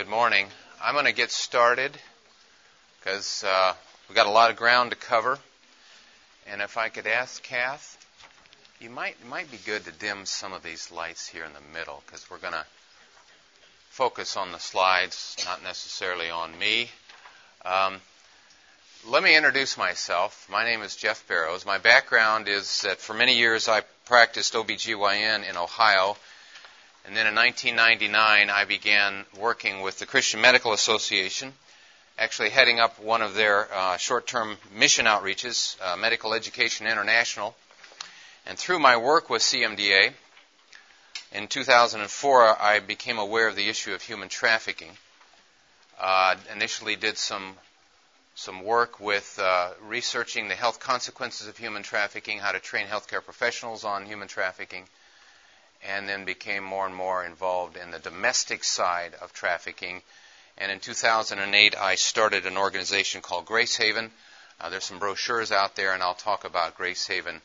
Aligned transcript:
good 0.00 0.08
morning. 0.08 0.46
I'm 0.82 0.94
going 0.94 1.04
to 1.04 1.12
get 1.12 1.30
started 1.30 1.92
because 2.98 3.44
uh, 3.44 3.74
we've 4.08 4.16
got 4.16 4.26
a 4.26 4.30
lot 4.30 4.48
of 4.48 4.56
ground 4.56 4.92
to 4.92 4.96
cover. 4.96 5.38
And 6.46 6.62
if 6.62 6.78
I 6.78 6.88
could 6.88 7.06
ask 7.06 7.42
Kath, 7.42 7.98
you 8.80 8.88
might 8.88 9.16
it 9.20 9.28
might 9.28 9.50
be 9.50 9.58
good 9.58 9.84
to 9.84 9.92
dim 9.92 10.24
some 10.24 10.54
of 10.54 10.62
these 10.62 10.90
lights 10.90 11.28
here 11.28 11.44
in 11.44 11.52
the 11.52 11.78
middle 11.78 12.02
because 12.06 12.30
we're 12.30 12.38
going 12.38 12.54
to 12.54 12.64
focus 13.90 14.38
on 14.38 14.52
the 14.52 14.58
slides, 14.58 15.36
not 15.44 15.62
necessarily 15.62 16.30
on 16.30 16.58
me. 16.58 16.88
Um, 17.66 18.00
let 19.06 19.22
me 19.22 19.36
introduce 19.36 19.76
myself. 19.76 20.46
My 20.50 20.64
name 20.64 20.80
is 20.80 20.96
Jeff 20.96 21.28
Barrows. 21.28 21.66
My 21.66 21.76
background 21.76 22.48
is 22.48 22.80
that 22.82 23.02
for 23.02 23.12
many 23.12 23.36
years 23.36 23.68
I 23.68 23.82
practiced 24.06 24.54
OBGYN 24.54 25.46
in 25.46 25.58
Ohio 25.58 26.16
and 27.06 27.16
then 27.16 27.26
in 27.26 27.34
1999, 27.34 28.50
I 28.50 28.64
began 28.66 29.24
working 29.38 29.80
with 29.80 29.98
the 29.98 30.06
Christian 30.06 30.40
Medical 30.40 30.72
Association, 30.72 31.52
actually 32.18 32.50
heading 32.50 32.78
up 32.78 32.98
one 33.00 33.22
of 33.22 33.34
their 33.34 33.72
uh, 33.72 33.96
short 33.96 34.26
term 34.26 34.58
mission 34.74 35.06
outreaches, 35.06 35.76
uh, 35.82 35.96
Medical 35.96 36.34
Education 36.34 36.86
International. 36.86 37.56
And 38.46 38.58
through 38.58 38.78
my 38.78 38.96
work 38.96 39.30
with 39.30 39.42
CMDA, 39.42 40.12
in 41.32 41.46
2004, 41.46 42.60
I 42.60 42.80
became 42.80 43.18
aware 43.18 43.48
of 43.48 43.56
the 43.56 43.68
issue 43.68 43.94
of 43.94 44.02
human 44.02 44.28
trafficking. 44.28 44.90
Uh, 45.98 46.34
initially, 46.52 46.96
did 46.96 47.16
some 47.18 47.56
some 48.34 48.62
work 48.64 49.00
with 49.00 49.38
uh, 49.38 49.70
researching 49.82 50.48
the 50.48 50.54
health 50.54 50.80
consequences 50.80 51.46
of 51.46 51.58
human 51.58 51.82
trafficking, 51.82 52.38
how 52.38 52.52
to 52.52 52.60
train 52.60 52.86
healthcare 52.86 53.22
professionals 53.22 53.84
on 53.84 54.06
human 54.06 54.28
trafficking, 54.28 54.86
and 55.86 56.08
then 56.08 56.24
became 56.24 56.62
more 56.62 56.86
and 56.86 56.94
more 56.94 57.24
involved 57.24 57.76
in 57.76 57.90
the 57.90 57.98
domestic 57.98 58.64
side 58.64 59.14
of 59.20 59.32
trafficking. 59.32 60.02
And 60.58 60.70
in 60.70 60.80
2008, 60.80 61.74
I 61.76 61.94
started 61.94 62.46
an 62.46 62.58
organization 62.58 63.22
called 63.22 63.46
Gracehaven. 63.46 64.10
Uh, 64.60 64.68
there's 64.68 64.84
some 64.84 64.98
brochures 64.98 65.52
out 65.52 65.76
there, 65.76 65.94
and 65.94 66.02
I'll 66.02 66.14
talk 66.14 66.44
about 66.44 66.76
Gracehaven 66.76 67.40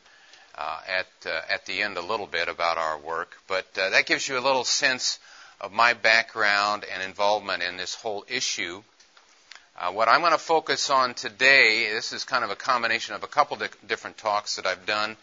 uh, 0.56 0.80
at 0.86 1.06
uh, 1.24 1.40
at 1.48 1.66
the 1.66 1.82
end 1.82 1.96
a 1.96 2.02
little 2.02 2.26
bit 2.26 2.48
about 2.48 2.78
our 2.78 2.98
work. 2.98 3.36
But 3.46 3.66
uh, 3.78 3.90
that 3.90 4.06
gives 4.06 4.28
you 4.28 4.38
a 4.38 4.40
little 4.40 4.64
sense 4.64 5.18
of 5.60 5.72
my 5.72 5.94
background 5.94 6.84
and 6.92 7.02
involvement 7.02 7.62
in 7.62 7.76
this 7.76 7.94
whole 7.94 8.24
issue. 8.28 8.82
Uh, 9.78 9.92
what 9.92 10.08
I'm 10.08 10.20
going 10.20 10.32
to 10.32 10.38
focus 10.38 10.88
on 10.88 11.14
today, 11.14 11.90
this 11.92 12.12
is 12.12 12.24
kind 12.24 12.44
of 12.44 12.50
a 12.50 12.56
combination 12.56 13.14
of 13.14 13.22
a 13.22 13.26
couple 13.26 13.58
di- 13.58 13.68
different 13.86 14.16
talks 14.16 14.56
that 14.56 14.66
I've 14.66 14.86
done. 14.86 15.16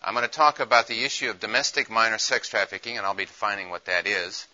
I'm 0.00 0.14
going 0.14 0.24
to 0.24 0.30
talk 0.30 0.60
about 0.60 0.86
the 0.86 1.04
issue 1.04 1.28
of 1.28 1.40
domestic 1.40 1.90
minor 1.90 2.18
sex 2.18 2.48
trafficking, 2.48 2.96
and 2.96 3.04
I'll 3.04 3.14
be 3.14 3.24
defining 3.24 3.70
what 3.70 3.86
that 3.86 4.06
is, 4.06 4.46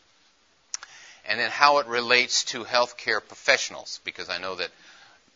and 1.29 1.39
then 1.39 1.51
how 1.51 1.79
it 1.79 1.87
relates 1.87 2.45
to 2.45 2.65
healthcare 2.65 3.21
professionals, 3.27 4.01
because 4.05 4.31
I 4.31 4.39
know 4.39 4.55
that 4.55 4.71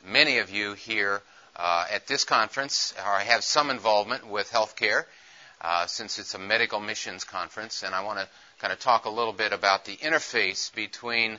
many 0.06 0.38
of 0.38 0.48
you 0.50 0.72
here 0.72 1.20
uh, 1.56 1.84
at 1.92 2.06
this 2.06 2.24
conference 2.24 2.94
are, 3.04 3.18
have 3.18 3.44
some 3.44 3.68
involvement 3.68 4.26
with 4.26 4.50
healthcare, 4.50 5.04
uh, 5.60 5.86
since 5.86 6.18
it's 6.18 6.34
a 6.34 6.38
medical 6.38 6.80
missions 6.80 7.24
conference, 7.24 7.82
and 7.82 7.94
I 7.94 8.02
want 8.02 8.18
to 8.18 8.28
kind 8.60 8.72
of 8.72 8.80
talk 8.80 9.04
a 9.04 9.10
little 9.10 9.34
bit 9.34 9.52
about 9.52 9.84
the 9.84 9.96
interface 9.96 10.74
between 10.74 11.38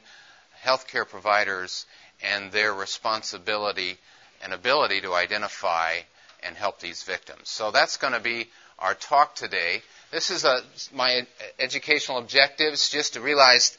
healthcare 0.63 1.07
providers 1.07 1.87
and 2.21 2.51
their 2.51 2.73
responsibility 2.73 3.97
and 4.43 4.53
ability 4.53 5.01
to 5.01 5.13
identify 5.13 5.99
and 6.43 6.55
help 6.55 6.79
these 6.79 7.03
victims. 7.03 7.49
So 7.49 7.71
that's 7.71 7.97
going 7.97 8.13
to 8.13 8.19
be 8.19 8.47
our 8.77 8.93
talk 8.93 9.35
today. 9.35 9.81
This 10.11 10.31
is 10.31 10.43
a, 10.45 10.61
my 10.93 11.25
educational 11.59 12.17
objectives, 12.17 12.89
just 12.89 13.13
to 13.13 13.21
realize 13.21 13.77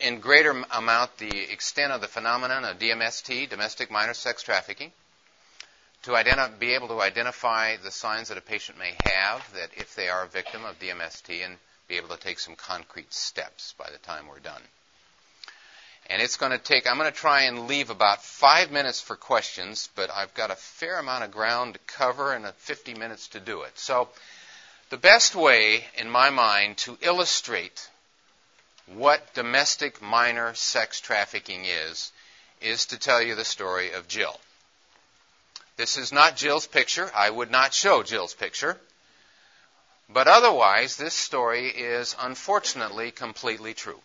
in 0.00 0.20
greater 0.20 0.50
amount 0.70 1.16
the 1.18 1.52
extent 1.52 1.92
of 1.92 2.00
the 2.00 2.08
phenomenon 2.08 2.64
of 2.64 2.78
DMST, 2.78 3.48
domestic 3.48 3.90
minor 3.90 4.14
sex 4.14 4.42
trafficking, 4.42 4.92
to 6.02 6.10
identi- 6.12 6.58
be 6.58 6.74
able 6.74 6.88
to 6.88 7.00
identify 7.00 7.76
the 7.76 7.90
signs 7.90 8.28
that 8.28 8.38
a 8.38 8.42
patient 8.42 8.78
may 8.78 8.94
have 9.04 9.42
that 9.54 9.70
if 9.76 9.94
they 9.94 10.08
are 10.08 10.24
a 10.24 10.28
victim 10.28 10.64
of 10.64 10.78
DMST 10.78 11.44
and 11.44 11.56
be 11.88 11.96
able 11.96 12.08
to 12.08 12.18
take 12.18 12.38
some 12.38 12.56
concrete 12.56 13.12
steps 13.12 13.74
by 13.78 13.88
the 13.90 13.98
time 13.98 14.26
we're 14.28 14.38
done. 14.38 14.62
And 16.08 16.22
it's 16.22 16.36
going 16.36 16.52
to 16.52 16.58
take, 16.58 16.88
I'm 16.88 16.98
going 16.98 17.10
to 17.10 17.16
try 17.16 17.42
and 17.42 17.66
leave 17.66 17.90
about 17.90 18.22
five 18.22 18.70
minutes 18.70 19.00
for 19.00 19.16
questions, 19.16 19.88
but 19.96 20.10
I've 20.10 20.34
got 20.34 20.52
a 20.52 20.56
fair 20.56 20.98
amount 20.98 21.24
of 21.24 21.32
ground 21.32 21.74
to 21.74 21.80
cover 21.86 22.32
and 22.32 22.46
50 22.46 22.94
minutes 22.94 23.28
to 23.28 23.40
do 23.40 23.62
it. 23.62 23.76
So, 23.78 24.08
the 24.88 24.96
best 24.96 25.34
way, 25.34 25.84
in 25.98 26.08
my 26.08 26.30
mind, 26.30 26.76
to 26.78 26.96
illustrate 27.00 27.88
what 28.86 29.34
domestic 29.34 30.00
minor 30.00 30.54
sex 30.54 31.00
trafficking 31.00 31.64
is, 31.64 32.12
is 32.60 32.86
to 32.86 32.98
tell 32.98 33.20
you 33.20 33.34
the 33.34 33.44
story 33.44 33.92
of 33.92 34.06
Jill. 34.06 34.38
This 35.76 35.98
is 35.98 36.12
not 36.12 36.36
Jill's 36.36 36.68
picture. 36.68 37.10
I 37.14 37.28
would 37.28 37.50
not 37.50 37.74
show 37.74 38.04
Jill's 38.04 38.32
picture. 38.32 38.78
But 40.08 40.28
otherwise, 40.28 40.96
this 40.96 41.14
story 41.14 41.68
is 41.68 42.14
unfortunately 42.20 43.10
completely 43.10 43.74
true. 43.74 44.00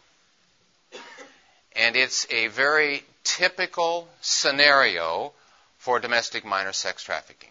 And 1.76 1.96
it's 1.96 2.28
a 2.30 2.48
very 2.48 3.04
typical 3.24 4.08
scenario 4.22 5.34
for 5.78 6.00
domestic 6.00 6.46
minor 6.46 6.74
sex 6.74 7.04
trafficking. 7.04 7.50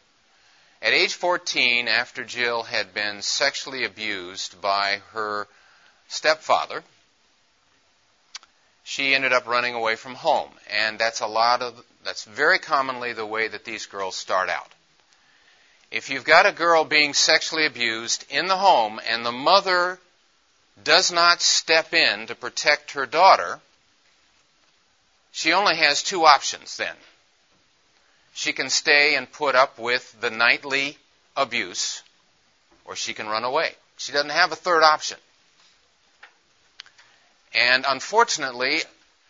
At 0.82 0.92
age 0.92 1.14
14, 1.14 1.88
after 1.88 2.24
Jill 2.24 2.62
had 2.62 2.94
been 2.94 3.22
sexually 3.22 3.84
abused 3.84 4.60
by 4.60 5.02
her 5.12 5.46
stepfather, 6.08 6.82
she 8.82 9.14
ended 9.14 9.32
up 9.32 9.46
running 9.46 9.74
away 9.74 9.96
from 9.96 10.14
home. 10.14 10.50
And 10.70 10.98
that's 10.98 11.20
a 11.20 11.26
lot 11.26 11.62
of, 11.62 11.84
that's 12.02 12.24
very 12.24 12.58
commonly 12.58 13.12
the 13.12 13.26
way 13.26 13.48
that 13.48 13.64
these 13.64 13.86
girls 13.86 14.16
start 14.16 14.48
out. 14.48 14.70
If 15.90 16.08
you've 16.08 16.24
got 16.24 16.46
a 16.46 16.52
girl 16.52 16.84
being 16.84 17.14
sexually 17.14 17.66
abused 17.66 18.24
in 18.30 18.46
the 18.46 18.56
home 18.56 19.00
and 19.08 19.24
the 19.24 19.32
mother 19.32 19.98
does 20.82 21.12
not 21.12 21.42
step 21.42 21.92
in 21.92 22.28
to 22.28 22.34
protect 22.34 22.92
her 22.92 23.06
daughter, 23.06 23.60
she 25.40 25.54
only 25.54 25.74
has 25.76 26.02
two 26.02 26.26
options 26.26 26.76
then. 26.76 26.94
She 28.34 28.52
can 28.52 28.68
stay 28.68 29.14
and 29.14 29.32
put 29.32 29.54
up 29.54 29.78
with 29.78 30.20
the 30.20 30.28
nightly 30.28 30.98
abuse, 31.34 32.02
or 32.84 32.94
she 32.94 33.14
can 33.14 33.26
run 33.26 33.44
away. 33.44 33.74
She 33.96 34.12
doesn't 34.12 34.32
have 34.32 34.52
a 34.52 34.56
third 34.56 34.82
option. 34.82 35.16
And 37.54 37.86
unfortunately, 37.88 38.82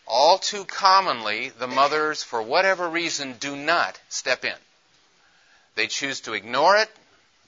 all 0.04 0.38
too 0.38 0.64
commonly, 0.64 1.50
the 1.50 1.68
mothers, 1.68 2.24
for 2.24 2.42
whatever 2.42 2.88
reason, 2.88 3.34
do 3.34 3.54
not 3.54 3.96
step 4.08 4.44
in. 4.44 4.58
They 5.76 5.86
choose 5.86 6.22
to 6.22 6.32
ignore 6.32 6.76
it, 6.76 6.90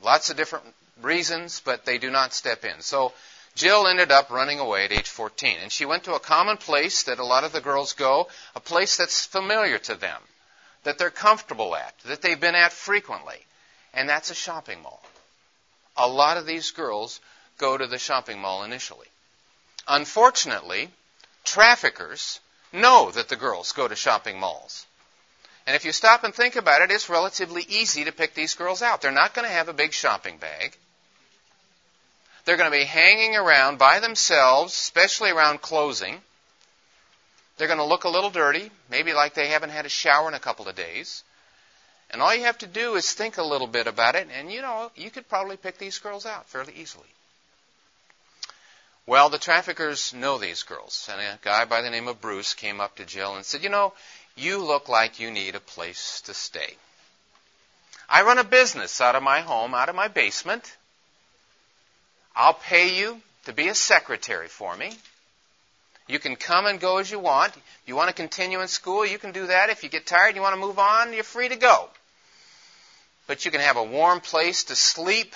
lots 0.03 0.31
of 0.31 0.37
different 0.37 0.67
reasons, 1.01 1.61
but 1.65 1.85
they 1.85 1.99
do 1.99 2.13
not 2.13 2.33
step 2.33 2.65
in. 2.65 2.81
So 2.81 3.13
Jill 3.55 3.87
ended 3.87 4.11
up 4.11 4.31
running 4.31 4.59
away 4.59 4.87
at 4.87 4.93
age 4.93 5.09
14, 5.09 5.59
and 5.61 5.71
she 5.71 5.85
went 5.85 6.05
to 6.05 6.15
a 6.15 6.21
common 6.21 6.57
place 6.57 7.03
that 7.05 7.19
a 7.19 7.25
lot 7.25 7.45
of 7.45 7.53
the 7.53 7.61
girls 7.61 7.93
go, 7.93 8.29
a 8.55 8.61
place 8.61 8.97
that's 8.97 9.27
familiar 9.27 9.79
to 9.79 9.95
them, 9.95 10.21
that 10.85 10.99
they're 10.99 11.11
comfortable 11.11 11.77
at, 11.77 11.97
that 12.07 12.23
they've 12.23 12.41
been 12.41 12.55
at 12.55 12.73
frequently, 12.73 13.45
and 13.93 14.09
that's 14.09 14.31
a 14.31 14.35
shopping 14.35 14.83
mall. 14.83 15.03
A 15.97 16.09
lot 16.09 16.39
of 16.39 16.47
these 16.47 16.71
girls 16.71 17.21
go 17.59 17.77
to 17.77 17.87
the 17.87 17.99
shopping 17.99 18.41
mall 18.41 18.65
initially. 18.65 19.07
Unfortunately, 19.87 20.91
traffickers 21.45 22.41
know 22.73 23.11
that 23.11 23.29
the 23.29 23.37
girls 23.37 23.73
go 23.73 23.87
to 23.87 23.95
shopping 23.95 24.41
malls. 24.41 24.87
And 25.67 25.77
if 25.77 25.85
you 25.85 25.93
stop 25.93 26.25
and 26.25 26.35
think 26.35 26.57
about 26.57 26.83
it, 26.83 26.91
it's 26.91 27.09
relatively 27.09 27.63
easy 27.69 28.05
to 28.05 28.13
pick 28.13 28.35
these 28.35 28.55
girls 28.55 28.83
out. 28.83 29.03
They're 29.03 29.13
not 29.13 29.35
going 29.35 29.47
to 29.47 29.55
have 29.55 29.69
a 29.69 29.75
big 29.75 29.93
shopping 29.93 30.39
bag. 30.39 30.77
They're 32.45 32.57
going 32.57 32.71
to 32.71 32.77
be 32.77 32.85
hanging 32.85 33.37
around 33.37 33.79
by 33.79 34.01
themselves, 34.01 34.73
especially 34.73 35.31
around 35.31 35.63
closing. 35.63 36.21
They're 37.57 37.69
going 37.69 37.79
to 37.79 37.85
look 37.85 38.05
a 38.05 38.09
little 38.09 38.31
dirty, 38.31 38.71
maybe 38.91 39.13
like 39.13 39.35
they 39.35 39.49
haven't 39.49 39.71
had 39.71 39.87
a 39.87 39.91
shower 39.91 40.29
in 40.29 40.35
a 40.35 40.41
couple 40.41 40.69
of 40.69 40.75
days. 40.75 41.23
And 42.11 42.21
all 42.21 42.35
you 42.35 42.45
have 42.45 42.59
to 42.59 42.67
do 42.67 42.97
is 42.97 43.13
think 43.13 43.39
a 43.39 43.43
little 43.43 43.67
bit 43.67 43.87
about 43.87 44.17
it, 44.17 44.29
and 44.37 44.53
you 44.53 44.61
know, 44.61 44.91
you 44.97 45.11
could 45.11 45.29
probably 45.29 45.57
pick 45.57 45.79
these 45.79 45.99
girls 45.99 46.27
out 46.27 46.49
fairly 46.49 46.75
easily. 46.77 47.07
Well, 49.07 49.31
the 49.31 49.39
traffickers 49.39 50.13
know 50.13 50.39
these 50.39 50.63
girls, 50.63 51.09
and 51.11 51.21
a 51.21 51.39
guy 51.43 51.65
by 51.65 51.81
the 51.81 51.91
name 51.91 52.09
of 52.09 52.21
Bruce 52.21 52.55
came 52.55 52.81
up 52.81 52.97
to 52.97 53.05
Jill 53.05 53.35
and 53.35 53.45
said, 53.45 53.63
You 53.63 53.69
know, 53.69 53.95
you 54.37 54.59
look 54.59 54.89
like 54.89 55.21
you 55.21 55.31
need 55.31 55.55
a 55.55 55.61
place 55.61 56.21
to 56.23 56.35
stay. 56.35 56.77
I 58.09 58.23
run 58.23 58.39
a 58.39 58.45
business 58.45 59.01
out 59.01 59.17
of 59.17 59.23
my 59.23 59.41
home, 59.41 59.75
out 59.75 59.89
of 59.89 59.95
my 59.95 60.09
basement. 60.09 60.77
I'll 62.35 62.55
pay 62.55 62.99
you 62.99 63.21
to 63.45 63.53
be 63.53 63.69
a 63.69 63.75
secretary 63.75 64.49
for 64.49 64.77
me. 64.77 64.93
You 66.09 66.19
can 66.19 66.37
come 66.37 66.67
and 66.67 66.81
go 66.81 66.99
as 66.99 67.11
you 67.11 67.19
want. 67.19 67.53
You 67.87 67.97
want 67.97 68.09
to 68.09 68.15
continue 68.15 68.61
in 68.61 68.69
school, 68.69 69.07
you 69.07 69.19
can 69.19 69.33
do 69.33 69.47
that. 69.47 69.71
If 69.71 69.83
you 69.83 69.89
get 69.89 70.07
tired, 70.07 70.29
and 70.29 70.37
you 70.37 70.43
want 70.43 70.55
to 70.55 70.61
move 70.61 70.79
on, 70.79 71.13
you're 71.13 71.25
free 71.25 71.49
to 71.49 71.57
go. 71.57 71.89
But 73.27 73.45
you 73.45 73.51
can 73.51 73.61
have 73.61 73.77
a 73.77 73.85
warm 73.85 74.21
place 74.21 74.65
to 74.65 74.77
sleep. 74.77 75.35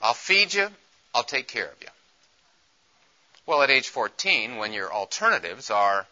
I'll 0.00 0.14
feed 0.14 0.54
you. 0.54 0.68
I'll 1.14 1.24
take 1.24 1.48
care 1.48 1.66
of 1.66 1.80
you. 1.80 1.88
Well, 3.44 3.62
at 3.62 3.70
age 3.70 3.88
14, 3.88 4.56
when 4.56 4.72
your 4.72 4.92
alternatives 4.92 5.70
are 5.70 6.06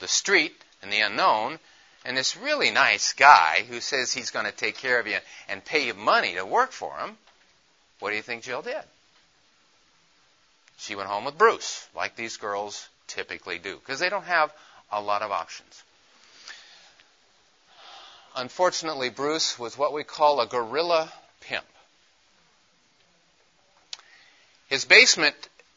the 0.00 0.08
street 0.08 0.54
and 0.82 0.92
the 0.92 1.00
unknown, 1.00 1.58
and 2.04 2.16
this 2.16 2.36
really 2.36 2.70
nice 2.70 3.12
guy 3.12 3.64
who 3.68 3.80
says 3.80 4.12
he's 4.12 4.30
going 4.30 4.46
to 4.46 4.52
take 4.52 4.76
care 4.76 4.98
of 4.98 5.06
you 5.06 5.18
and 5.48 5.64
pay 5.64 5.86
you 5.86 5.94
money 5.94 6.34
to 6.34 6.44
work 6.44 6.72
for 6.72 6.96
him, 6.98 7.16
what 8.00 8.10
do 8.10 8.16
you 8.16 8.22
think 8.22 8.42
Jill 8.42 8.62
did? 8.62 8.82
She 10.78 10.94
went 10.94 11.08
home 11.08 11.24
with 11.24 11.38
Bruce, 11.38 11.86
like 11.94 12.16
these 12.16 12.36
girls 12.36 12.88
typically 13.06 13.58
do, 13.58 13.76
because 13.76 14.00
they 14.00 14.08
don't 14.08 14.24
have 14.24 14.52
a 14.90 15.00
lot 15.00 15.22
of 15.22 15.30
options. 15.30 15.82
Unfortunately, 18.36 19.10
Bruce 19.10 19.58
was 19.58 19.78
what 19.78 19.92
we 19.92 20.02
call 20.02 20.40
a 20.40 20.46
gorilla 20.46 21.12
pimp. 21.40 21.64
His 24.68 24.84
basement 24.84 25.36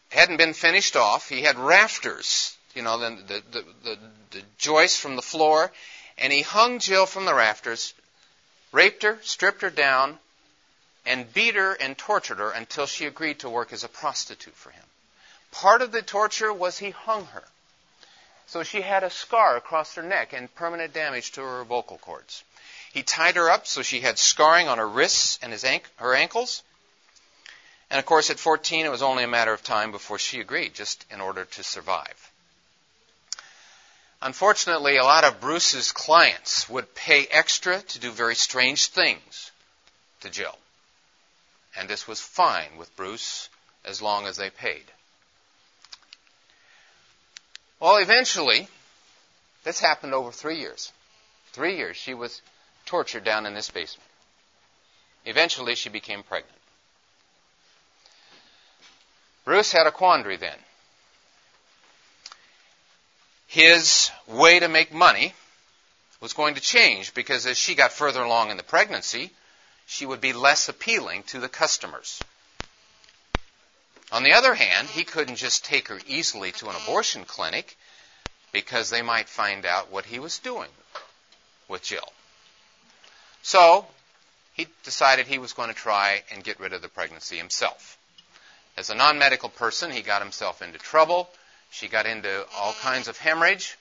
hadn't 0.10 0.38
been 0.38 0.54
finished 0.54 0.96
off. 0.96 1.30
He 1.30 1.44
had 1.44 1.60
rafters, 1.60 2.58
you 2.74 2.82
know, 2.82 2.98
the, 2.98 3.10
the, 3.28 3.44
the, 3.52 3.66
the, 3.84 3.98
the 4.32 4.42
joists 4.58 5.00
from 5.00 5.16
the 5.16 5.22
floor, 5.22 5.72
and 6.18 6.34
he 6.34 6.42
hung 6.42 6.80
Jill 6.80 7.06
from 7.06 7.26
the 7.26 7.34
rafters, 7.34 7.94
raped 8.72 9.04
her, 9.04 9.20
stripped 9.22 9.62
her 9.62 9.70
down, 9.70 10.18
and 11.08 11.34
beat 11.34 11.56
her 11.56 11.74
and 11.74 11.98
tortured 11.98 12.38
her 12.38 12.52
until 12.52 12.86
she 12.86 13.06
agreed 13.06 13.40
to 13.40 13.50
work 13.50 13.74
as 13.74 13.84
a 13.84 13.90
prostitute 13.90 14.56
for 14.56 14.70
him. 14.70 14.84
Part 15.52 15.82
of 15.82 15.92
the 15.92 16.02
torture 16.02 16.54
was 16.54 16.78
he 16.78 16.92
hung 16.92 17.26
her. 17.28 17.44
So 18.48 18.64
she 18.64 18.82
had 18.82 19.04
a 19.04 19.10
scar 19.10 19.56
across 19.58 19.96
her 19.96 20.04
neck 20.04 20.34
and 20.34 20.54
permanent 20.54 20.94
damage 20.94 21.32
to 21.34 21.42
her 21.42 21.64
vocal 21.64 21.98
cords. 21.98 22.44
He 22.92 23.04
tied 23.04 23.36
her 23.36 23.50
up 23.50 23.68
so 23.68 23.82
she 23.82 24.02
had 24.02 24.20
scarring 24.20 24.68
on 24.68 24.78
her 24.78 24.88
wrists 24.88 25.40
and 25.42 25.52
his 25.52 25.64
ank- 25.64 25.90
her 25.98 26.14
ankles. 26.14 26.64
And 27.90 28.00
of 28.00 28.06
course, 28.06 28.30
at 28.30 28.40
14, 28.40 28.86
it 28.86 28.90
was 28.90 29.02
only 29.02 29.24
a 29.24 29.28
matter 29.28 29.54
of 29.54 29.64
time 29.64 29.92
before 29.92 30.20
she 30.20 30.42
agreed, 30.42 30.74
just 30.74 31.06
in 31.10 31.22
order 31.22 31.46
to 31.46 31.64
survive. 31.64 32.32
Unfortunately, 34.22 34.98
a 34.98 35.04
lot 35.04 35.24
of 35.24 35.40
Bruce's 35.40 35.92
clients 35.92 36.68
would 36.68 36.96
pay 36.96 37.28
extra 37.28 37.82
to 37.82 38.00
do 38.00 38.12
very 38.12 38.36
strange 38.36 38.88
things 38.88 39.52
to 40.22 40.30
Jill. 40.30 40.58
And 41.78 41.88
this 41.88 42.08
was 42.08 42.20
fine 42.20 42.78
with 42.78 42.96
Bruce 42.96 43.50
as 43.86 44.02
long 44.02 44.26
as 44.26 44.36
they 44.36 44.50
paid. 44.50 44.84
Well, 47.80 47.98
eventually, 47.98 48.68
this 49.64 49.80
happened 49.80 50.14
over 50.14 50.32
three 50.32 50.58
years. 50.60 50.92
Three 51.52 51.78
years 51.78 51.96
she 51.96 52.14
was 52.14 52.42
tortured 52.86 53.24
down 53.24 53.46
in 53.46 53.54
this 53.54 53.70
basement. 53.70 54.10
Eventually, 55.26 55.76
she 55.76 55.90
became 55.90 56.24
pregnant. 56.24 56.58
Bruce 59.46 59.72
had 59.72 59.88
a 59.88 59.92
quandary 59.92 60.38
then. 60.38 60.58
His 63.48 64.12
way 64.28 64.60
to 64.60 64.68
make 64.68 64.94
money 64.94 65.34
was 66.20 66.34
going 66.34 66.56
to 66.56 66.62
change 66.62 67.14
because 67.14 67.46
as 67.46 67.58
she 67.58 67.76
got 67.76 67.94
further 67.94 68.22
along 68.22 68.52
in 68.52 68.58
the 68.58 68.64
pregnancy, 68.64 69.32
she 69.88 70.06
would 70.06 70.22
be 70.22 70.34
less 70.34 70.68
appealing 70.68 71.24
to 71.24 71.40
the 71.40 71.50
customers. 71.50 72.20
On 74.12 74.24
the 74.24 74.34
other 74.34 74.54
hand, 74.54 74.90
he 74.90 75.04
couldn't 75.04 75.38
just 75.38 75.66
take 75.66 75.88
her 75.88 76.00
easily 76.06 76.52
to 76.54 76.70
an 76.70 76.76
abortion 76.76 77.24
clinic 77.24 77.78
because 78.52 78.90
they 78.90 79.02
might 79.02 79.30
find 79.30 79.66
out 79.66 79.92
what 79.92 80.06
he 80.06 80.20
was 80.20 80.40
doing 80.40 80.70
with 81.68 81.84
Jill. 81.84 82.12
So, 83.42 83.88
he 84.54 84.68
decided 84.84 85.26
he 85.26 85.40
was 85.40 85.54
going 85.54 85.70
to 85.70 85.76
try 85.76 86.24
and 86.32 86.44
get 86.44 86.60
rid 86.60 86.74
of 86.74 86.82
the 86.82 86.90
pregnancy 86.90 87.38
himself. 87.38 87.98
As 88.76 88.90
a 88.90 88.96
non 88.96 89.18
medical 89.18 89.50
person, 89.50 89.90
he 89.92 90.02
got 90.02 90.22
himself 90.22 90.62
into 90.62 90.80
trouble. 90.80 91.30
She 91.70 91.88
got 91.88 92.06
into 92.06 92.46
all 92.56 92.74
kinds 92.74 93.08
of 93.08 93.18
hemorrhage. 93.18 93.78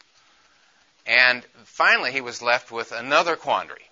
And 1.05 1.44
finally, 1.64 2.12
he 2.12 2.20
was 2.20 2.43
left 2.43 2.70
with 2.70 2.93
another 2.93 3.37
quandary. 3.37 3.88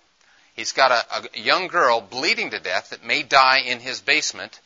He's 0.55 0.71
got 0.71 0.91
a, 0.91 1.29
a 1.35 1.39
young 1.39 1.67
girl 1.67 2.01
bleeding 2.01 2.51
to 2.51 2.59
death 2.59 2.91
that 2.91 3.05
may 3.05 3.23
die 3.23 3.59
in 3.59 3.79
his 3.79 4.01
basement 4.01 4.59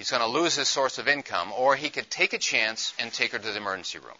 He's 0.00 0.10
going 0.10 0.22
to 0.22 0.28
lose 0.28 0.54
his 0.54 0.66
source 0.66 0.96
of 0.96 1.08
income, 1.08 1.52
or 1.52 1.76
he 1.76 1.90
could 1.90 2.08
take 2.08 2.32
a 2.32 2.38
chance 2.38 2.94
and 2.98 3.12
take 3.12 3.32
her 3.32 3.38
to 3.38 3.50
the 3.50 3.58
emergency 3.58 3.98
room. 3.98 4.16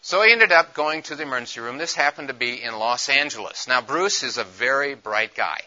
So 0.00 0.22
he 0.22 0.32
ended 0.32 0.52
up 0.52 0.72
going 0.72 1.02
to 1.02 1.16
the 1.16 1.24
emergency 1.24 1.60
room. 1.60 1.76
This 1.76 1.94
happened 1.94 2.28
to 2.28 2.34
be 2.34 2.62
in 2.62 2.78
Los 2.78 3.10
Angeles. 3.10 3.68
Now, 3.68 3.82
Bruce 3.82 4.22
is 4.22 4.38
a 4.38 4.44
very 4.44 4.94
bright 4.94 5.34
guy, 5.34 5.58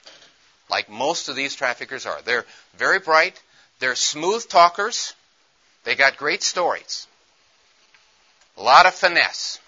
like 0.68 0.90
most 0.90 1.30
of 1.30 1.36
these 1.36 1.54
traffickers 1.54 2.08
are. 2.08 2.24
They're 2.24 2.48
very 2.76 2.98
bright, 2.98 3.40
they're 3.78 3.94
smooth 3.94 4.50
talkers, 4.50 5.14
they 5.84 5.94
got 5.94 6.18
great 6.18 6.42
stories, 6.42 7.06
a 8.58 8.64
lot 8.64 8.88
of 8.88 8.96
finesse. 8.96 9.60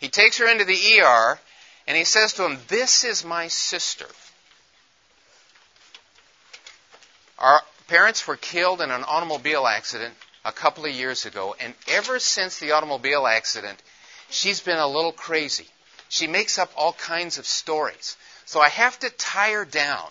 He 0.00 0.08
takes 0.08 0.38
her 0.38 0.48
into 0.48 0.64
the 0.64 0.98
ER 1.02 1.38
and 1.86 1.96
he 1.96 2.04
says 2.04 2.32
to 2.34 2.44
him, 2.44 2.58
This 2.68 3.04
is 3.04 3.24
my 3.24 3.48
sister. 3.48 4.06
Our, 7.38 7.62
parents 7.86 8.26
were 8.26 8.36
killed 8.36 8.80
in 8.80 8.90
an 8.90 9.04
automobile 9.04 9.66
accident 9.66 10.14
a 10.44 10.52
couple 10.52 10.84
of 10.84 10.92
years 10.92 11.26
ago, 11.26 11.54
and 11.60 11.74
ever 11.88 12.18
since 12.18 12.58
the 12.58 12.72
automobile 12.72 13.26
accident, 13.26 13.80
she's 14.30 14.60
been 14.60 14.78
a 14.78 14.86
little 14.86 15.12
crazy. 15.12 15.66
She 16.08 16.26
makes 16.26 16.58
up 16.58 16.70
all 16.76 16.92
kinds 16.92 17.38
of 17.38 17.46
stories. 17.46 18.16
So 18.44 18.60
I 18.60 18.68
have 18.68 18.98
to 19.00 19.10
tie 19.10 19.52
her 19.52 19.64
down. 19.64 20.08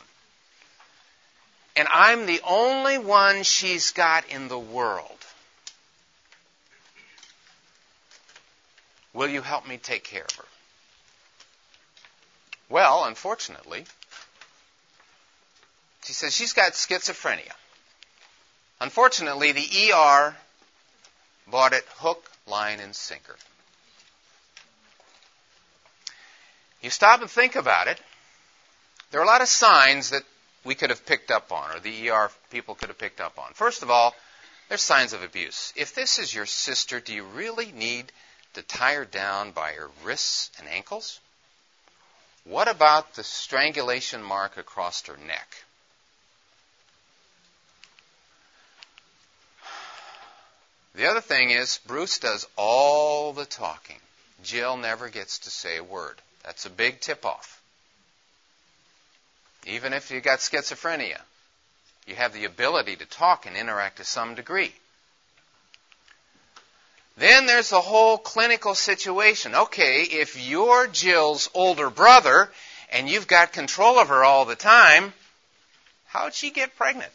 And 1.78 1.88
I'm 1.90 2.26
the 2.26 2.42
only 2.46 2.98
one 2.98 3.44
she's 3.44 3.92
got 3.92 4.28
in 4.30 4.48
the 4.48 4.60
world. 4.60 5.18
Will 9.14 9.30
you 9.30 9.42
help 9.42 9.68
me 9.68 9.78
take 9.78 10.04
care 10.04 10.26
of 10.30 10.36
her? 10.36 10.46
Well, 12.70 13.06
unfortunately, 13.06 13.86
she 16.04 16.14
says 16.14 16.34
she's 16.34 16.54
got 16.54 16.74
schizophrenia. 16.74 17.52
Unfortunately, 18.82 19.52
the 19.52 19.92
ER 19.94 20.36
bought 21.48 21.74
it 21.74 21.86
hook, 21.98 22.30
line, 22.48 22.80
and 22.80 22.96
sinker. 22.96 23.36
You 26.82 26.90
stop 26.90 27.22
and 27.22 27.30
think 27.30 27.56
about 27.56 27.88
it. 27.88 28.00
There 29.12 29.20
are 29.20 29.24
a 29.24 29.28
lot 29.28 29.42
of 29.42 29.48
signs 29.48 30.10
that 30.10 30.24
we 30.64 30.76
could 30.76 30.90
have 30.90 31.06
picked 31.06 31.32
up 31.32 31.52
on, 31.52 31.72
or 31.72 31.80
the 31.80 32.10
ER 32.10 32.30
people 32.52 32.76
could 32.76 32.90
have 32.90 32.98
picked 32.98 33.22
up 33.22 33.40
on. 33.40 33.54
First 33.54 33.84
of 33.84 33.90
all, 33.90 34.16
there's 34.68 34.82
signs 34.82 35.14
of 35.14 35.24
abuse. 35.24 35.72
If 35.76 35.94
this 35.94 36.20
is 36.20 36.34
your 36.34 36.46
sister, 36.46 37.00
do 37.00 37.14
you 37.14 37.24
really 37.24 37.72
need 37.72 38.12
to 38.54 38.62
tie 38.62 38.96
her 38.96 39.06
down 39.06 39.52
by 39.52 39.74
her 39.74 39.90
wrists 40.04 40.52
and 40.60 40.68
ankles? 40.68 41.20
What 42.46 42.68
about 42.68 43.16
the 43.16 43.24
strangulation 43.24 44.22
mark 44.22 44.58
across 44.58 45.02
her 45.08 45.18
neck? 45.18 45.66
The 50.94 51.08
other 51.08 51.22
thing 51.22 51.50
is, 51.50 51.80
Bruce 51.86 52.20
does 52.20 52.48
all 52.56 53.34
the 53.34 53.46
talking. 53.46 54.00
Jill 54.44 54.78
never 54.78 55.10
gets 55.10 55.40
to 55.40 55.50
say 55.50 55.78
a 55.78 55.84
word. 55.84 56.22
That's 56.44 56.66
a 56.66 56.70
big 56.70 57.02
tip 57.02 57.26
off. 57.26 57.62
Even 59.66 59.94
if 59.94 60.12
you've 60.12 60.24
got 60.24 60.40
schizophrenia, 60.40 61.20
you 62.06 62.16
have 62.16 62.34
the 62.34 62.46
ability 62.46 62.96
to 62.98 63.06
talk 63.06 63.48
and 63.48 63.58
interact 63.58 63.98
to 63.98 64.04
some 64.04 64.36
degree. 64.36 64.74
Then 67.18 67.46
there's 67.46 67.70
the 67.70 67.82
whole 67.82 68.18
clinical 68.18 68.76
situation. 68.76 69.56
Okay, 69.56 70.04
if 70.04 70.38
you're 70.38 70.88
Jill's 70.88 71.50
older 71.54 71.90
brother 71.90 72.52
and 72.92 73.10
you've 73.10 73.28
got 73.28 73.54
control 73.54 74.00
of 74.00 74.10
her 74.10 74.24
all 74.24 74.46
the 74.46 74.56
time, 74.56 75.14
how'd 76.08 76.34
she 76.34 76.50
get 76.50 76.76
pregnant? 76.76 77.12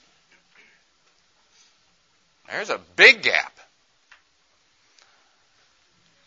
There's 2.48 2.70
a 2.70 2.80
big 2.96 3.22
gap. 3.22 3.52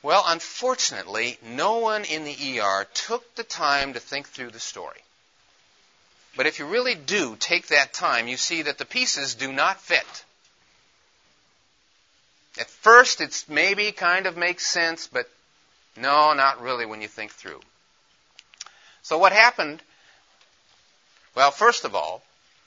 Well, 0.04 0.24
unfortunately, 0.28 1.40
no 1.42 1.78
one 1.78 2.04
in 2.04 2.26
the 2.26 2.60
ER 2.60 2.86
took 2.94 3.36
the 3.36 3.44
time 3.44 3.94
to 3.94 4.00
think 4.00 4.28
through 4.28 4.52
the 4.52 4.60
story. 4.60 5.02
But 6.36 6.46
if 6.46 6.60
you 6.60 6.66
really 6.66 6.96
do 6.96 7.36
take 7.38 7.68
that 7.68 7.94
time, 7.94 8.28
you 8.28 8.38
see 8.38 8.64
that 8.64 8.78
the 8.78 8.86
pieces 8.86 9.36
do 9.36 9.52
not 9.52 9.80
fit. 9.80 10.26
At 12.60 12.70
first, 12.70 13.22
it's 13.22 13.50
maybe 13.50 13.92
kind 13.92 14.28
of 14.28 14.38
makes 14.38 14.66
sense, 14.66 15.08
but 15.08 15.28
no, 15.98 16.34
not 16.34 16.62
really 16.62 16.86
when 16.86 17.02
you 17.02 17.08
think 17.08 17.32
through. 17.32 17.60
So 19.02 19.18
what 19.18 19.32
happened? 19.34 19.82
Well, 21.36 21.52
first 21.52 21.84
of 21.84 21.96
all, 21.96 22.22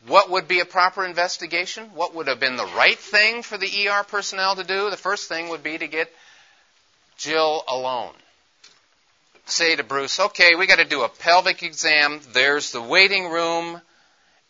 what 0.06 0.30
would 0.30 0.48
be 0.48 0.60
a 0.60 0.64
proper 0.64 1.04
investigation? 1.04 1.86
What 1.94 2.14
would 2.14 2.26
have 2.26 2.40
been 2.40 2.56
the 2.56 2.66
right 2.76 2.98
thing 2.98 3.42
for 3.42 3.56
the 3.56 3.88
ER 3.88 4.02
personnel 4.04 4.56
to 4.56 4.64
do? 4.64 4.90
The 4.90 4.96
first 4.96 5.28
thing 5.28 5.48
would 5.48 5.62
be 5.62 5.78
to 5.78 5.86
get 5.86 6.12
Jill 7.16 7.64
alone. 7.66 8.12
Say 9.46 9.76
to 9.76 9.84
Bruce, 9.84 10.18
okay, 10.18 10.54
we 10.56 10.66
got 10.66 10.78
to 10.78 10.84
do 10.84 11.02
a 11.02 11.08
pelvic 11.08 11.62
exam. 11.62 12.20
There's 12.32 12.72
the 12.72 12.82
waiting 12.82 13.28
room. 13.28 13.80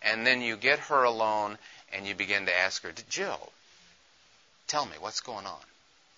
And 0.03 0.27
then 0.27 0.41
you 0.41 0.57
get 0.57 0.79
her 0.81 1.05
alone 1.05 1.59
and 1.93 2.07
you 2.07 2.15
begin 2.15 2.47
to 2.47 2.57
ask 2.57 2.83
her, 2.83 2.93
Jill, 3.09 3.53
Tell 4.69 4.87
me, 4.87 4.97
what's 4.99 5.21
going 5.21 5.47
on? 5.47 5.61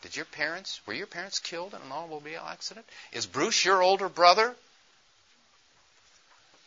Did 0.03 0.17
your 0.17 0.25
parents, 0.25 0.81
were 0.87 0.95
your 0.95 1.07
parents 1.07 1.39
killed 1.39 1.75
in 1.75 1.83
an 1.83 1.93
automobile 1.93 2.43
accident? 2.47 2.87
Is 3.13 3.27
Bruce 3.27 3.65
your 3.65 3.83
older 3.83 4.09
brother? 4.09 4.55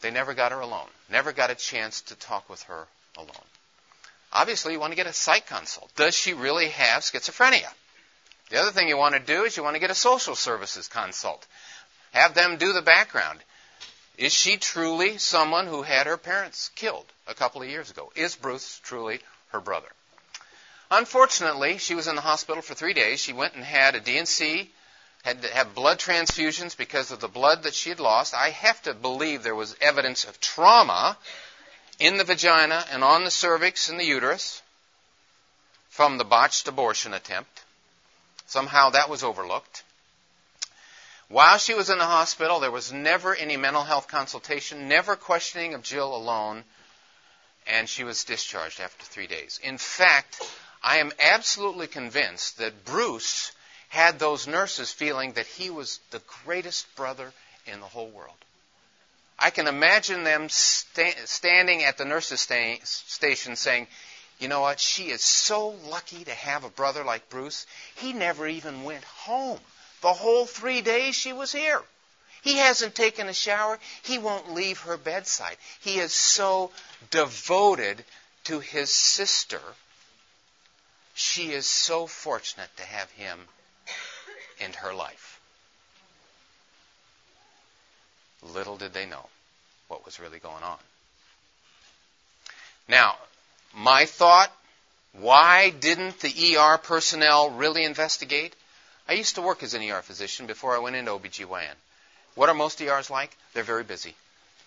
They 0.02 0.12
never 0.12 0.34
got 0.34 0.52
her 0.52 0.60
alone, 0.60 0.90
never 1.10 1.32
got 1.32 1.50
a 1.50 1.56
chance 1.56 2.02
to 2.02 2.16
talk 2.16 2.50
with 2.50 2.64
her 2.64 2.88
alone. 3.16 3.48
Obviously, 4.34 4.74
you 4.74 4.80
want 4.80 4.92
to 4.92 4.98
get 4.98 5.08
a 5.08 5.14
psych 5.14 5.48
consult. 5.48 5.94
Does 5.96 6.16
she 6.16 6.34
really 6.34 6.70
have 6.70 7.04
schizophrenia? 7.04 7.70
The 8.50 8.60
other 8.60 8.72
thing 8.72 8.88
you 8.88 8.98
want 8.98 9.16
to 9.16 9.20
do 9.20 9.44
is 9.44 9.56
you 9.56 9.64
want 9.64 9.76
to 9.76 9.80
get 9.80 9.92
a 9.92 9.96
social 9.96 10.36
services 10.36 10.88
consult. 10.88 11.46
Have 12.12 12.34
them 12.34 12.58
do 12.58 12.74
the 12.74 12.82
background. 12.82 13.40
Is 14.18 14.34
she 14.34 14.58
truly 14.58 15.18
someone 15.18 15.68
who 15.68 15.84
had 15.84 16.08
her 16.08 16.18
parents 16.18 16.70
killed 16.76 17.06
a 17.28 17.34
couple 17.34 17.62
of 17.62 17.70
years 17.70 17.90
ago? 17.90 18.12
Is 18.16 18.36
Bruce 18.36 18.80
truly 18.84 19.22
her 19.50 19.62
brother? 19.62 19.88
Unfortunately, 20.92 21.78
she 21.78 21.96
was 21.96 22.08
in 22.08 22.16
the 22.16 22.22
hospital 22.22 22.62
for 22.62 22.74
three 22.74 22.94
days. 22.94 23.22
She 23.22 23.32
went 23.32 23.56
and 23.56 23.64
had 23.64 23.96
a 23.96 24.02
D&C, 24.02 24.70
had 25.24 25.42
to 25.42 25.48
have 25.48 25.74
blood 25.74 26.00
transfusions 26.00 26.76
because 26.76 27.12
of 27.12 27.22
the 27.22 27.30
blood 27.30 27.64
that 27.64 27.74
she 27.74 27.90
had 27.90 28.02
lost. 28.02 28.36
I 28.36 28.50
have 28.50 28.82
to 28.84 28.94
believe 28.94 29.42
there 29.42 29.56
was 29.56 29.78
evidence 29.80 30.26
of 30.26 30.42
trauma 30.42 31.18
in 31.98 32.18
the 32.18 32.26
vagina 32.26 32.86
and 32.92 33.06
on 33.06 33.24
the 33.24 33.32
cervix 33.32 33.88
and 33.88 33.98
the 33.98 34.06
uterus 34.06 34.62
from 35.90 36.18
the 36.18 36.26
botched 36.26 36.68
abortion 36.68 37.14
attempt. 37.14 37.64
Somehow 38.48 38.90
that 38.90 39.10
was 39.10 39.24
overlooked. 39.24 39.84
While 41.30 41.58
she 41.58 41.74
was 41.74 41.90
in 41.90 42.00
the 42.00 42.06
hospital, 42.06 42.60
there 42.60 42.70
was 42.70 42.92
never 42.92 43.34
any 43.34 43.56
mental 43.56 43.84
health 43.84 44.10
consultation, 44.10 44.90
never 44.90 45.16
questioning 45.16 45.74
of 45.74 45.84
Jill 45.84 46.14
alone, 46.14 46.66
and 47.66 47.88
she 47.88 48.04
was 48.04 48.26
discharged 48.26 48.82
after 48.82 49.06
three 49.06 49.28
days. 49.28 49.58
In 49.64 49.78
fact, 49.78 50.42
I 50.84 50.98
am 50.98 51.12
absolutely 51.20 51.88
convinced 51.88 52.58
that 52.58 52.86
Bruce 52.86 53.52
had 53.90 54.18
those 54.18 54.48
nurses 54.48 54.92
feeling 54.92 55.34
that 55.34 55.46
he 55.46 55.70
was 55.70 56.00
the 56.10 56.22
greatest 56.44 56.96
brother 56.96 57.34
in 57.66 57.80
the 57.80 57.88
whole 57.88 58.10
world. 58.10 58.38
I 59.38 59.50
can 59.50 59.68
imagine 59.68 60.24
them 60.24 60.50
sta- 60.50 61.26
standing 61.26 61.84
at 61.84 61.98
the 61.98 62.06
nurses' 62.06 62.42
sta- 62.42 62.80
station 62.84 63.56
saying, 63.56 63.88
You 64.40 64.48
know 64.48 64.62
what? 64.62 64.80
She 64.80 65.10
is 65.10 65.22
so 65.22 65.70
lucky 65.70 66.24
to 66.24 66.34
have 66.34 66.64
a 66.64 66.70
brother 66.70 67.04
like 67.04 67.30
Bruce. 67.30 67.66
He 67.96 68.14
never 68.14 68.48
even 68.48 68.84
went 68.84 69.04
home 69.04 69.60
the 70.02 70.14
whole 70.14 70.46
three 70.46 70.82
days 70.82 71.16
she 71.16 71.34
was 71.34 71.52
here. 71.52 71.82
He 72.42 72.58
hasn't 72.58 72.96
taken 72.96 73.28
a 73.28 73.34
shower. 73.34 73.80
He 74.02 74.18
won't 74.18 74.54
leave 74.54 74.80
her 74.82 74.98
bedside. 74.98 75.58
He 75.82 76.00
is 76.00 76.12
so 76.12 76.72
devoted 77.12 78.04
to 78.46 78.60
his 78.60 78.92
sister 78.92 79.62
she 81.22 81.52
is 81.52 81.68
so 81.68 82.08
fortunate 82.08 82.70
to 82.78 82.84
have 82.84 83.10
him 83.12 83.40
in 84.60 84.74
her 84.74 84.94
life. 84.94 85.40
Little 88.42 88.78
did 88.78 88.94
they 88.94 89.06
know 89.06 89.28
what 89.88 90.04
was 90.04 90.20
really 90.20 90.40
going 90.40 90.64
on. 90.64 90.80
Now, 92.88 93.16
my 93.76 94.06
thought 94.06 94.52
why 95.14 95.72
didn't 95.72 96.22
the 96.22 96.56
ER 96.56 96.78
personnel 96.78 97.50
really 97.52 97.84
investigate? 97.84 98.56
I 99.10 99.14
used 99.14 99.36
to 99.36 99.42
work 99.42 99.62
as 99.62 99.74
an 99.74 99.84
ER 99.84 100.02
physician 100.02 100.48
before 100.48 100.74
I 100.76 100.80
went 100.80 100.96
into 100.96 101.12
OBGYN. 101.12 101.76
What 102.36 102.48
are 102.48 102.56
most 102.56 102.82
ERs 102.82 103.10
like? 103.10 103.36
They're 103.54 103.64
very 103.64 103.84
busy. 103.84 104.16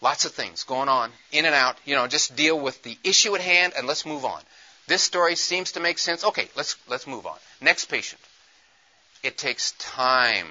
Lots 0.02 0.26
of 0.26 0.32
things 0.32 0.64
going 0.64 0.90
on, 0.90 1.12
in 1.32 1.46
and 1.46 1.54
out. 1.54 1.78
You 1.86 1.96
know, 1.96 2.06
just 2.06 2.36
deal 2.36 2.60
with 2.60 2.82
the 2.82 2.98
issue 3.02 3.34
at 3.34 3.40
hand 3.40 3.72
and 3.74 3.86
let's 3.86 4.04
move 4.04 4.26
on. 4.26 4.42
This 4.86 5.02
story 5.02 5.36
seems 5.36 5.72
to 5.72 5.80
make 5.80 5.98
sense. 5.98 6.24
Okay, 6.24 6.48
let's, 6.56 6.76
let's 6.88 7.06
move 7.06 7.26
on. 7.26 7.38
Next 7.60 7.86
patient. 7.86 8.20
It 9.22 9.38
takes 9.38 9.72
time 9.72 10.48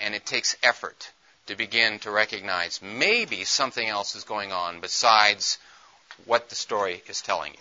and 0.00 0.14
it 0.14 0.24
takes 0.24 0.56
effort 0.62 1.10
to 1.46 1.56
begin 1.56 1.98
to 2.00 2.10
recognize 2.10 2.80
maybe 2.82 3.44
something 3.44 3.86
else 3.86 4.14
is 4.14 4.24
going 4.24 4.52
on 4.52 4.80
besides 4.80 5.58
what 6.24 6.48
the 6.48 6.54
story 6.54 7.02
is 7.08 7.20
telling 7.20 7.52
you. 7.52 7.60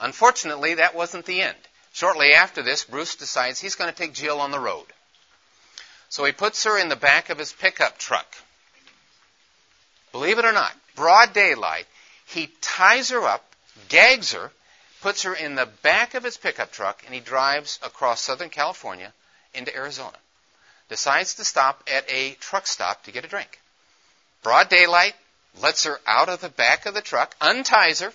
Unfortunately, 0.00 0.74
that 0.74 0.94
wasn't 0.94 1.26
the 1.26 1.42
end. 1.42 1.56
Shortly 1.92 2.32
after 2.32 2.62
this, 2.62 2.84
Bruce 2.84 3.16
decides 3.16 3.60
he's 3.60 3.74
going 3.74 3.90
to 3.90 3.96
take 3.96 4.14
Jill 4.14 4.40
on 4.40 4.50
the 4.50 4.58
road. 4.58 4.86
So 6.08 6.24
he 6.24 6.32
puts 6.32 6.64
her 6.64 6.78
in 6.78 6.88
the 6.88 6.96
back 6.96 7.28
of 7.28 7.38
his 7.38 7.52
pickup 7.52 7.98
truck. 7.98 8.26
Believe 10.12 10.38
it 10.38 10.44
or 10.44 10.52
not, 10.52 10.72
broad 10.96 11.32
daylight, 11.32 11.86
he 12.26 12.50
ties 12.60 13.10
her 13.10 13.22
up, 13.24 13.44
gags 13.88 14.32
her, 14.32 14.50
puts 15.00 15.22
her 15.22 15.34
in 15.34 15.54
the 15.54 15.66
back 15.82 16.14
of 16.14 16.24
his 16.24 16.36
pickup 16.36 16.72
truck, 16.72 17.02
and 17.04 17.14
he 17.14 17.20
drives 17.20 17.78
across 17.82 18.20
Southern 18.20 18.50
California 18.50 19.12
into 19.54 19.74
Arizona. 19.74 20.16
Decides 20.88 21.34
to 21.34 21.44
stop 21.44 21.88
at 21.92 22.10
a 22.10 22.32
truck 22.34 22.66
stop 22.66 23.04
to 23.04 23.12
get 23.12 23.24
a 23.24 23.28
drink. 23.28 23.60
Broad 24.42 24.68
daylight, 24.68 25.14
lets 25.56 25.84
her 25.84 26.00
out 26.06 26.28
of 26.28 26.40
the 26.40 26.48
back 26.48 26.86
of 26.86 26.94
the 26.94 27.00
truck, 27.00 27.34
unties 27.40 28.00
her, 28.00 28.12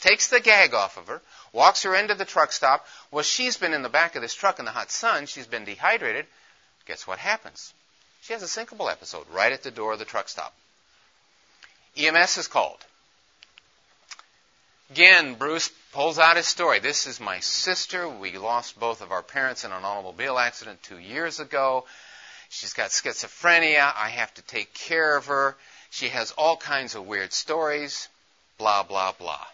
takes 0.00 0.28
the 0.28 0.40
gag 0.40 0.74
off 0.74 0.96
of 0.96 1.06
her, 1.06 1.20
walks 1.52 1.82
her 1.82 1.94
into 1.94 2.14
the 2.14 2.24
truck 2.24 2.52
stop. 2.52 2.86
Well, 3.10 3.22
she's 3.22 3.56
been 3.56 3.74
in 3.74 3.82
the 3.82 3.88
back 3.88 4.16
of 4.16 4.22
this 4.22 4.34
truck 4.34 4.58
in 4.58 4.64
the 4.64 4.70
hot 4.70 4.90
sun. 4.90 5.26
She's 5.26 5.46
been 5.46 5.64
dehydrated. 5.64 6.26
Guess 6.86 7.06
what 7.06 7.18
happens? 7.18 7.72
She 8.22 8.32
has 8.32 8.42
a 8.42 8.48
syncopal 8.48 8.90
episode 8.90 9.26
right 9.30 9.52
at 9.52 9.62
the 9.62 9.70
door 9.70 9.92
of 9.92 9.98
the 9.98 10.04
truck 10.04 10.28
stop. 10.28 10.54
EMS 11.96 12.38
is 12.38 12.48
called. 12.48 12.84
Again, 14.90 15.34
Bruce 15.34 15.70
pulls 15.94 16.18
out 16.18 16.36
his 16.36 16.46
story. 16.48 16.80
This 16.80 17.06
is 17.06 17.20
my 17.20 17.38
sister. 17.38 18.08
We 18.08 18.36
lost 18.36 18.78
both 18.80 19.00
of 19.00 19.12
our 19.12 19.22
parents 19.22 19.64
in 19.64 19.70
an 19.70 19.84
automobile 19.84 20.40
accident 20.40 20.82
two 20.82 20.98
years 20.98 21.38
ago. 21.38 21.84
She's 22.48 22.72
got 22.72 22.90
schizophrenia. 22.90 23.92
I 23.96 24.08
have 24.08 24.34
to 24.34 24.42
take 24.42 24.74
care 24.74 25.16
of 25.16 25.26
her. 25.26 25.54
She 25.90 26.08
has 26.08 26.32
all 26.32 26.56
kinds 26.56 26.96
of 26.96 27.06
weird 27.06 27.32
stories. 27.32 28.08
Blah, 28.58 28.82
blah, 28.82 29.12
blah. 29.12 29.46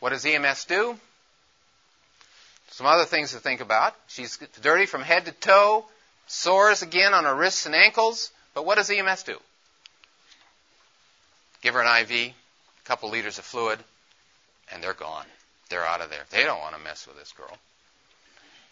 What 0.00 0.10
does 0.10 0.26
EMS 0.26 0.66
do? 0.66 0.98
Some 2.72 2.86
other 2.86 3.06
things 3.06 3.32
to 3.32 3.38
think 3.38 3.62
about. 3.62 3.96
She's 4.06 4.38
dirty 4.60 4.84
from 4.84 5.00
head 5.00 5.24
to 5.24 5.32
toe, 5.32 5.86
sores 6.26 6.82
again 6.82 7.14
on 7.14 7.24
her 7.24 7.34
wrists 7.34 7.64
and 7.64 7.74
ankles. 7.74 8.30
But 8.52 8.66
what 8.66 8.76
does 8.76 8.90
EMS 8.90 9.22
do? 9.22 9.38
Give 11.62 11.72
her 11.72 11.80
an 11.80 12.02
IV, 12.02 12.10
a 12.10 12.34
couple 12.84 13.08
liters 13.08 13.38
of 13.38 13.46
fluid, 13.46 13.78
and 14.72 14.82
they're 14.82 14.94
gone. 14.94 15.26
They're 15.68 15.86
out 15.86 16.00
of 16.00 16.10
there. 16.10 16.24
They 16.30 16.44
don't 16.44 16.60
want 16.60 16.74
to 16.76 16.82
mess 16.82 17.06
with 17.06 17.18
this 17.18 17.32
girl. 17.32 17.56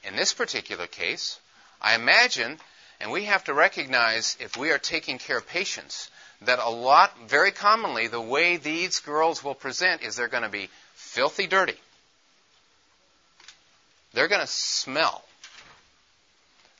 In 0.05 0.17
this 0.17 0.33
particular 0.33 0.87
case, 0.87 1.38
I 1.81 1.95
imagine, 1.95 2.59
and 3.00 3.11
we 3.11 3.25
have 3.25 3.45
to 3.45 3.55
recognize 3.55 4.37
if 4.40 4.57
we 4.57 4.71
are 4.71 4.78
taking 4.78 5.19
care 5.19 5.38
of 5.38 5.47
patients, 5.47 6.11
that 6.43 6.59
a 6.61 6.71
lot, 6.71 7.12
very 7.28 7.50
commonly, 7.50 8.07
the 8.07 8.21
way 8.21 8.57
these 8.57 9.00
girls 9.00 9.43
will 9.43 9.55
present 9.55 10.02
is 10.02 10.14
they're 10.14 10.28
going 10.28 10.45
to 10.45 10.49
be 10.49 10.71
filthy 10.95 11.47
dirty. 11.47 11.75
They're 14.12 14.28
going 14.28 14.40
to 14.40 14.47
smell. 14.47 15.25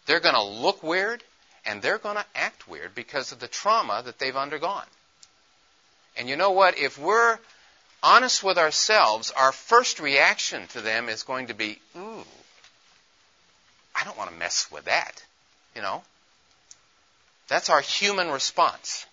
They're 0.07 0.21
going 0.21 0.35
to 0.35 0.43
look 0.43 0.83
weird, 0.83 1.23
and 1.67 1.83
they're 1.83 1.99
going 1.99 2.17
to 2.17 2.25
act 2.35 2.69
weird 2.69 2.95
because 2.95 3.33
of 3.33 3.41
the 3.41 3.49
trauma 3.49 4.03
that 4.05 4.19
they've 4.19 4.37
undergone. 4.37 4.87
And 6.17 6.29
you 6.29 6.37
know 6.37 6.51
what? 6.51 6.79
If 6.79 6.99
we're 6.99 7.39
honest 8.03 8.43
with 8.43 8.59
ourselves, 8.59 9.31
our 9.31 9.53
first 9.53 10.01
reaction 10.01 10.67
to 10.69 10.81
them 10.81 11.09
is 11.09 11.23
going 11.23 11.49
to 11.49 11.55
be, 11.55 11.79
ooh, 11.97 12.25
I 13.95 14.05
don't 14.05 14.17
want 14.17 14.31
to 14.31 14.37
mess 14.37 14.71
with 14.71 14.85
that. 14.85 15.23
You 15.75 15.83
know? 15.83 16.03
That's 17.49 17.71
our 17.71 17.81
human 17.81 18.31
response. 18.31 19.07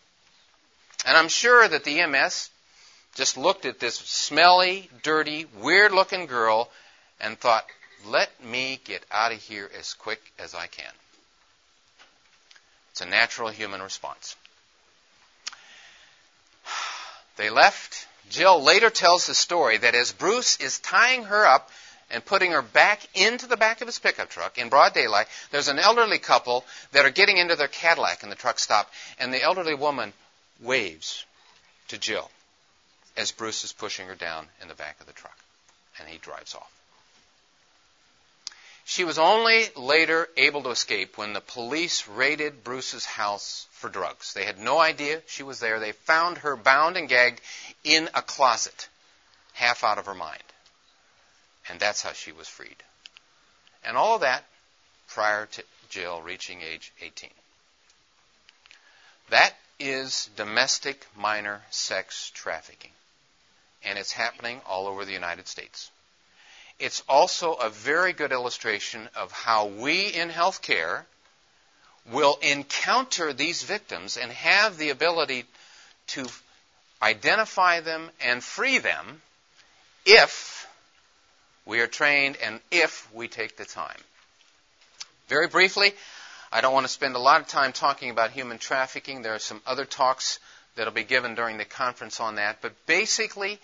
And 1.05 1.15
I'm 1.15 1.29
sure 1.29 1.67
that 1.67 1.83
the 1.83 2.01
EMS 2.01 2.49
just 3.15 3.37
looked 3.37 3.65
at 3.65 3.79
this 3.79 3.95
smelly, 3.95 4.89
dirty, 5.03 5.45
weird 5.61 5.91
looking 5.91 6.25
girl 6.25 6.69
and 7.19 7.39
thought, 7.39 7.65
let 8.05 8.29
me 8.43 8.79
get 8.83 9.03
out 9.09 9.31
of 9.31 9.41
here 9.41 9.69
as 9.77 9.93
quick 9.93 10.21
as 10.37 10.53
I 10.53 10.67
can. 10.67 10.91
It's 12.91 13.01
a 13.01 13.05
natural 13.05 13.49
human 13.49 13.81
response. 13.81 14.35
They 17.37 17.49
left. 17.49 18.07
Jill 18.29 18.62
later 18.62 18.89
tells 18.89 19.27
the 19.27 19.36
story 19.36 19.77
that 19.77 19.96
as 19.96 20.12
Bruce 20.12 20.58
is 20.60 20.79
tying 20.79 21.25
her 21.25 21.46
up 21.46 21.70
and 22.10 22.24
putting 22.24 22.51
her 22.51 22.62
back 22.62 23.01
into 23.13 23.48
the 23.48 23.58
back 23.58 23.82
of 23.82 23.88
his 23.88 24.00
pickup 24.00 24.29
truck 24.29 24.58
in 24.58 24.70
broad 24.70 24.94
daylight, 24.94 25.27
there's 25.51 25.67
an 25.67 25.79
elderly 25.79 26.20
couple 26.20 26.65
that 26.91 27.05
are 27.05 27.12
getting 27.12 27.38
into 27.38 27.55
their 27.55 27.67
Cadillac 27.67 28.24
in 28.24 28.29
the 28.29 28.36
truck 28.36 28.60
stop, 28.60 28.91
and 29.20 29.34
the 29.34 29.41
elderly 29.41 29.74
woman 29.74 30.13
waves 30.60 31.25
to 31.88 31.98
Jill 31.98 32.29
as 33.17 33.32
Bruce 33.32 33.63
is 33.63 33.74
pushing 33.74 34.08
her 34.08 34.15
down 34.15 34.48
in 34.62 34.67
the 34.67 34.75
back 34.75 35.00
of 35.00 35.08
the 35.08 35.13
truck, 35.13 35.38
and 36.00 36.08
he 36.10 36.17
drives 36.17 36.53
off. 36.53 36.75
She 38.87 39.03
was 39.03 39.17
only 39.17 39.67
later 39.75 40.29
able 40.37 40.61
to 40.63 40.69
escape 40.69 41.17
when 41.17 41.33
the 41.33 41.41
police 41.41 42.07
raided 42.07 42.63
Bruce's 42.63 43.05
house 43.05 43.65
for 43.71 43.89
drugs. 43.89 44.33
They 44.33 44.45
had 44.45 44.59
no 44.59 44.79
idea 44.79 45.23
she 45.25 45.41
was 45.41 45.59
there. 45.59 45.79
They 45.79 45.91
found 45.91 46.37
her 46.37 46.55
bound 46.55 46.95
and 46.95 47.09
gagged 47.09 47.41
in 47.83 48.07
a 48.13 48.21
closet, 48.21 48.87
half 49.53 49.83
out 49.83 49.97
of 49.97 50.05
her 50.05 50.13
mind. 50.13 50.43
And 51.67 51.79
that's 51.79 52.03
how 52.03 52.11
she 52.11 52.31
was 52.31 52.47
freed. 52.47 52.83
And 53.83 53.97
all 53.97 54.15
of 54.15 54.21
that 54.21 54.45
prior 55.07 55.47
to 55.47 55.63
Jill 55.89 56.21
reaching 56.21 56.61
age 56.61 56.93
18. 57.01 57.31
That 59.31 59.55
is 59.79 60.29
domestic 60.35 61.07
minor 61.15 61.63
sex 61.71 62.31
trafficking. 62.35 62.91
And 63.83 63.97
it's 63.97 64.11
happening 64.11 64.61
all 64.67 64.85
over 64.85 65.05
the 65.05 65.11
United 65.11 65.47
States. 65.47 65.89
It's 66.79 67.03
also 67.08 67.53
a 67.53 67.70
very 67.70 68.13
good 68.13 68.32
illustration 68.32 69.10
of 69.15 69.32
how 69.32 69.67
we 69.67 70.08
in 70.08 70.29
healthcare 70.29 71.03
will 72.12 72.38
encounter 72.41 73.34
these 73.34 73.63
victims 73.63 74.17
and 74.17 74.32
have 74.32 74.77
the 74.77 74.89
ability 74.89 75.46
to 76.08 76.27
identify 77.01 77.79
them 77.79 78.10
and 78.22 78.44
free 78.44 78.77
them 78.77 79.22
if 80.05 80.67
we 81.65 81.79
are 81.79 81.88
trained 81.88 82.38
and 82.44 82.60
if 82.72 83.12
we 83.13 83.27
take 83.27 83.58
the 83.58 83.65
time. 83.65 83.98
Very 85.27 85.48
briefly, 85.48 85.94
I 86.51 86.62
don't 86.62 86.74
want 86.74 86.86
to 86.86 86.91
spend 86.91 87.15
a 87.15 87.20
lot 87.20 87.41
of 87.41 87.48
time 87.48 87.74
talking 87.74 88.12
about 88.12 88.32
human 88.32 88.60
trafficking. 88.60 89.22
There 89.22 89.34
are 89.34 89.39
some 89.39 89.62
other 89.65 89.86
talks 89.86 90.39
that'll 90.75 90.94
be 90.94 91.03
given 91.03 91.36
during 91.36 91.58
the 91.58 91.65
conference 91.65 92.20
on 92.20 92.36
that. 92.36 92.62
But 92.62 92.74
basically, 92.86 93.60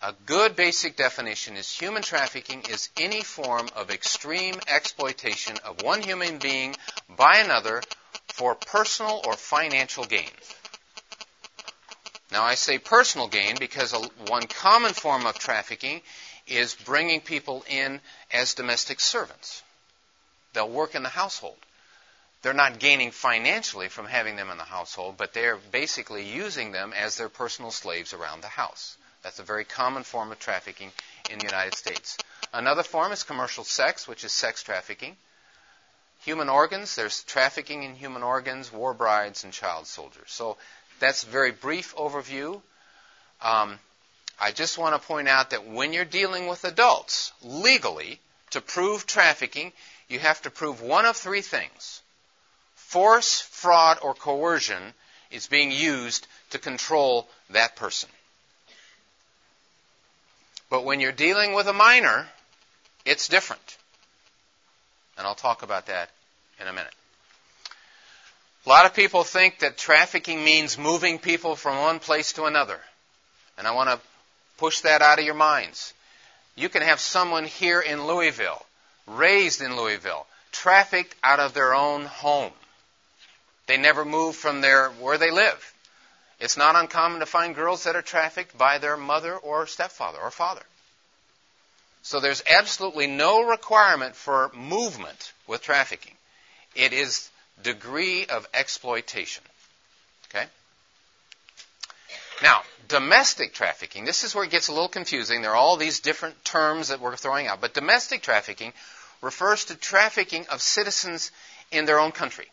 a 0.00 0.14
good 0.26 0.54
basic 0.54 0.96
definition 0.96 1.56
is 1.56 1.70
human 1.70 2.02
trafficking 2.02 2.62
is 2.70 2.88
any 2.96 3.22
form 3.22 3.68
of 3.74 3.90
extreme 3.90 4.54
exploitation 4.68 5.56
of 5.64 5.82
one 5.82 6.02
human 6.02 6.38
being 6.38 6.76
by 7.16 7.38
another 7.38 7.82
for 8.28 8.54
personal 8.54 9.20
or 9.26 9.34
financial 9.34 10.04
gain. 10.04 10.30
Now, 12.30 12.44
I 12.44 12.54
say 12.54 12.78
personal 12.78 13.26
gain 13.28 13.56
because 13.58 13.92
one 14.28 14.46
common 14.46 14.92
form 14.92 15.26
of 15.26 15.38
trafficking 15.38 16.02
is 16.46 16.74
bringing 16.74 17.20
people 17.20 17.64
in 17.68 18.00
as 18.30 18.54
domestic 18.54 19.00
servants. 19.00 19.62
They'll 20.52 20.68
work 20.68 20.94
in 20.94 21.02
the 21.02 21.08
household. 21.08 21.56
They're 22.42 22.52
not 22.52 22.78
gaining 22.78 23.10
financially 23.10 23.88
from 23.88 24.06
having 24.06 24.36
them 24.36 24.50
in 24.50 24.58
the 24.58 24.64
household, 24.64 25.16
but 25.16 25.34
they're 25.34 25.56
basically 25.56 26.24
using 26.24 26.70
them 26.70 26.92
as 26.92 27.16
their 27.16 27.28
personal 27.28 27.70
slaves 27.70 28.12
around 28.12 28.42
the 28.42 28.48
house. 28.48 28.96
That's 29.22 29.38
a 29.38 29.42
very 29.44 29.64
common 29.64 30.04
form 30.04 30.32
of 30.32 30.38
trafficking 30.38 30.90
in 31.30 31.38
the 31.38 31.44
United 31.46 31.74
States. 31.74 32.16
Another 32.52 32.82
form 32.82 33.12
is 33.12 33.22
commercial 33.22 33.64
sex, 33.64 34.06
which 34.06 34.24
is 34.24 34.32
sex 34.32 34.62
trafficking. 34.62 35.16
Human 36.20 36.48
organs, 36.48 36.96
there's 36.96 37.22
trafficking 37.24 37.82
in 37.82 37.94
human 37.94 38.22
organs, 38.22 38.72
war 38.72 38.94
brides, 38.94 39.44
and 39.44 39.52
child 39.52 39.86
soldiers. 39.86 40.26
So 40.26 40.56
that's 40.98 41.22
a 41.22 41.26
very 41.26 41.52
brief 41.52 41.94
overview. 41.94 42.60
Um, 43.40 43.78
I 44.40 44.52
just 44.52 44.78
want 44.78 45.00
to 45.00 45.06
point 45.06 45.28
out 45.28 45.50
that 45.50 45.66
when 45.66 45.92
you're 45.92 46.04
dealing 46.04 46.46
with 46.46 46.64
adults, 46.64 47.32
legally, 47.42 48.20
to 48.50 48.60
prove 48.60 49.06
trafficking, 49.06 49.72
you 50.08 50.18
have 50.18 50.42
to 50.42 50.50
prove 50.50 50.80
one 50.80 51.04
of 51.04 51.16
three 51.16 51.42
things. 51.42 52.02
Force, 52.74 53.40
fraud, 53.40 53.98
or 54.02 54.14
coercion 54.14 54.94
is 55.30 55.46
being 55.46 55.70
used 55.70 56.26
to 56.50 56.58
control 56.58 57.28
that 57.50 57.76
person. 57.76 58.08
But 60.70 60.84
when 60.84 61.00
you're 61.00 61.12
dealing 61.12 61.54
with 61.54 61.66
a 61.66 61.72
minor, 61.72 62.28
it's 63.04 63.28
different. 63.28 63.76
And 65.16 65.26
I'll 65.26 65.34
talk 65.34 65.62
about 65.62 65.86
that 65.86 66.10
in 66.60 66.66
a 66.66 66.72
minute. 66.72 66.94
A 68.66 68.68
lot 68.68 68.84
of 68.84 68.94
people 68.94 69.24
think 69.24 69.60
that 69.60 69.78
trafficking 69.78 70.44
means 70.44 70.76
moving 70.76 71.18
people 71.18 71.56
from 71.56 71.78
one 71.78 72.00
place 72.00 72.34
to 72.34 72.44
another. 72.44 72.78
And 73.56 73.66
I 73.66 73.70
want 73.70 73.88
to 73.88 73.98
push 74.58 74.80
that 74.80 75.00
out 75.00 75.18
of 75.18 75.24
your 75.24 75.34
minds. 75.34 75.94
You 76.54 76.68
can 76.68 76.82
have 76.82 77.00
someone 77.00 77.44
here 77.44 77.80
in 77.80 78.06
Louisville, 78.06 78.64
raised 79.06 79.62
in 79.62 79.76
Louisville, 79.76 80.26
trafficked 80.52 81.14
out 81.22 81.40
of 81.40 81.54
their 81.54 81.72
own 81.74 82.04
home. 82.04 82.52
They 83.66 83.76
never 83.76 84.04
move 84.04 84.36
from 84.36 84.60
their 84.60 84.90
where 84.90 85.18
they 85.18 85.30
live. 85.30 85.74
It's 86.40 86.56
not 86.56 86.76
uncommon 86.76 87.20
to 87.20 87.26
find 87.26 87.54
girls 87.54 87.84
that 87.84 87.96
are 87.96 88.02
trafficked 88.02 88.56
by 88.56 88.78
their 88.78 88.96
mother 88.96 89.36
or 89.36 89.66
stepfather 89.66 90.18
or 90.18 90.30
father. 90.30 90.62
So 92.02 92.20
there's 92.20 92.42
absolutely 92.48 93.06
no 93.06 93.42
requirement 93.42 94.14
for 94.14 94.50
movement 94.54 95.32
with 95.46 95.62
trafficking. 95.62 96.14
It 96.74 96.92
is 96.92 97.28
degree 97.62 98.26
of 98.26 98.46
exploitation. 98.54 99.42
Okay? 100.30 100.46
Now, 102.40 102.62
domestic 102.86 103.52
trafficking, 103.52 104.04
this 104.04 104.22
is 104.22 104.34
where 104.34 104.44
it 104.44 104.50
gets 104.50 104.68
a 104.68 104.72
little 104.72 104.88
confusing. 104.88 105.42
There 105.42 105.50
are 105.50 105.56
all 105.56 105.76
these 105.76 106.00
different 106.00 106.44
terms 106.44 106.88
that 106.88 107.00
we're 107.00 107.16
throwing 107.16 107.48
out. 107.48 107.60
But 107.60 107.74
domestic 107.74 108.22
trafficking 108.22 108.72
refers 109.20 109.66
to 109.66 109.74
trafficking 109.74 110.46
of 110.46 110.62
citizens 110.62 111.32
in 111.72 111.84
their 111.84 111.98
own 111.98 112.12
country. 112.12 112.46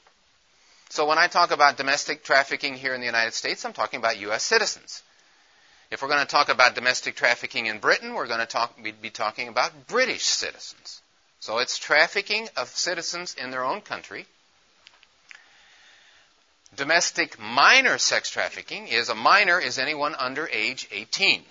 So 0.90 1.06
when 1.06 1.18
I 1.18 1.28
talk 1.28 1.52
about 1.52 1.78
domestic 1.78 2.24
trafficking 2.24 2.76
here 2.76 2.94
in 2.94 3.00
the 3.00 3.06
United 3.06 3.34
States, 3.34 3.66
I'm 3.66 3.74
talking 3.74 4.00
about 4.00 4.20
U.S. 4.20 4.44
citizens. 4.44 5.04
If 5.92 6.02
we're 6.02 6.08
going 6.08 6.22
to 6.22 6.26
talk 6.26 6.50
about 6.50 6.76
domestic 6.76 7.16
trafficking 7.16 7.68
in 7.68 7.80
Britain, 7.80 8.14
we're 8.14 8.28
going 8.28 8.40
to 8.40 8.46
talk, 8.46 8.76
be 9.02 9.10
talking 9.10 9.48
about 9.48 9.88
British 9.88 10.24
citizens. 10.24 11.02
So 11.40 11.60
it's 11.60 11.78
trafficking 11.78 12.50
of 12.58 12.70
citizens 12.70 13.36
in 13.36 13.52
their 13.52 13.64
own 13.64 13.82
country. 13.82 14.26
Domestic 16.76 17.40
minor 17.40 17.98
sex 17.98 18.30
trafficking 18.30 18.88
is 18.88 19.10
a 19.10 19.16
minor 19.16 19.60
is 19.60 19.78
anyone 19.78 20.16
under 20.16 20.48
age 20.52 20.88
18. 20.92 21.44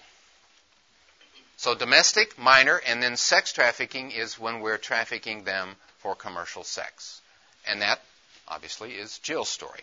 So 1.57 1.75
domestic, 1.75 2.37
minor, 2.37 2.81
and 2.85 3.03
then 3.03 3.17
sex 3.17 3.53
trafficking 3.53 4.11
is 4.11 4.39
when 4.39 4.61
we're 4.61 4.77
trafficking 4.77 5.45
them 5.45 5.77
for 5.99 6.15
commercial 6.15 6.65
sex. 6.65 7.23
And 7.67 7.81
that 7.81 8.01
obviously, 8.49 8.93
is 8.93 9.19
Jill's 9.19 9.49
story. 9.49 9.81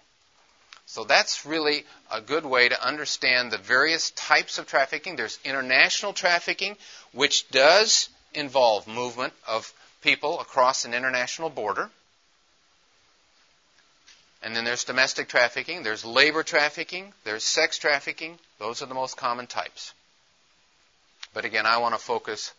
So 0.86 1.04
that's 1.04 1.45
really 1.45 1.86
a 2.12 2.19
good 2.19 2.45
way 2.45 2.67
to 2.67 2.86
understand 2.86 3.52
the 3.52 3.58
various 3.58 4.12
types 4.12 4.58
of 4.58 4.67
trafficking. 4.67 5.15
There's 5.15 5.39
international 5.45 6.13
trafficking, 6.13 6.76
which 7.13 7.50
does 7.50 8.10
involve 8.34 8.88
movement 8.88 9.34
of 9.47 9.71
people 10.02 10.39
across 10.39 10.86
an 10.86 10.93
international 10.93 11.50
border. 11.50 11.89
And 14.43 14.56
then 14.56 14.65
there's 14.65 14.84
domestic 14.84 15.30
trafficking, 15.30 15.84
there's 15.84 16.04
labor 16.04 16.41
trafficking, 16.43 17.13
there's 17.24 17.43
sex 17.43 17.78
trafficking. 17.78 18.39
Those 18.60 18.82
are 18.82 18.88
the 18.88 18.95
most 18.95 19.15
common 19.15 19.45
types. 19.45 19.93
But 21.34 21.45
again, 21.45 21.65
I 21.65 21.78
want 21.78 21.93
to 21.93 22.02
focus 22.02 22.52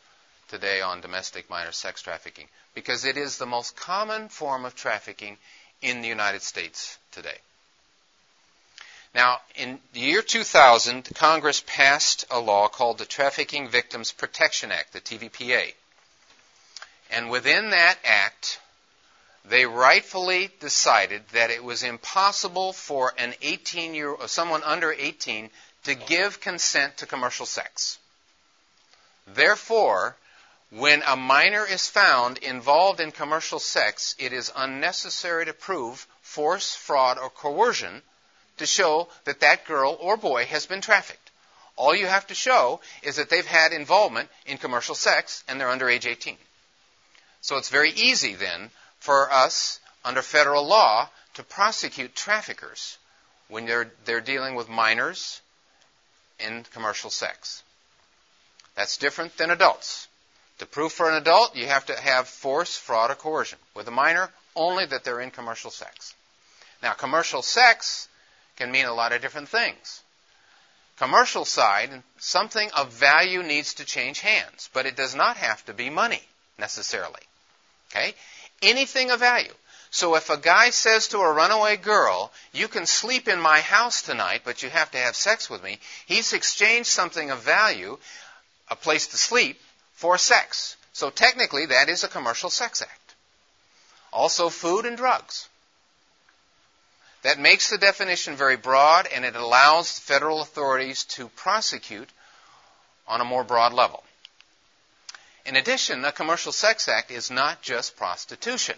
today 0.49 0.81
on 0.81 1.01
domestic 1.01 1.51
minor 1.51 1.73
sex 1.73 2.01
trafficking 2.03 2.47
because 2.75 3.05
it 3.05 3.17
is 3.17 3.37
the 3.37 3.47
most 3.47 3.77
common 3.77 4.29
form 4.29 4.65
of 4.65 4.75
trafficking 4.75 5.37
in 5.83 6.01
the 6.01 6.09
United 6.09 6.43
States 6.43 6.99
today. 7.11 7.37
Now, 9.15 9.41
in 9.57 9.79
the 9.93 10.01
year 10.01 10.23
2000, 10.23 11.11
Congress 11.15 11.63
passed 11.67 12.25
a 12.31 12.41
law 12.41 12.69
called 12.69 12.97
the 12.97 13.05
Trafficking 13.05 13.69
Victims 13.69 14.11
Protection 14.11 14.73
Act, 14.73 14.95
the 14.95 15.01
TVPA. 15.01 15.75
And 17.11 17.29
within 17.29 17.71
that 17.71 17.99
act, 18.05 18.59
they 19.45 19.67
rightfully 19.67 20.51
decided 20.61 21.23
that 21.33 21.51
it 21.51 21.63
was 21.63 21.83
impossible 21.83 22.73
for 22.73 23.13
an 23.19 23.35
18 23.43 23.95
year 23.95 24.17
someone 24.27 24.63
under 24.63 24.93
18 24.93 25.51
to 25.85 25.95
give 25.95 26.41
consent 26.41 26.97
to 26.99 27.07
commercial 27.07 27.45
sex. 27.45 27.99
Therefore, 29.27 30.17
when 30.75 31.03
a 31.03 31.17
minor 31.17 31.67
is 31.67 31.87
found 31.87 32.39
involved 32.39 32.99
in 32.99 33.13
commercial 33.13 33.59
sex, 33.59 34.15
it 34.19 34.33
is 34.33 34.51
unnecessary 34.57 35.45
to 35.45 35.53
prove 35.53 36.07
force, 36.23 36.75
fraud, 36.75 37.19
or 37.19 37.29
coercion 37.29 38.01
to 38.57 38.65
show 38.65 39.09
that 39.25 39.41
that 39.41 39.67
girl 39.67 39.97
or 40.01 40.17
boy 40.17 40.47
has 40.47 40.65
been 40.65 40.81
trafficked. 40.81 41.31
All 41.77 41.95
you 41.95 42.07
have 42.07 42.27
to 42.29 42.35
show 42.35 42.81
is 43.03 43.17
that 43.17 43.29
they've 43.29 43.45
had 43.45 43.75
involvement 43.75 44.31
in 44.47 44.57
commercial 44.57 44.95
sex 44.95 45.45
and 45.47 45.61
they're 45.61 45.69
under 45.69 45.91
age 45.91 46.07
18. 46.07 46.39
So 47.43 47.59
it's 47.59 47.69
very 47.69 47.91
easy 47.91 48.35
then 48.35 48.71
for 48.99 49.31
us 49.31 49.79
under 50.05 50.23
federal 50.23 50.67
law 50.67 51.11
to 51.35 51.43
prosecute 51.43 52.15
traffickers 52.15 52.97
when 53.49 53.67
they're, 53.67 53.93
they're 54.07 54.23
dealing 54.23 54.55
with 54.55 54.71
minors 54.71 55.43
in 56.41 56.65
commercial 56.73 57.11
sex. 57.11 57.63
That's 58.75 58.97
different 58.97 59.37
than 59.37 59.51
adults. 59.51 60.09
To 60.63 60.67
prove 60.67 60.93
for 60.93 61.11
an 61.11 61.17
adult, 61.17 61.57
you 61.57 61.67
have 61.67 61.87
to 61.87 62.01
have 62.01 62.29
force, 62.29 62.77
fraud, 62.77 63.11
or 63.11 63.17
coercion. 63.17 63.59
With 63.75 63.89
a 63.89 63.91
minor, 63.91 64.31
only 64.55 64.87
that 64.87 65.03
they're 65.03 65.21
in 65.21 65.33
commercial 65.33 65.73
sex. 65.73 66.15
Now, 66.81 66.93
commercial 66.93 67.43
sex 67.43 68.07
can 68.55 68.71
mean 68.71 68.87
a 68.87 68.95
lot 68.95 69.13
of 69.13 69.21
different 69.21 69.49
things. 69.49 70.03
Commercial 70.99 71.45
side, 71.45 72.05
something 72.19 72.71
of 72.77 72.93
value 72.93 73.43
needs 73.43 73.75
to 73.75 73.85
change 73.85 74.21
hands, 74.21 74.71
but 74.73 74.87
it 74.87 74.95
does 74.95 75.17
not 75.17 75.37
have 75.37 75.65
to 75.65 75.75
be 75.75 75.91
money 75.91 76.23
necessarily. 76.59 77.23
Okay? 77.91 78.15
Anything 78.63 79.11
of 79.11 79.19
value. 79.19 79.55
So 79.91 80.15
if 80.15 80.31
a 80.31 80.37
guy 80.37 80.71
says 80.71 81.09
to 81.09 81.19
a 81.19 81.33
runaway 81.33 81.77
girl, 81.77 82.31
you 82.53 82.69
can 82.69 82.87
sleep 82.87 83.27
in 83.27 83.41
my 83.41 83.59
house 83.59 84.03
tonight, 84.03 84.43
but 84.45 84.63
you 84.63 84.71
have 84.71 84.93
to 84.93 84.99
have 84.99 85.17
sex 85.17 85.51
with 85.51 85.65
me, 85.65 85.81
he's 86.07 86.33
exchanged 86.33 86.89
something 86.89 87.33
of 87.33 87.41
value, 87.41 87.99
a 88.71 88.77
place 88.77 89.09
to 89.09 89.19
sleep, 89.19 89.59
for 90.03 90.19
sex. 90.19 90.77
So 90.93 91.11
technically, 91.11 91.67
that 91.67 91.89
is 91.89 92.03
a 92.03 92.09
commercial 92.09 92.51
sex 92.51 92.83
act. 92.83 93.15
Also, 94.13 94.49
food 94.49 94.85
and 94.85 94.97
drugs. 94.97 95.49
That 97.23 97.39
makes 97.39 97.71
the 97.71 97.79
definition 97.79 98.35
very 98.35 98.57
broad 98.57 99.07
and 99.07 99.25
it 99.25 99.37
allows 99.37 100.01
federal 100.01 100.43
authorities 100.43 101.05
to 101.15 101.29
prosecute 101.29 102.09
on 103.07 103.21
a 103.21 103.25
more 103.33 103.45
broad 103.45 103.73
level. 103.73 104.03
In 105.47 105.55
addition, 105.55 106.05
a 106.05 106.11
commercial 106.11 106.51
sex 106.51 106.89
act 106.89 107.13
is 107.13 107.31
not 107.31 107.63
just 107.63 107.97
prostitution. 107.97 108.77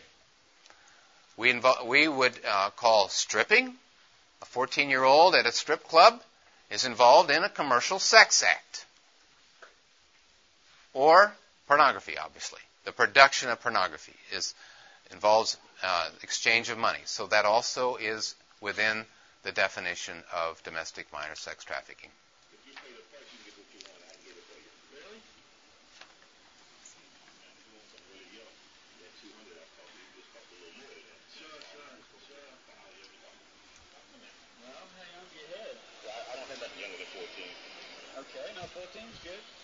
We, 1.38 1.54
invo- 1.54 1.86
we 1.86 2.06
would 2.06 2.38
uh, 2.46 2.68
call 2.76 3.08
stripping. 3.08 3.74
A 4.42 4.44
14 4.44 4.90
year 4.90 5.04
old 5.04 5.34
at 5.34 5.46
a 5.46 5.52
strip 5.52 5.88
club 5.88 6.20
is 6.70 6.84
involved 6.84 7.30
in 7.30 7.42
a 7.44 7.48
commercial 7.48 7.98
sex 7.98 8.42
act. 8.42 8.83
Or 10.94 11.34
pornography, 11.66 12.16
obviously. 12.16 12.60
The 12.84 12.92
production 12.92 13.48
of 13.50 13.60
pornography 13.60 14.14
is 14.32 14.54
involves 15.10 15.56
uh, 15.82 16.08
exchange 16.22 16.70
of 16.70 16.78
money. 16.78 17.00
So 17.04 17.26
that 17.26 17.44
also 17.44 17.96
is 17.96 18.34
within 18.60 19.04
the 19.42 19.52
definition 19.52 20.22
of 20.32 20.62
domestic 20.62 21.12
minor 21.12 21.34
sex 21.34 21.64
trafficking. 21.64 22.10
Okay, 38.16 38.54
now 38.56 38.62
14 38.62 39.02
is 39.02 39.18
good. 39.22 39.63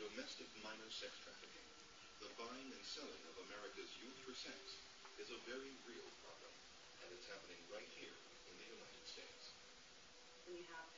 Domestic 0.00 0.48
minor 0.64 0.88
sex 0.88 1.12
trafficking, 1.20 1.68
the 2.24 2.32
buying 2.40 2.72
and 2.72 2.84
selling 2.88 3.20
of 3.28 3.36
America's 3.44 3.92
youth 4.00 4.16
for 4.24 4.32
sex, 4.32 4.80
is 5.20 5.28
a 5.28 5.36
very 5.44 5.76
real 5.84 6.08
problem, 6.24 6.52
and 7.04 7.08
it's 7.12 7.28
happening 7.28 7.60
right 7.68 7.84
here 8.00 8.16
in 8.48 8.54
the 8.56 8.68
United 8.80 9.04
States. 9.04 9.52
when 10.48 10.56
you 10.56 10.64
have 10.72 10.88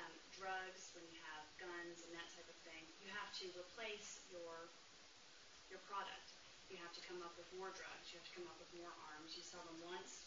um, 0.00 0.12
drugs, 0.40 0.88
when 0.96 1.04
you 1.12 1.20
have 1.36 1.44
guns 1.60 2.00
and 2.08 2.16
that 2.16 2.32
type 2.32 2.48
of 2.48 2.56
thing, 2.64 2.80
you 3.04 3.12
have 3.12 3.28
to 3.36 3.44
replace 3.60 4.24
your 4.32 4.72
your 5.68 5.82
product. 5.84 6.32
You 6.72 6.80
have 6.80 6.96
to 6.96 7.02
come 7.04 7.20
up 7.20 7.36
with 7.36 7.46
more 7.60 7.68
drugs. 7.76 8.08
You 8.08 8.16
have 8.18 8.28
to 8.32 8.34
come 8.40 8.48
up 8.48 8.56
with 8.56 8.72
more 8.80 8.90
arms. 9.12 9.36
You 9.36 9.44
sell 9.44 9.62
them 9.68 9.84
once, 9.84 10.24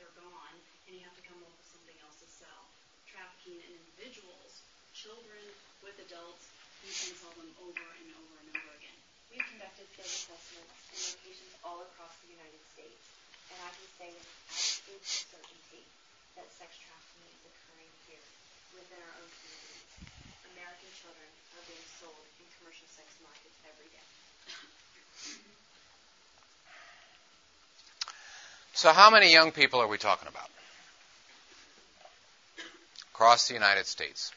they're 0.00 0.16
gone, 0.16 0.56
and 0.88 0.96
you 0.96 1.04
have 1.04 1.14
to 1.20 1.24
come 1.28 1.38
up 1.44 1.52
with 1.54 1.68
something 1.68 1.98
else 2.00 2.18
to 2.24 2.28
sell. 2.40 2.62
Trafficking 3.04 3.60
in 3.60 3.70
individuals, 3.76 4.64
children 4.96 5.44
with 5.84 5.94
adults, 6.02 6.53
them 6.84 7.48
over 7.64 7.80
and 7.96 8.08
over 8.12 8.34
and 8.44 8.48
over 8.52 8.72
again. 8.76 8.98
We've 9.32 9.48
conducted 9.56 9.88
field 9.96 10.04
assessments 10.04 10.76
in 10.92 11.00
locations 11.16 11.52
all 11.64 11.80
across 11.80 12.12
the 12.20 12.28
United 12.28 12.60
States, 12.76 13.00
and 13.48 13.58
I 13.64 13.70
can 13.72 13.88
say 13.96 14.08
with 14.12 14.28
absolute 14.52 15.04
certainty 15.04 15.84
that 16.36 16.44
sex 16.52 16.76
trafficking 16.76 17.24
is 17.32 17.42
occurring 17.48 17.92
here 18.04 18.26
within 18.76 19.00
our 19.00 19.14
own 19.16 19.30
communities. 19.32 19.88
American 20.52 20.90
children 21.00 21.28
are 21.56 21.64
being 21.64 21.86
sold 21.96 22.24
in 22.36 22.44
commercial 22.60 22.88
sex 22.92 23.08
markets 23.24 23.56
every 23.64 23.88
day. 23.88 24.06
So, 28.76 28.92
how 28.92 29.08
many 29.08 29.32
young 29.32 29.56
people 29.56 29.80
are 29.80 29.88
we 29.88 29.96
talking 29.96 30.28
about? 30.28 30.52
Across 33.16 33.48
the 33.48 33.54
United 33.54 33.86
States. 33.86 34.34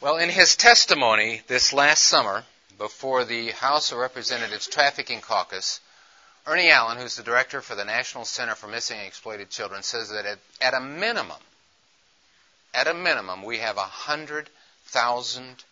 Well, 0.00 0.18
in 0.18 0.30
his 0.30 0.54
testimony 0.54 1.42
this 1.48 1.72
last 1.72 2.04
summer 2.04 2.44
before 2.78 3.24
the 3.24 3.50
House 3.50 3.90
of 3.90 3.98
Representatives 3.98 4.68
Trafficking 4.68 5.20
Caucus, 5.20 5.80
Ernie 6.46 6.70
Allen, 6.70 6.98
who's 6.98 7.16
the 7.16 7.24
director 7.24 7.60
for 7.60 7.74
the 7.74 7.84
National 7.84 8.24
Center 8.24 8.54
for 8.54 8.68
Missing 8.68 8.98
and 8.98 9.08
Exploited 9.08 9.50
Children, 9.50 9.82
says 9.82 10.10
that 10.10 10.24
at, 10.24 10.38
at 10.60 10.74
a 10.74 10.80
minimum, 10.80 11.42
at 12.72 12.86
a 12.86 12.94
minimum, 12.94 13.42
we 13.42 13.58
have 13.58 13.76
100,000 13.76 15.64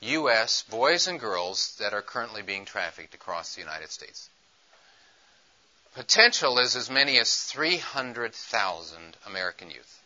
U.S. 0.00 0.62
boys 0.64 1.06
and 1.06 1.18
girls 1.18 1.74
that 1.80 1.94
are 1.94 2.02
currently 2.02 2.42
being 2.42 2.66
trafficked 2.66 3.14
across 3.14 3.54
the 3.54 3.62
United 3.62 3.90
States. 3.90 4.28
Potential 5.94 6.58
is 6.58 6.76
as 6.76 6.90
many 6.90 7.18
as 7.18 7.44
300,000 7.44 9.16
American 9.24 9.70
youth. 9.70 10.01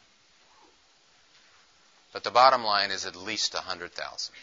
But 2.12 2.24
the 2.24 2.30
bottom 2.30 2.64
line 2.64 2.90
is 2.90 3.04
at 3.06 3.16
least 3.16 3.54
100,000. 3.54 4.34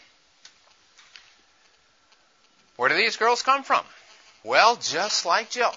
Where 2.76 2.88
do 2.88 2.96
these 2.96 3.16
girls 3.16 3.42
come 3.42 3.62
from? 3.62 3.84
Well, 4.42 4.76
just 4.76 5.24
like 5.24 5.50
Jill, 5.50 5.74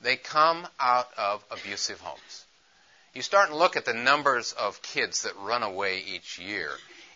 they 0.00 0.16
come 0.16 0.66
out 0.78 1.08
of 1.16 1.44
abusive 1.50 2.00
homes. 2.00 2.44
You 3.14 3.22
start 3.22 3.48
and 3.48 3.58
look 3.58 3.76
at 3.76 3.86
the 3.86 3.94
numbers 3.94 4.52
of 4.52 4.82
kids 4.82 5.22
that 5.22 5.36
run 5.36 5.62
away 5.62 6.00
each 6.00 6.38
year. 6.38 6.70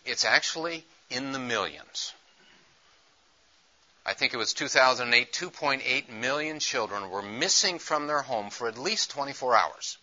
It's 0.05 0.25
actually 0.25 0.85
in 1.11 1.33
the 1.33 1.39
millions. 1.39 2.15
I 4.07 4.15
think 4.15 4.33
it 4.33 4.39
was 4.39 4.55
2008, 4.55 5.33
2.8 5.33 6.09
million 6.09 6.59
children 6.59 7.11
were 7.11 7.23
missing 7.23 7.79
from 7.79 8.07
their 8.07 8.23
home 8.23 8.49
for 8.49 8.67
at 8.67 8.79
least 8.79 9.11
24 9.11 9.55
hours. 9.55 9.99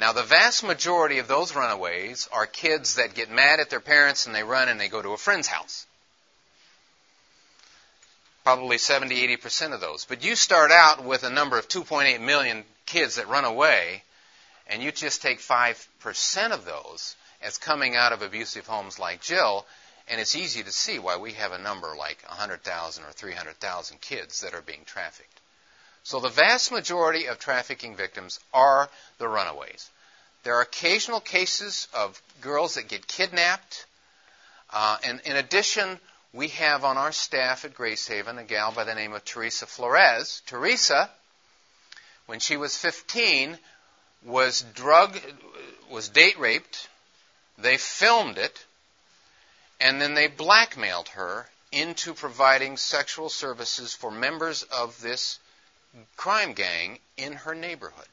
Now, 0.00 0.14
the 0.14 0.22
vast 0.22 0.62
majority 0.62 1.18
of 1.18 1.28
those 1.28 1.54
runaways 1.54 2.26
are 2.32 2.46
kids 2.46 2.94
that 2.94 3.12
get 3.12 3.30
mad 3.30 3.60
at 3.60 3.68
their 3.68 3.80
parents 3.80 4.24
and 4.24 4.34
they 4.34 4.42
run 4.42 4.70
and 4.70 4.80
they 4.80 4.88
go 4.88 5.02
to 5.02 5.10
a 5.10 5.18
friend's 5.18 5.46
house. 5.46 5.84
Probably 8.42 8.78
70, 8.78 9.36
80% 9.36 9.74
of 9.74 9.82
those. 9.82 10.06
But 10.06 10.24
you 10.24 10.36
start 10.36 10.70
out 10.70 11.04
with 11.04 11.22
a 11.22 11.28
number 11.28 11.58
of 11.58 11.68
2.8 11.68 12.18
million 12.22 12.64
kids 12.86 13.16
that 13.16 13.28
run 13.28 13.44
away, 13.44 14.02
and 14.68 14.82
you 14.82 14.90
just 14.90 15.20
take 15.20 15.38
5% 15.38 16.50
of 16.50 16.64
those 16.64 17.14
as 17.42 17.58
coming 17.58 17.94
out 17.94 18.14
of 18.14 18.22
abusive 18.22 18.66
homes 18.66 18.98
like 18.98 19.20
Jill, 19.20 19.66
and 20.08 20.18
it's 20.18 20.34
easy 20.34 20.62
to 20.62 20.72
see 20.72 20.98
why 20.98 21.18
we 21.18 21.34
have 21.34 21.52
a 21.52 21.58
number 21.58 21.94
like 21.94 22.24
100,000 22.26 23.04
or 23.04 23.12
300,000 23.12 24.00
kids 24.00 24.40
that 24.40 24.54
are 24.54 24.62
being 24.62 24.86
trafficked. 24.86 25.40
So 26.02 26.20
the 26.20 26.28
vast 26.28 26.72
majority 26.72 27.26
of 27.26 27.38
trafficking 27.38 27.94
victims 27.96 28.40
are 28.52 28.88
the 29.18 29.28
runaways. 29.28 29.90
There 30.42 30.54
are 30.54 30.62
occasional 30.62 31.20
cases 31.20 31.86
of 31.92 32.20
girls 32.40 32.74
that 32.74 32.88
get 32.88 33.06
kidnapped. 33.06 33.86
Uh, 34.70 34.96
and 35.04 35.20
in 35.24 35.36
addition, 35.36 36.00
we 36.32 36.48
have 36.48 36.84
on 36.84 36.96
our 36.96 37.12
staff 37.12 37.64
at 37.64 37.74
Gracehaven 37.74 38.38
a 38.38 38.44
gal 38.44 38.72
by 38.72 38.84
the 38.84 38.94
name 38.94 39.12
of 39.12 39.24
Theresa 39.24 39.66
Flores. 39.66 40.42
Theresa, 40.46 41.10
when 42.26 42.40
she 42.40 42.56
was 42.56 42.76
15, 42.76 43.58
was 44.24 44.62
drug, 44.74 45.20
was 45.90 46.08
date 46.08 46.38
raped. 46.38 46.88
They 47.58 47.76
filmed 47.76 48.38
it, 48.38 48.64
and 49.80 50.00
then 50.00 50.14
they 50.14 50.28
blackmailed 50.28 51.08
her 51.10 51.46
into 51.72 52.14
providing 52.14 52.76
sexual 52.76 53.28
services 53.28 53.92
for 53.92 54.10
members 54.10 54.62
of 54.62 55.00
this 55.00 55.38
crime 56.16 56.52
gang 56.52 56.98
in 57.16 57.32
her 57.32 57.54
neighborhood. 57.54 58.06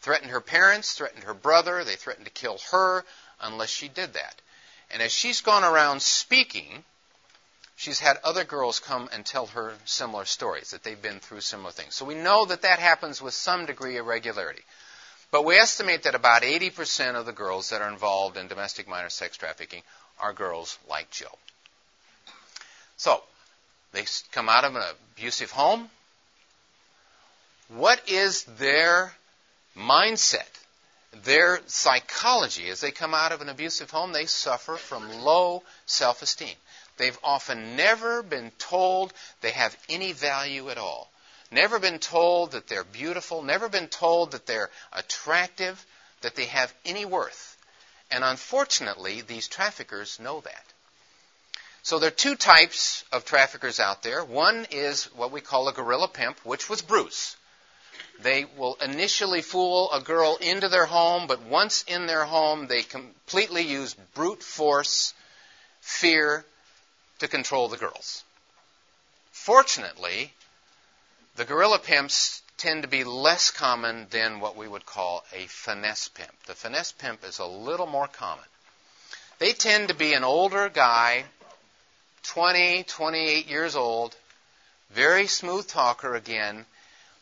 Threatened 0.00 0.30
her 0.30 0.40
parents, 0.40 0.94
threatened 0.94 1.24
her 1.24 1.34
brother, 1.34 1.84
they 1.84 1.96
threatened 1.96 2.26
to 2.26 2.32
kill 2.32 2.58
her 2.70 3.04
unless 3.40 3.70
she 3.70 3.88
did 3.88 4.14
that. 4.14 4.40
And 4.90 5.02
as 5.02 5.12
she's 5.12 5.40
gone 5.40 5.62
around 5.62 6.02
speaking, 6.02 6.84
she's 7.76 8.00
had 8.00 8.18
other 8.24 8.44
girls 8.44 8.80
come 8.80 9.08
and 9.12 9.24
tell 9.24 9.46
her 9.46 9.74
similar 9.84 10.24
stories, 10.24 10.70
that 10.70 10.82
they've 10.82 11.00
been 11.00 11.20
through 11.20 11.42
similar 11.42 11.70
things. 11.70 11.94
So 11.94 12.04
we 12.04 12.14
know 12.14 12.46
that 12.46 12.62
that 12.62 12.78
happens 12.78 13.22
with 13.22 13.34
some 13.34 13.66
degree 13.66 13.98
of 13.98 14.06
regularity. 14.06 14.62
But 15.30 15.44
we 15.44 15.56
estimate 15.56 16.02
that 16.02 16.14
about 16.14 16.42
80% 16.42 17.14
of 17.14 17.24
the 17.24 17.32
girls 17.32 17.70
that 17.70 17.82
are 17.82 17.88
involved 17.88 18.36
in 18.36 18.48
domestic 18.48 18.88
minor 18.88 19.10
sex 19.10 19.36
trafficking 19.36 19.82
are 20.18 20.32
girls 20.32 20.78
like 20.88 21.10
Jill. 21.10 21.38
So, 22.96 23.22
they 23.92 24.04
come 24.32 24.48
out 24.48 24.64
of 24.64 24.74
an 24.74 24.82
abusive 25.14 25.50
home. 25.50 25.88
What 27.74 28.08
is 28.08 28.42
their 28.58 29.14
mindset, 29.76 30.48
their 31.22 31.60
psychology 31.66 32.68
as 32.68 32.80
they 32.80 32.90
come 32.90 33.14
out 33.14 33.30
of 33.30 33.42
an 33.42 33.48
abusive 33.48 33.92
home? 33.92 34.12
They 34.12 34.26
suffer 34.26 34.76
from 34.76 35.20
low 35.20 35.62
self 35.86 36.20
esteem. 36.20 36.56
they've 36.96 37.18
often 37.22 37.76
never 37.76 38.24
been 38.24 38.50
told 38.58 39.12
they 39.40 39.52
have 39.52 39.76
any 39.88 40.12
value 40.12 40.68
at 40.68 40.78
all. 40.78 41.12
Never 41.52 41.78
been 41.78 42.00
told 42.00 42.52
that 42.52 42.66
they're 42.66 42.82
beautiful, 42.82 43.40
never 43.40 43.68
been 43.68 43.86
told 43.86 44.32
that 44.32 44.46
they're 44.46 44.70
attractive, 44.92 45.86
that 46.22 46.34
they 46.34 46.46
have 46.46 46.74
any 46.84 47.04
worth. 47.04 47.56
And 48.10 48.24
unfortunately, 48.24 49.20
these 49.20 49.46
traffickers 49.46 50.18
know 50.18 50.40
that. 50.40 50.64
So 51.84 52.00
there 52.00 52.08
are 52.08 52.10
two 52.10 52.34
types 52.34 53.04
of 53.12 53.24
traffickers 53.24 53.78
out 53.78 54.02
there. 54.02 54.24
One 54.24 54.66
is 54.72 55.04
what 55.14 55.30
we 55.30 55.40
call 55.40 55.68
a 55.68 55.72
gorilla 55.72 56.08
pimp, 56.08 56.44
which 56.44 56.68
was 56.68 56.82
Bruce. 56.82 57.36
They 58.18 58.44
will 58.44 58.74
initially 58.82 59.40
fool 59.40 59.90
a 59.92 60.00
girl 60.00 60.36
into 60.40 60.68
their 60.68 60.86
home, 60.86 61.26
but 61.26 61.42
once 61.42 61.84
in 61.84 62.06
their 62.06 62.24
home, 62.24 62.66
they 62.66 62.82
completely 62.82 63.62
use 63.62 63.94
brute 64.14 64.42
force, 64.42 65.14
fear, 65.80 66.44
to 67.20 67.28
control 67.28 67.68
the 67.68 67.76
girls. 67.76 68.24
Fortunately, 69.30 70.34
the 71.36 71.44
gorilla 71.44 71.78
pimps 71.78 72.42
tend 72.56 72.82
to 72.82 72.88
be 72.88 73.04
less 73.04 73.50
common 73.50 74.06
than 74.10 74.40
what 74.40 74.56
we 74.56 74.68
would 74.68 74.84
call 74.84 75.24
a 75.32 75.46
finesse 75.46 76.08
pimp. 76.08 76.44
The 76.46 76.54
finesse 76.54 76.92
pimp 76.92 77.24
is 77.24 77.38
a 77.38 77.46
little 77.46 77.86
more 77.86 78.08
common. 78.08 78.44
They 79.38 79.52
tend 79.52 79.88
to 79.88 79.94
be 79.94 80.12
an 80.12 80.24
older 80.24 80.68
guy, 80.68 81.24
20, 82.24 82.84
28 82.84 83.46
years 83.46 83.76
old, 83.76 84.14
very 84.90 85.26
smooth 85.26 85.66
talker 85.68 86.14
again, 86.14 86.66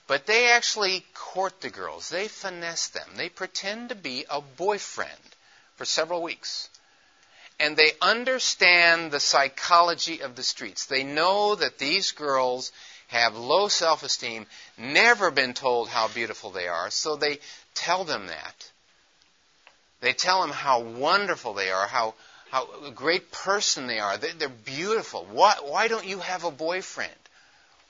but 0.09 0.25
they 0.25 0.51
actually 0.51 1.05
court 1.14 1.61
the 1.61 1.71
girls. 1.71 2.09
They 2.09 2.29
finesse 2.29 2.88
them. 2.88 3.07
They 3.14 3.29
pretend 3.29 3.90
to 3.90 3.94
be 3.94 4.25
a 4.29 4.40
boyfriend 4.40 5.12
for 5.77 5.85
several 5.85 6.23
weeks. 6.23 6.71
And 7.61 7.77
they 7.77 7.92
understand 8.01 9.11
the 9.11 9.21
psychology 9.21 10.21
of 10.21 10.35
the 10.35 10.42
streets. 10.42 10.87
They 10.87 11.05
know 11.05 11.55
that 11.55 11.79
these 11.79 12.12
girls 12.12 12.73
have 13.09 13.37
low 13.37 13.68
self 13.68 14.03
esteem, 14.03 14.47
never 14.79 15.31
been 15.31 15.53
told 15.55 15.88
how 15.88 16.09
beautiful 16.09 16.51
they 16.51 16.68
are, 16.68 16.90
so 16.90 17.16
they 17.16 17.38
tell 17.75 18.05
them 18.05 18.29
that. 18.29 18.71
They 20.01 20.12
tell 20.12 20.40
them 20.40 20.53
how 20.53 20.81
wonderful 20.81 21.55
they 21.55 21.71
are, 21.71 21.87
how, 21.87 22.14
how 22.51 22.90
great 22.94 23.31
person 23.31 23.87
they 23.87 23.99
are. 23.99 24.16
They, 24.16 24.44
are 24.44 24.49
beautiful. 24.49 25.27
Why, 25.31 25.57
why 25.62 25.88
don't 25.88 26.07
you 26.07 26.21
have 26.21 26.44
a 26.44 26.51
boyfriend? 26.51 27.11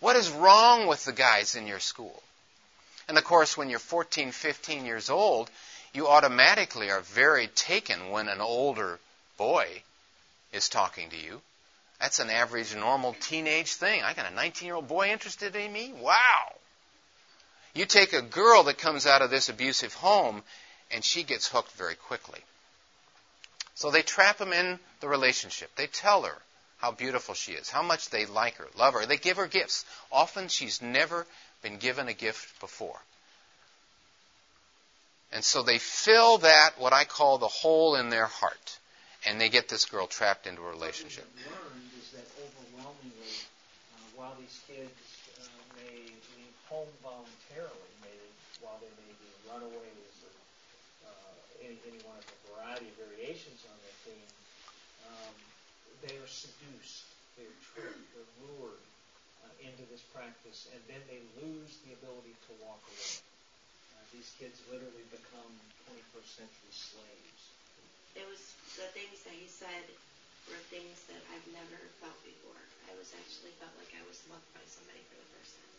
What 0.01 0.17
is 0.17 0.31
wrong 0.31 0.87
with 0.87 1.05
the 1.05 1.13
guys 1.13 1.57
in 1.57 1.67
your 1.67 1.81
school? 1.81 2.23
And 3.09 3.19
of 3.19 3.25
course, 3.25 3.57
when 3.57 3.71
you're 3.71 3.79
14, 3.79 4.33
15 4.33 4.85
years 4.85 5.11
old, 5.11 5.51
you 5.93 6.07
automatically 6.09 6.91
are 6.91 7.01
very 7.01 7.49
taken 7.49 8.11
when 8.11 8.29
an 8.29 8.41
older 8.41 9.01
boy 9.37 9.83
is 10.53 10.69
talking 10.69 11.11
to 11.11 11.17
you. 11.17 11.41
That's 12.01 12.21
an 12.21 12.31
average, 12.31 12.77
normal 12.77 13.15
teenage 13.15 13.73
thing. 13.73 14.03
I 14.03 14.15
got 14.15 14.31
a 14.31 14.35
19 14.35 14.67
year 14.67 14.77
old 14.77 14.89
boy 14.89 15.09
interested 15.09 15.57
in 15.57 15.73
me? 15.73 15.93
Wow. 15.93 16.55
You 17.75 17.87
take 17.87 18.13
a 18.13 18.23
girl 18.23 18.65
that 18.65 18.79
comes 18.79 19.07
out 19.07 19.23
of 19.23 19.31
this 19.31 19.49
abusive 19.49 19.95
home, 19.95 20.43
and 20.91 21.05
she 21.05 21.23
gets 21.23 21.49
hooked 21.49 21.73
very 21.73 21.97
quickly. 21.97 22.41
So 23.75 23.91
they 23.91 24.03
trap 24.03 24.41
him 24.41 24.53
in 24.53 24.79
the 25.01 25.09
relationship. 25.09 25.75
They 25.77 25.87
tell 25.87 26.23
her 26.23 26.37
how 26.79 26.93
beautiful 26.93 27.35
she 27.35 27.53
is, 27.53 27.69
how 27.69 27.83
much 27.83 28.11
they 28.11 28.27
like 28.27 28.57
her, 28.57 28.67
love 28.77 28.95
her. 28.95 29.05
They 29.05 29.17
give 29.17 29.37
her 29.37 29.47
gifts. 29.47 29.85
Often 30.11 30.49
she's 30.49 30.81
never 30.81 31.27
been 31.63 31.77
given 31.79 32.09
a 32.09 32.15
gift 32.15 32.61
before. 32.61 32.99
And 35.33 35.45
so 35.45 35.63
they 35.63 35.79
fill 35.79 36.39
that, 36.39 36.79
what 36.79 36.93
I 36.93 37.05
call 37.05 37.39
the 37.39 37.49
hole 37.49 37.97
in 37.97 38.09
their 38.09 38.27
heart, 38.27 38.79
and 39.27 39.41
they 39.41 39.51
get 39.51 39.69
this 39.69 39.85
girl 39.85 40.07
trapped 40.07 40.47
into 40.47 40.63
a 40.63 40.71
relationship. 40.71 41.27
while 44.17 44.35
these 44.41 44.59
kids 44.67 44.91
uh, 45.39 45.47
may 45.79 46.11
leave 46.11 46.57
home 46.67 46.91
voluntarily, 47.07 47.93
may, 48.03 48.19
while 48.59 48.79
they 48.83 48.91
may 48.99 49.13
be 49.15 49.29
runaways 49.47 50.15
or 50.27 50.35
uh, 51.07 51.67
any, 51.67 51.79
any 51.87 52.03
one 52.03 52.19
of 52.19 52.27
a 52.27 52.39
variety 52.51 52.91
of 52.91 52.97
variations 52.99 53.63
on 53.69 53.77
that 53.79 53.97
theme, 54.03 54.31
um, 55.07 55.33
they 56.05 56.15
are 56.15 56.31
seduced, 56.31 57.11
they're 57.35 57.59
tricked, 57.75 58.07
they're 58.15 58.33
lured 58.47 58.83
uh, 59.43 59.67
into 59.67 59.83
this 59.91 60.03
practice, 60.15 60.71
and 60.71 60.81
then 60.87 61.03
they 61.11 61.19
lose 61.43 61.83
the 61.83 61.95
ability 61.99 62.35
to 62.47 62.53
walk 62.63 62.79
away. 62.87 63.19
Uh, 63.19 64.05
these 64.15 64.31
kids 64.39 64.63
literally 64.71 65.07
become 65.11 65.53
21st 65.91 66.31
century 66.47 66.75
slaves. 66.75 67.43
It 68.15 68.27
was 68.31 68.41
the 68.79 68.87
things 68.95 69.23
that 69.27 69.35
you 69.39 69.51
said 69.51 69.87
were 70.47 70.63
things 70.71 71.03
that 71.11 71.21
I've 71.35 71.49
never 71.51 71.79
felt 72.01 72.17
before. 72.25 72.63
I 72.89 72.95
was 72.97 73.13
actually 73.19 73.53
felt 73.61 73.75
like 73.77 73.93
I 73.93 74.05
was 74.07 74.23
loved 74.33 74.49
by 74.55 74.65
somebody 74.65 75.03
for 75.13 75.19
the 75.19 75.29
first 75.37 75.53
time. 75.59 75.75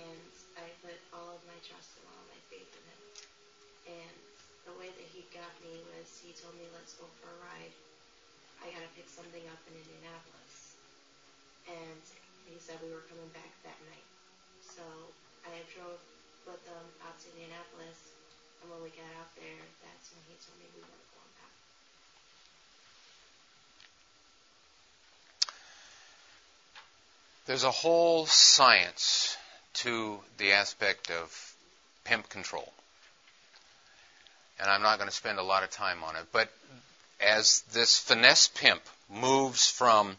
And 0.00 0.22
I 0.56 0.66
put 0.80 0.96
all 1.12 1.34
of 1.34 1.42
my 1.44 1.58
trust 1.66 1.98
and 1.98 2.06
all 2.14 2.24
my 2.30 2.40
faith 2.48 2.70
in 2.72 2.84
him. 2.86 3.00
And 4.00 4.16
the 4.64 4.74
way 4.78 4.88
that 4.88 5.08
he 5.12 5.26
got 5.34 5.50
me 5.66 5.76
was 5.92 6.08
he 6.22 6.32
told 6.38 6.54
me, 6.56 6.64
let's 6.72 6.94
go 6.96 7.04
for 7.20 7.28
a 7.28 7.38
ride. 7.42 7.74
I 8.60 8.68
got 8.72 8.84
to 8.84 8.92
pick 8.92 9.08
something 9.08 9.42
up 9.48 9.60
in 9.68 9.74
Indianapolis. 9.76 10.76
And 11.68 12.02
he 12.44 12.60
said 12.60 12.76
we 12.84 12.92
were 12.92 13.04
coming 13.08 13.28
back 13.32 13.50
that 13.64 13.78
night. 13.88 14.08
So 14.60 14.84
I 15.46 15.64
drove 15.72 16.00
with 16.46 16.60
them 16.68 16.84
out 17.06 17.16
to 17.20 17.26
Indianapolis. 17.32 18.12
And 18.60 18.70
when 18.70 18.82
we 18.84 18.90
got 18.92 19.08
out 19.16 19.32
there, 19.36 19.64
that's 19.80 20.12
when 20.12 20.22
he 20.28 20.36
told 20.36 20.56
me 20.60 20.68
we 20.76 20.82
weren't 20.84 21.10
going 21.16 21.34
back. 21.40 21.54
There's 27.46 27.64
a 27.64 27.70
whole 27.70 28.26
science 28.26 29.36
to 29.84 30.20
the 30.38 30.52
aspect 30.52 31.10
of 31.10 31.32
pimp 32.04 32.28
control. 32.28 32.72
And 34.60 34.68
I'm 34.70 34.82
not 34.82 34.98
going 34.98 35.08
to 35.08 35.14
spend 35.14 35.38
a 35.38 35.42
lot 35.42 35.62
of 35.62 35.70
time 35.70 36.04
on 36.04 36.16
it. 36.16 36.26
But 36.32 36.52
as 37.20 37.62
this 37.72 37.98
finesse 37.98 38.48
pimp 38.48 38.82
moves 39.08 39.68
from 39.68 40.16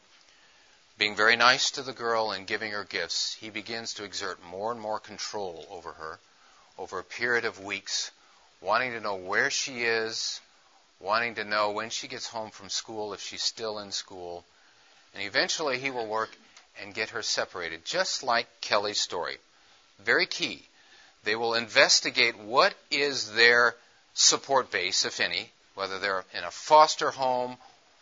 being 0.98 1.16
very 1.16 1.36
nice 1.36 1.72
to 1.72 1.82
the 1.82 1.94
girl 1.94 2.32
and 2.32 2.46
giving 2.48 2.72
her 2.72 2.84
gifts, 2.84 3.36
he 3.40 3.50
begins 3.50 3.94
to 3.96 4.04
exert 4.04 4.44
more 4.44 4.72
and 4.72 4.80
more 4.80 5.00
control 5.00 5.66
over 5.72 5.94
her 5.94 6.20
over 6.78 7.00
a 7.00 7.04
period 7.04 7.46
of 7.46 7.64
weeks, 7.64 8.12
wanting 8.60 8.92
to 8.94 9.00
know 9.00 9.16
where 9.16 9.52
she 9.52 9.84
is, 9.84 10.42
wanting 11.00 11.36
to 11.36 11.44
know 11.44 11.72
when 11.72 11.90
she 11.90 12.08
gets 12.08 12.28
home 12.28 12.50
from 12.50 12.70
school, 12.70 13.14
if 13.14 13.22
she's 13.22 13.44
still 13.44 13.80
in 13.80 13.92
school. 13.92 14.44
And 15.14 15.24
eventually 15.24 15.78
he 15.80 15.92
will 15.92 16.08
work 16.08 16.36
and 16.82 16.94
get 16.94 17.10
her 17.10 17.22
separated, 17.22 17.86
just 17.86 18.24
like 18.24 18.48
Kelly's 18.62 19.00
story. 19.00 19.38
Very 20.00 20.26
key. 20.26 20.64
They 21.24 21.36
will 21.36 21.54
investigate 21.54 22.38
what 22.38 22.74
is 22.90 23.34
their 23.34 23.76
support 24.14 24.72
base, 24.72 25.06
if 25.06 25.20
any, 25.20 25.52
whether 25.76 26.00
they're 26.00 26.24
in 26.38 26.44
a 26.44 26.52
foster 26.52 27.12
home 27.12 27.58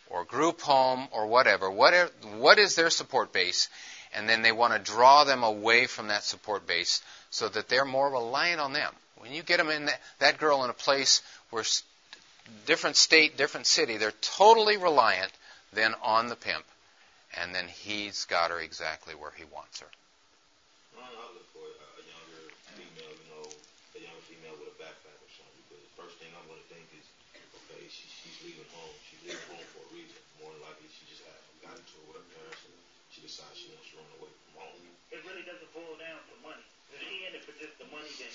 or 0.08 0.24
group 0.24 0.60
home 0.60 1.08
or 1.12 1.26
whatever. 1.26 1.70
What, 1.70 1.94
are, 1.94 2.10
what 2.38 2.58
is 2.58 2.74
their 2.74 2.90
support 2.90 3.32
base? 3.32 3.68
And 4.14 4.28
then 4.28 4.42
they 4.42 4.52
want 4.52 4.72
to 4.72 4.92
draw 4.92 5.24
them 5.24 5.44
away 5.44 5.86
from 5.86 6.08
that 6.08 6.24
support 6.24 6.66
base 6.66 7.02
so 7.30 7.48
that 7.48 7.68
they're 7.68 7.84
more 7.84 8.10
reliant 8.10 8.60
on 8.60 8.72
them. 8.72 8.92
When 9.18 9.32
you 9.32 9.42
get 9.42 9.58
them 9.58 9.68
in 9.68 9.86
that, 9.86 10.00
that 10.18 10.38
girl 10.38 10.64
in 10.64 10.70
a 10.70 10.74
place 10.74 11.22
where 11.50 11.64
different 12.66 12.96
state, 12.96 13.36
different 13.36 13.66
city, 13.66 13.98
they're 13.98 14.12
totally 14.20 14.76
reliant 14.76 15.30
then 15.72 15.94
on 16.02 16.28
the 16.28 16.36
pimp 16.36 16.64
and 17.38 17.54
then 17.54 17.68
he's 17.68 18.24
got 18.26 18.50
her 18.50 18.58
exactly 18.58 19.14
where 19.14 19.30
he 19.36 19.44
wants 19.54 19.80
her. 19.80 19.86
I 20.98 21.06
look 21.30 21.46
for 21.54 21.62
a 21.62 22.02
younger 22.02 22.42
female, 22.74 23.14
you 23.14 23.28
know, 23.30 23.46
a 23.46 24.00
younger 24.02 24.24
female 24.26 24.58
with 24.58 24.74
a 24.74 24.78
backpack 24.82 25.14
or 25.22 25.30
something. 25.30 25.62
Because 25.70 25.82
the 25.86 25.94
first 25.94 26.18
thing 26.18 26.30
I'm 26.34 26.46
going 26.50 26.58
to 26.58 26.68
think 26.74 26.90
is, 26.98 27.06
okay, 27.90 27.98
she, 27.98 28.06
she's 28.22 28.38
leaving 28.46 28.70
home. 28.70 28.94
She's 29.02 29.18
leaving 29.26 29.46
home 29.50 29.66
for 29.74 29.82
a 29.82 29.90
reason. 29.90 30.14
More 30.38 30.54
than 30.54 30.62
likely, 30.62 30.86
she 30.94 31.10
just 31.10 31.26
had 31.26 31.34
got 31.58 31.74
into 31.74 31.98
it 31.98 32.06
with 32.06 32.22
her 32.22 32.28
parents, 32.38 32.62
and 32.70 32.78
she 33.10 33.18
decides 33.26 33.58
she 33.58 33.66
wants 33.74 33.90
to 33.90 33.98
run 33.98 34.10
away 34.22 34.30
from 34.30 34.62
home. 34.62 34.78
It 35.10 35.20
really 35.26 35.42
doesn't 35.42 35.70
boil 35.74 35.98
down 35.98 36.22
to 36.30 36.34
money. 36.38 36.62
If 36.94 37.02
she 37.02 37.26
in 37.26 37.34
it 37.34 37.42
for 37.42 37.54
just 37.58 37.74
the 37.82 37.90
money, 37.90 38.10
then 38.22 38.30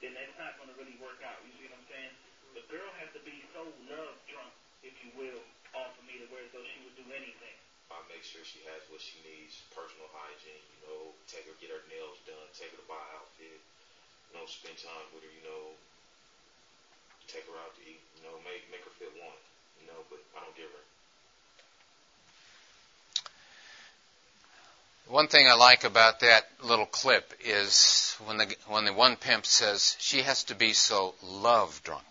then 0.00 0.12
that's 0.16 0.36
not 0.40 0.56
going 0.56 0.72
to 0.72 0.76
really 0.80 0.96
work 1.00 1.20
out. 1.20 1.36
You 1.44 1.52
see 1.60 1.68
what 1.68 1.76
I'm 1.80 1.88
saying? 1.88 2.12
The 2.56 2.64
girl 2.72 2.88
has 3.00 3.08
to 3.16 3.20
be 3.24 3.44
so 3.52 3.64
love 3.92 4.16
drunk, 4.28 4.52
if 4.80 4.92
you 5.04 5.12
will, 5.16 5.40
off 5.76 5.92
of 5.96 6.04
me 6.08 6.20
to 6.20 6.26
where 6.32 6.44
as 6.44 6.50
though 6.56 6.64
she 6.64 6.80
would 6.84 6.96
do 6.96 7.06
anything. 7.12 7.56
I 7.92 8.00
make 8.08 8.24
sure 8.24 8.40
she 8.44 8.64
has 8.72 8.80
what 8.88 9.00
she 9.00 9.20
needs, 9.22 9.60
personal 9.72 10.08
hygiene, 10.12 10.64
you 10.76 10.80
know, 10.88 11.12
take 11.28 11.44
her, 11.44 11.56
get 11.60 11.72
her 11.72 11.84
nails 11.88 12.16
done, 12.24 12.48
take 12.56 12.72
her 12.72 12.80
to 12.80 12.88
buy 12.88 13.00
an 13.00 13.22
outfit, 13.22 13.60
you 14.28 14.32
know, 14.34 14.44
spend 14.48 14.76
time 14.80 15.06
with 15.14 15.24
her, 15.24 15.32
you 15.32 15.44
know, 15.46 15.76
take 17.28 17.46
her 17.46 17.56
out 17.64 17.74
to 17.76 17.82
eat, 17.82 18.00
you 18.16 18.22
know, 18.22 18.34
make 18.44 18.70
make 18.70 18.84
her 18.84 18.94
feel 18.98 19.12
wanted, 19.20 19.44
you 19.80 19.86
know, 19.86 19.98
but 20.10 20.18
I 20.36 20.40
don't 20.44 20.56
give 20.56 20.66
her. 20.66 20.84
One 25.12 25.28
thing 25.28 25.46
I 25.46 25.54
like 25.54 25.84
about 25.84 26.20
that 26.20 26.48
little 26.62 26.86
clip 26.86 27.32
is 27.44 28.16
when 28.24 28.38
the 28.38 28.56
when 28.66 28.84
the 28.84 28.92
one 28.92 29.16
pimp 29.16 29.46
says 29.46 29.96
she 29.98 30.22
has 30.22 30.44
to 30.44 30.54
be 30.54 30.72
so 30.72 31.14
love 31.22 31.80
drunk. 31.84 32.04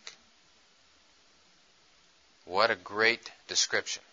What 2.46 2.72
a 2.72 2.76
great 2.76 3.32
description. 3.48 4.04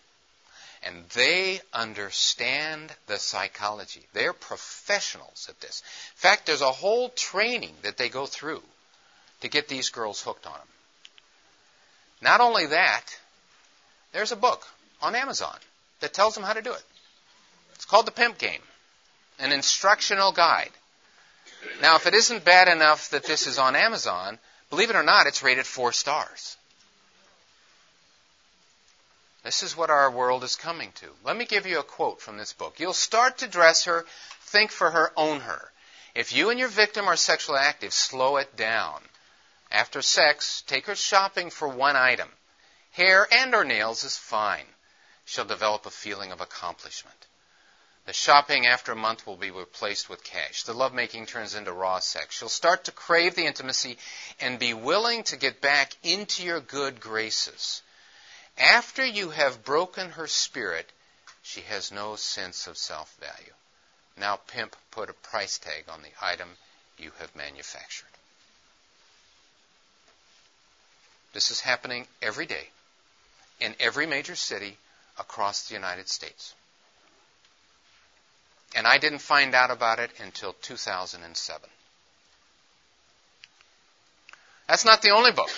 And 0.83 1.07
they 1.09 1.61
understand 1.73 2.91
the 3.05 3.19
psychology. 3.19 4.01
They're 4.13 4.33
professionals 4.33 5.47
at 5.47 5.59
this. 5.61 5.83
In 6.15 6.17
fact, 6.17 6.47
there's 6.47 6.61
a 6.61 6.71
whole 6.71 7.09
training 7.09 7.75
that 7.83 7.97
they 7.97 8.09
go 8.09 8.25
through 8.25 8.63
to 9.41 9.47
get 9.47 9.67
these 9.67 9.89
girls 9.89 10.21
hooked 10.21 10.47
on 10.47 10.53
them. 10.53 10.67
Not 12.21 12.41
only 12.41 12.67
that, 12.67 13.05
there's 14.11 14.31
a 14.31 14.35
book 14.35 14.67
on 15.01 15.15
Amazon 15.15 15.57
that 15.99 16.13
tells 16.13 16.35
them 16.35 16.43
how 16.43 16.53
to 16.53 16.61
do 16.61 16.71
it. 16.71 16.83
It's 17.75 17.85
called 17.85 18.05
The 18.05 18.11
Pimp 18.11 18.37
Game, 18.37 18.61
an 19.39 19.51
instructional 19.51 20.31
guide. 20.31 20.71
Now, 21.81 21.95
if 21.95 22.07
it 22.07 22.13
isn't 22.13 22.45
bad 22.45 22.67
enough 22.67 23.09
that 23.09 23.23
this 23.23 23.47
is 23.47 23.57
on 23.57 23.75
Amazon, 23.75 24.37
believe 24.69 24.89
it 24.89 24.95
or 24.95 25.03
not, 25.03 25.27
it's 25.27 25.43
rated 25.43 25.65
four 25.65 25.91
stars. 25.91 26.57
This 29.43 29.63
is 29.63 29.75
what 29.75 29.89
our 29.89 30.11
world 30.11 30.43
is 30.43 30.55
coming 30.55 30.91
to. 30.95 31.07
Let 31.23 31.35
me 31.35 31.45
give 31.45 31.65
you 31.65 31.79
a 31.79 31.83
quote 31.83 32.21
from 32.21 32.37
this 32.37 32.53
book. 32.53 32.79
You'll 32.79 32.93
start 32.93 33.39
to 33.39 33.47
dress 33.47 33.85
her, 33.85 34.05
think 34.41 34.71
for 34.71 34.91
her, 34.91 35.11
own 35.17 35.39
her. 35.39 35.71
If 36.13 36.33
you 36.33 36.51
and 36.51 36.59
your 36.59 36.67
victim 36.67 37.07
are 37.07 37.15
sexually 37.15 37.59
active, 37.59 37.93
slow 37.93 38.37
it 38.37 38.55
down. 38.55 39.01
After 39.71 40.01
sex, 40.01 40.63
take 40.67 40.87
her 40.87 40.95
shopping 40.95 41.49
for 41.49 41.67
one 41.67 41.95
item. 41.95 42.29
Hair 42.91 43.27
and 43.31 43.55
or 43.55 43.63
nails 43.63 44.03
is 44.03 44.17
fine. 44.17 44.67
She'll 45.23 45.45
develop 45.45 45.85
a 45.85 45.91
feeling 45.91 46.33
of 46.33 46.41
accomplishment. 46.41 47.27
The 48.05 48.11
shopping 48.11 48.65
after 48.67 48.91
a 48.91 48.97
month 48.97 49.25
will 49.25 49.37
be 49.37 49.51
replaced 49.51 50.09
with 50.09 50.25
cash. 50.25 50.63
The 50.63 50.73
lovemaking 50.73 51.25
turns 51.25 51.55
into 51.55 51.71
raw 51.71 51.99
sex. 51.99 52.35
She'll 52.35 52.49
start 52.49 52.83
to 52.85 52.91
crave 52.91 53.35
the 53.35 53.45
intimacy 53.45 53.97
and 54.41 54.59
be 54.59 54.73
willing 54.73 55.23
to 55.25 55.37
get 55.37 55.61
back 55.61 55.95
into 56.03 56.43
your 56.43 56.59
good 56.59 56.99
graces. 56.99 57.81
After 58.57 59.05
you 59.05 59.29
have 59.29 59.63
broken 59.63 60.11
her 60.11 60.27
spirit, 60.27 60.91
she 61.41 61.61
has 61.61 61.91
no 61.91 62.17
sense 62.17 62.67
of 62.67 62.77
self 62.77 63.15
value. 63.15 63.53
Now, 64.17 64.35
pimp, 64.35 64.75
put 64.91 65.09
a 65.09 65.13
price 65.13 65.57
tag 65.59 65.87
on 65.87 66.01
the 66.01 66.11
item 66.21 66.57
you 66.97 67.11
have 67.19 67.33
manufactured. 67.35 68.10
This 71.33 71.51
is 71.51 71.61
happening 71.61 72.07
every 72.21 72.45
day 72.45 72.67
in 73.59 73.75
every 73.79 74.05
major 74.05 74.35
city 74.35 74.77
across 75.17 75.67
the 75.67 75.75
United 75.75 76.09
States. 76.09 76.53
And 78.75 78.87
I 78.87 78.97
didn't 78.97 79.19
find 79.19 79.53
out 79.53 79.71
about 79.71 79.99
it 79.99 80.11
until 80.21 80.53
2007. 80.61 81.69
That's 84.67 84.85
not 84.85 85.01
the 85.01 85.11
only 85.11 85.31
book. 85.31 85.49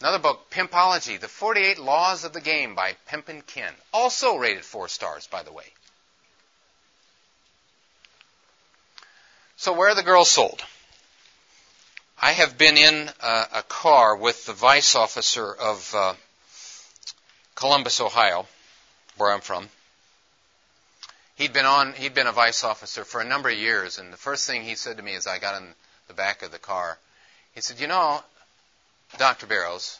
Another 0.00 0.18
book, 0.18 0.50
Pimpology, 0.50 1.20
The 1.20 1.28
48 1.28 1.78
Laws 1.78 2.24
of 2.24 2.32
the 2.32 2.40
Game 2.40 2.74
by 2.74 2.96
Pimpin' 3.08 3.42
Ken. 3.46 3.72
Also 3.92 4.36
rated 4.36 4.64
four 4.64 4.88
stars, 4.88 5.28
by 5.28 5.42
the 5.42 5.52
way. 5.52 5.64
So 9.56 9.72
where 9.72 9.90
are 9.90 9.94
the 9.94 10.02
girls 10.02 10.28
sold? 10.28 10.60
I 12.24 12.30
have 12.30 12.56
been 12.56 12.76
in 12.76 13.10
a, 13.20 13.46
a 13.52 13.62
car 13.64 14.14
with 14.14 14.46
the 14.46 14.52
vice 14.52 14.94
officer 14.94 15.52
of 15.52 15.92
uh, 15.92 16.14
Columbus, 17.56 18.00
Ohio, 18.00 18.46
where 19.16 19.32
I'm 19.32 19.40
from. 19.40 19.68
He'd 21.34 21.52
been 21.52 21.66
on. 21.66 21.94
He'd 21.94 22.14
been 22.14 22.28
a 22.28 22.32
vice 22.32 22.62
officer 22.62 23.04
for 23.04 23.20
a 23.20 23.24
number 23.24 23.48
of 23.48 23.58
years, 23.58 23.98
and 23.98 24.12
the 24.12 24.16
first 24.16 24.46
thing 24.46 24.62
he 24.62 24.76
said 24.76 24.98
to 24.98 25.02
me 25.02 25.16
as 25.16 25.26
I 25.26 25.40
got 25.40 25.60
in 25.60 25.74
the 26.06 26.14
back 26.14 26.42
of 26.42 26.52
the 26.52 26.60
car, 26.60 26.96
he 27.56 27.60
said, 27.60 27.80
"You 27.80 27.88
know, 27.88 28.22
Dr. 29.18 29.46
Barrows, 29.46 29.98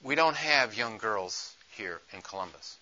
we 0.00 0.14
don't 0.14 0.36
have 0.36 0.76
young 0.76 0.96
girls 0.96 1.54
here 1.76 2.00
in 2.12 2.22
Columbus. 2.22 2.76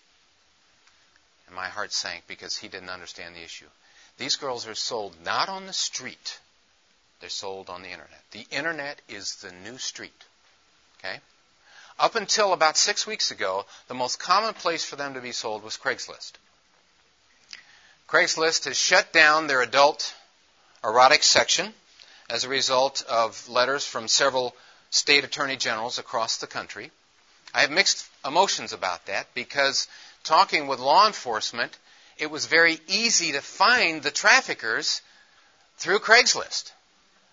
And 1.46 1.56
my 1.56 1.68
heart 1.68 1.94
sank 1.94 2.24
because 2.26 2.58
he 2.58 2.68
didn't 2.68 2.90
understand 2.90 3.36
the 3.36 3.42
issue. 3.42 3.70
These 4.18 4.36
girls 4.36 4.66
are 4.66 4.74
sold 4.74 5.16
not 5.24 5.48
on 5.48 5.64
the 5.66 5.72
street, 5.72 6.38
they're 7.20 7.28
sold 7.28 7.70
on 7.70 7.82
the 7.82 7.88
internet. 7.88 8.22
The 8.32 8.46
internet 8.50 9.00
is 9.08 9.36
the 9.36 9.52
new 9.52 9.78
street. 9.78 10.24
Okay? 10.98 11.20
Up 11.98 12.14
until 12.14 12.52
about 12.52 12.76
six 12.76 13.06
weeks 13.06 13.30
ago, 13.30 13.64
the 13.88 13.94
most 13.94 14.18
common 14.18 14.54
place 14.54 14.84
for 14.84 14.96
them 14.96 15.14
to 15.14 15.20
be 15.20 15.32
sold 15.32 15.62
was 15.62 15.78
Craigslist. 15.78 16.32
Craigslist 18.08 18.66
has 18.66 18.76
shut 18.76 19.12
down 19.12 19.46
their 19.46 19.62
adult 19.62 20.14
erotic 20.84 21.22
section 21.22 21.72
as 22.28 22.44
a 22.44 22.48
result 22.48 23.02
of 23.08 23.48
letters 23.48 23.84
from 23.84 24.08
several 24.08 24.54
state 24.90 25.24
attorney 25.24 25.56
generals 25.56 25.98
across 25.98 26.36
the 26.36 26.46
country. 26.46 26.90
I 27.54 27.62
have 27.62 27.70
mixed 27.70 28.06
emotions 28.24 28.72
about 28.72 29.06
that 29.06 29.26
because 29.34 29.88
talking 30.22 30.66
with 30.66 30.78
law 30.78 31.06
enforcement, 31.06 31.76
it 32.18 32.30
was 32.30 32.46
very 32.46 32.78
easy 32.86 33.32
to 33.32 33.40
find 33.40 34.02
the 34.02 34.10
traffickers 34.10 35.00
through 35.78 36.00
Craigslist. 36.00 36.72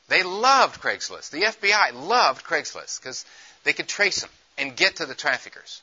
They 0.07 0.23
loved 0.23 0.81
Craigslist. 0.81 1.31
The 1.31 1.43
FBI 1.43 1.93
loved 1.93 2.45
Craigslist 2.45 2.99
because 3.01 3.25
they 3.63 3.73
could 3.73 3.87
trace 3.87 4.21
them 4.21 4.29
and 4.57 4.75
get 4.75 4.97
to 4.97 5.05
the 5.05 5.15
traffickers. 5.15 5.81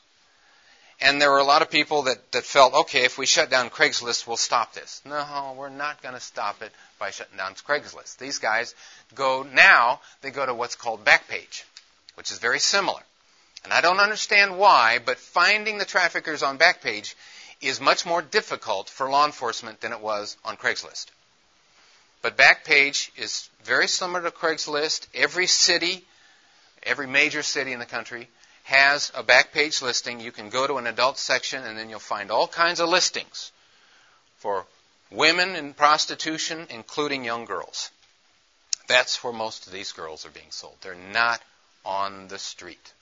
And 1.01 1.19
there 1.19 1.31
were 1.31 1.39
a 1.39 1.43
lot 1.43 1.63
of 1.63 1.71
people 1.71 2.03
that, 2.03 2.31
that 2.31 2.43
felt, 2.43 2.73
okay, 2.73 3.05
if 3.05 3.17
we 3.17 3.25
shut 3.25 3.49
down 3.49 3.71
Craigslist, 3.71 4.27
we'll 4.27 4.37
stop 4.37 4.73
this. 4.73 5.01
No, 5.03 5.55
we're 5.57 5.69
not 5.69 6.03
going 6.03 6.13
to 6.13 6.21
stop 6.21 6.61
it 6.61 6.71
by 6.99 7.09
shutting 7.09 7.37
down 7.37 7.55
Craigslist. 7.55 8.17
These 8.17 8.37
guys 8.37 8.75
go 9.15 9.41
now, 9.41 10.01
they 10.21 10.29
go 10.29 10.45
to 10.45 10.53
what's 10.53 10.75
called 10.75 11.03
Backpage, 11.03 11.63
which 12.13 12.31
is 12.31 12.37
very 12.37 12.59
similar. 12.59 13.01
And 13.63 13.73
I 13.73 13.81
don't 13.81 13.99
understand 13.99 14.59
why, 14.59 14.99
but 15.03 15.17
finding 15.17 15.79
the 15.79 15.85
traffickers 15.85 16.43
on 16.43 16.59
Backpage 16.59 17.15
is 17.61 17.81
much 17.81 18.05
more 18.05 18.21
difficult 18.21 18.87
for 18.87 19.09
law 19.09 19.25
enforcement 19.25 19.81
than 19.81 19.93
it 19.93 20.01
was 20.01 20.37
on 20.45 20.55
Craigslist. 20.57 21.07
But 22.21 22.37
Backpage 22.37 23.09
is 23.17 23.49
very 23.63 23.87
similar 23.87 24.21
to 24.21 24.31
Craigslist. 24.31 25.07
Every 25.13 25.47
city, 25.47 26.05
every 26.83 27.07
major 27.07 27.41
city 27.41 27.73
in 27.73 27.79
the 27.79 27.85
country 27.85 28.27
has 28.63 29.11
a 29.15 29.23
Backpage 29.23 29.81
listing. 29.81 30.19
You 30.19 30.31
can 30.31 30.49
go 30.49 30.67
to 30.67 30.77
an 30.77 30.87
adult 30.87 31.17
section 31.17 31.63
and 31.63 31.77
then 31.77 31.89
you'll 31.89 31.99
find 31.99 32.29
all 32.29 32.47
kinds 32.47 32.79
of 32.79 32.89
listings 32.89 33.51
for 34.37 34.65
women 35.09 35.55
in 35.55 35.73
prostitution, 35.73 36.67
including 36.69 37.25
young 37.25 37.45
girls. 37.45 37.89
That's 38.87 39.23
where 39.23 39.33
most 39.33 39.67
of 39.67 39.73
these 39.73 39.91
girls 39.91 40.25
are 40.25 40.31
being 40.31 40.51
sold. 40.51 40.75
They're 40.81 40.95
not 40.95 41.41
on 41.85 42.27
the 42.27 42.39
street. 42.39 42.93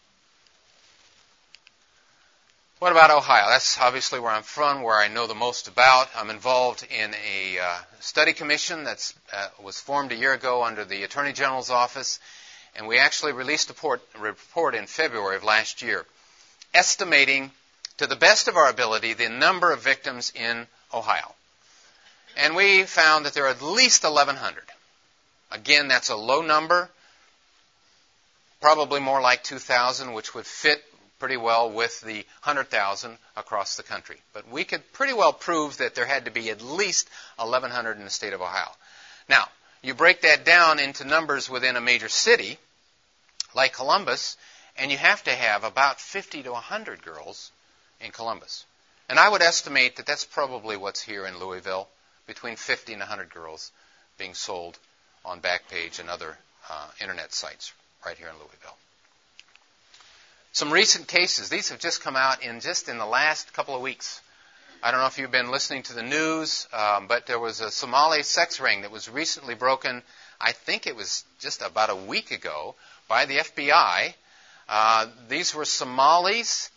What 2.80 2.94
about 2.94 3.12
Ohio? 3.12 3.50
That's 3.50 3.78
obviously 3.78 4.22
where 4.22 4.32
I'm 4.32 4.44
from, 4.44 4.84
where 4.84 4.98
I 4.98 5.10
know 5.10 5.28
the 5.28 5.36
most 5.36 5.68
about. 5.68 6.08
I'm 6.16 6.30
involved 6.30 6.88
in 6.90 7.14
a 7.14 7.60
uh, 7.60 7.78
study 8.00 8.32
commission 8.32 8.86
that 8.86 9.14
uh, 9.34 9.50
was 9.62 9.82
formed 9.82 10.14
a 10.14 10.16
year 10.16 10.32
ago 10.32 10.64
under 10.64 10.86
the 10.86 11.04
Attorney 11.04 11.34
General's 11.34 11.70
office, 11.70 12.22
and 12.78 12.88
we 12.88 12.98
actually 12.98 13.34
released 13.34 13.70
a 13.70 13.74
report, 13.74 14.02
a 14.16 14.20
report 14.20 14.76
in 14.76 14.88
February 14.88 15.36
of 15.36 15.44
last 15.44 15.82
year, 15.82 16.06
estimating 16.74 17.52
to 17.98 18.08
the 18.08 18.16
best 18.16 18.48
of 18.48 18.56
our 18.56 18.70
ability 18.70 19.12
the 19.12 19.28
number 19.28 19.74
of 19.74 19.82
victims 19.82 20.32
in 20.34 20.66
Ohio. 20.94 21.36
And 22.38 22.56
we 22.56 22.84
found 22.84 23.26
that 23.26 23.34
there 23.34 23.44
are 23.44 23.50
at 23.50 23.62
least 23.62 24.06
1,100. 24.06 24.64
Again, 25.52 25.90
that's 25.90 26.08
a 26.08 26.16
low 26.16 26.42
number, 26.42 26.90
probably 28.62 29.02
more 29.02 29.20
like 29.20 29.44
2,000, 29.44 30.14
which 30.14 30.34
would 30.34 30.46
fit 30.46 30.82
pretty 31.20 31.38
well 31.38 31.70
with 31.70 32.02
the 32.02 32.26
100,000 32.44 33.18
across 33.36 33.76
the 33.76 33.84
country. 33.84 34.18
But 34.34 34.50
we 34.50 34.64
could 34.64 34.92
pretty 34.94 35.14
well 35.14 35.34
prove 35.34 35.78
that 35.78 35.94
there 35.94 36.06
had 36.06 36.26
to 36.26 36.32
be 36.32 36.50
at 36.50 36.62
least 36.62 37.10
1,100 37.36 37.98
in 37.98 38.06
the 38.06 38.10
state 38.10 38.34
of 38.34 38.42
Ohio. 38.42 38.72
Now, 39.28 39.48
you 39.82 39.94
break 39.94 40.22
that 40.22 40.46
down 40.46 40.80
into 40.80 41.04
numbers 41.06 41.50
within 41.50 41.76
a 41.76 41.82
major 41.82 42.10
city, 42.10 42.58
like 43.54 43.74
Columbus, 43.74 44.38
and 44.78 44.92
you 44.92 44.98
have 44.98 45.24
to 45.26 45.36
have 45.36 45.64
about 45.64 46.00
50 46.00 46.44
to 46.44 46.52
100 46.52 47.04
girls 47.04 47.52
in 48.00 48.12
Columbus. 48.12 48.66
And 49.10 49.20
I 49.20 49.28
would 49.28 49.42
estimate 49.42 49.98
that 49.98 50.06
that's 50.06 50.26
probably 50.26 50.78
what's 50.78 51.02
here 51.02 51.26
in 51.26 51.40
Louisville 51.40 51.88
between 52.28 52.56
50 52.56 52.94
and 52.94 53.00
100 53.02 53.34
girls 53.34 53.72
being 54.18 54.34
sold 54.34 54.78
on 55.26 55.42
Backpage 55.42 56.00
and 56.00 56.10
other 56.10 56.38
uh, 56.70 56.88
internet 57.02 57.34
sites 57.34 57.74
right 58.06 58.18
here 58.18 58.28
in 58.28 58.36
Louisville. 58.36 58.78
Some 60.52 60.72
recent 60.72 61.08
cases. 61.08 61.50
These 61.50 61.70
have 61.70 61.80
just 61.80 62.02
come 62.02 62.16
out 62.16 62.44
in 62.44 62.60
just 62.60 62.90
in 62.90 62.98
the 62.98 63.06
last 63.06 63.54
couple 63.54 63.76
of 63.76 63.82
weeks. 63.82 64.22
I 64.82 64.92
don't 64.92 65.00
know 65.00 65.08
if 65.08 65.18
you've 65.18 65.32
been 65.32 65.52
listening 65.52 65.84
to 65.84 65.94
the 65.94 66.04
news, 66.04 66.68
um, 66.74 67.08
but 67.08 67.26
there 67.26 67.40
was 67.40 67.60
a 67.60 67.70
Somali 67.70 68.24
sex 68.24 68.60
ring 68.60 68.82
that 68.82 68.92
was 68.92 69.10
recently 69.10 69.56
broken. 69.56 70.02
I 70.40 70.54
think 70.54 70.88
it 70.88 70.96
was 70.96 71.26
just 71.40 71.62
about 71.62 71.90
a 71.90 71.96
week 71.96 72.32
ago 72.32 72.76
by 73.08 73.26
the 73.26 73.38
FBI. 73.38 74.14
Uh, 74.68 75.08
these 75.28 75.54
were 75.54 75.66
Somalis 75.66 76.72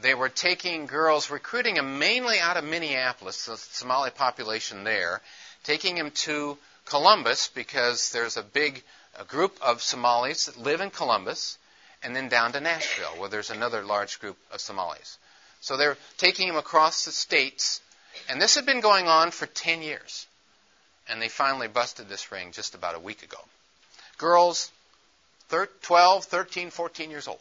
they 0.00 0.14
were 0.14 0.28
taking 0.28 0.86
girls, 0.86 1.30
recruiting 1.30 1.74
them 1.74 1.98
mainly 1.98 2.40
out 2.40 2.56
of 2.56 2.64
Minneapolis, 2.64 3.46
the 3.46 3.56
Somali 3.56 4.10
population 4.10 4.84
there, 4.84 5.20
taking 5.62 5.94
them 5.94 6.10
to 6.10 6.58
Columbus 6.84 7.48
because 7.48 8.10
there's 8.10 8.36
a 8.36 8.42
big 8.42 8.82
a 9.16 9.24
group 9.24 9.56
of 9.62 9.80
Somalis 9.80 10.46
that 10.46 10.56
live 10.56 10.80
in 10.80 10.90
Columbus, 10.90 11.58
and 12.04 12.14
then 12.14 12.28
down 12.28 12.52
to 12.52 12.60
Nashville 12.60 13.18
where 13.18 13.30
there's 13.30 13.50
another 13.50 13.82
large 13.82 14.20
group 14.20 14.36
of 14.52 14.60
Somalis. 14.60 15.18
So 15.60 15.76
they're 15.76 15.96
taking 16.18 16.46
them 16.48 16.56
across 16.56 17.06
the 17.06 17.10
states. 17.10 17.80
And 18.28 18.40
this 18.40 18.54
had 18.54 18.66
been 18.66 18.80
going 18.80 19.08
on 19.08 19.30
for 19.30 19.46
10 19.46 19.82
years. 19.82 20.26
And 21.08 21.20
they 21.20 21.28
finally 21.28 21.68
busted 21.68 22.08
this 22.08 22.30
ring 22.30 22.52
just 22.52 22.74
about 22.74 22.94
a 22.94 23.00
week 23.00 23.22
ago. 23.22 23.38
Girls, 24.18 24.70
thir- 25.48 25.70
12, 25.82 26.26
13, 26.26 26.70
14 26.70 27.10
years 27.10 27.26
old. 27.26 27.40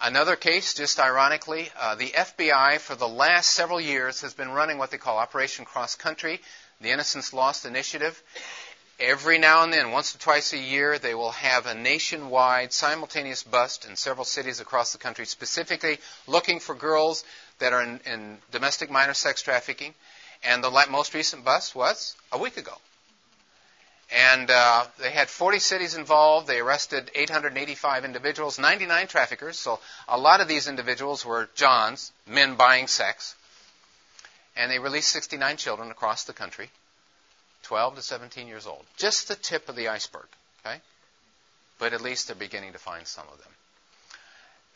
Another 0.00 0.36
case, 0.36 0.74
just 0.74 1.00
ironically, 1.00 1.70
uh, 1.76 1.96
the 1.96 2.10
FBI 2.10 2.78
for 2.78 2.94
the 2.94 3.08
last 3.08 3.50
several 3.50 3.80
years 3.80 4.20
has 4.20 4.32
been 4.32 4.50
running 4.50 4.78
what 4.78 4.92
they 4.92 4.96
call 4.96 5.18
Operation 5.18 5.64
Cross 5.64 5.96
Country, 5.96 6.40
the 6.80 6.90
Innocence 6.90 7.32
Lost 7.32 7.66
Initiative. 7.66 8.22
Every 9.00 9.38
now 9.38 9.62
and 9.62 9.72
then, 9.72 9.92
once 9.92 10.14
or 10.14 10.18
twice 10.18 10.52
a 10.52 10.58
year, 10.58 10.98
they 10.98 11.14
will 11.14 11.30
have 11.30 11.66
a 11.66 11.74
nationwide 11.74 12.72
simultaneous 12.72 13.44
bust 13.44 13.84
in 13.84 13.94
several 13.94 14.24
cities 14.24 14.58
across 14.58 14.92
the 14.92 14.98
country, 14.98 15.24
specifically 15.24 15.98
looking 16.26 16.58
for 16.58 16.74
girls 16.74 17.22
that 17.60 17.72
are 17.72 17.82
in, 17.82 18.00
in 18.06 18.38
domestic 18.50 18.90
minor 18.90 19.14
sex 19.14 19.40
trafficking. 19.40 19.94
And 20.42 20.64
the 20.64 20.86
most 20.90 21.14
recent 21.14 21.44
bust 21.44 21.74
was 21.74 22.16
a 22.32 22.38
week 22.38 22.56
ago. 22.56 22.74
And 24.10 24.50
uh, 24.50 24.86
they 24.98 25.10
had 25.10 25.28
40 25.28 25.58
cities 25.58 25.94
involved. 25.94 26.46
They 26.46 26.60
arrested 26.60 27.10
885 27.14 28.04
individuals, 28.04 28.58
99 28.58 29.06
traffickers. 29.06 29.58
So 29.58 29.80
a 30.08 30.18
lot 30.18 30.40
of 30.40 30.48
these 30.48 30.66
individuals 30.66 31.26
were 31.26 31.50
Johns, 31.54 32.10
men 32.26 32.54
buying 32.54 32.86
sex. 32.86 33.34
And 34.56 34.70
they 34.70 34.78
released 34.78 35.10
69 35.10 35.56
children 35.58 35.90
across 35.90 36.24
the 36.24 36.32
country, 36.32 36.70
12 37.68 37.96
to 37.96 38.02
17 38.02 38.48
years 38.48 38.66
old. 38.66 38.82
Just 38.96 39.28
the 39.28 39.34
tip 39.34 39.68
of 39.68 39.76
the 39.76 39.88
iceberg, 39.88 40.26
okay? 40.64 40.78
But 41.78 41.92
at 41.92 42.00
least 42.00 42.26
they're 42.26 42.36
beginning 42.36 42.72
to 42.72 42.78
find 42.78 43.06
some 43.06 43.26
of 43.30 43.38
them. 43.38 43.52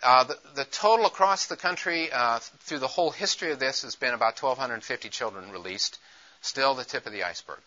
Uh, 0.03 0.25
the, 0.25 0.39
the, 0.57 0.65
total 0.65 1.07
across 1.07 1.47
the 1.47 1.57
country 1.57 2.11
uh, 2.13 2.39
through 2.39 2.81
the 2.81 2.89
whole 2.89 3.11
history 3.11 3.51
of 3.51 3.59
this 3.59 3.81
has 3.81 3.95
been 3.95 4.13
about 4.13 4.39
1,250 4.39 5.09
children 5.09 5.51
released. 5.53 5.99
Still 6.43 6.75
the 6.75 6.85
tip 6.85 7.07
of 7.07 7.13
the 7.13 7.23
iceberg. 7.23 7.61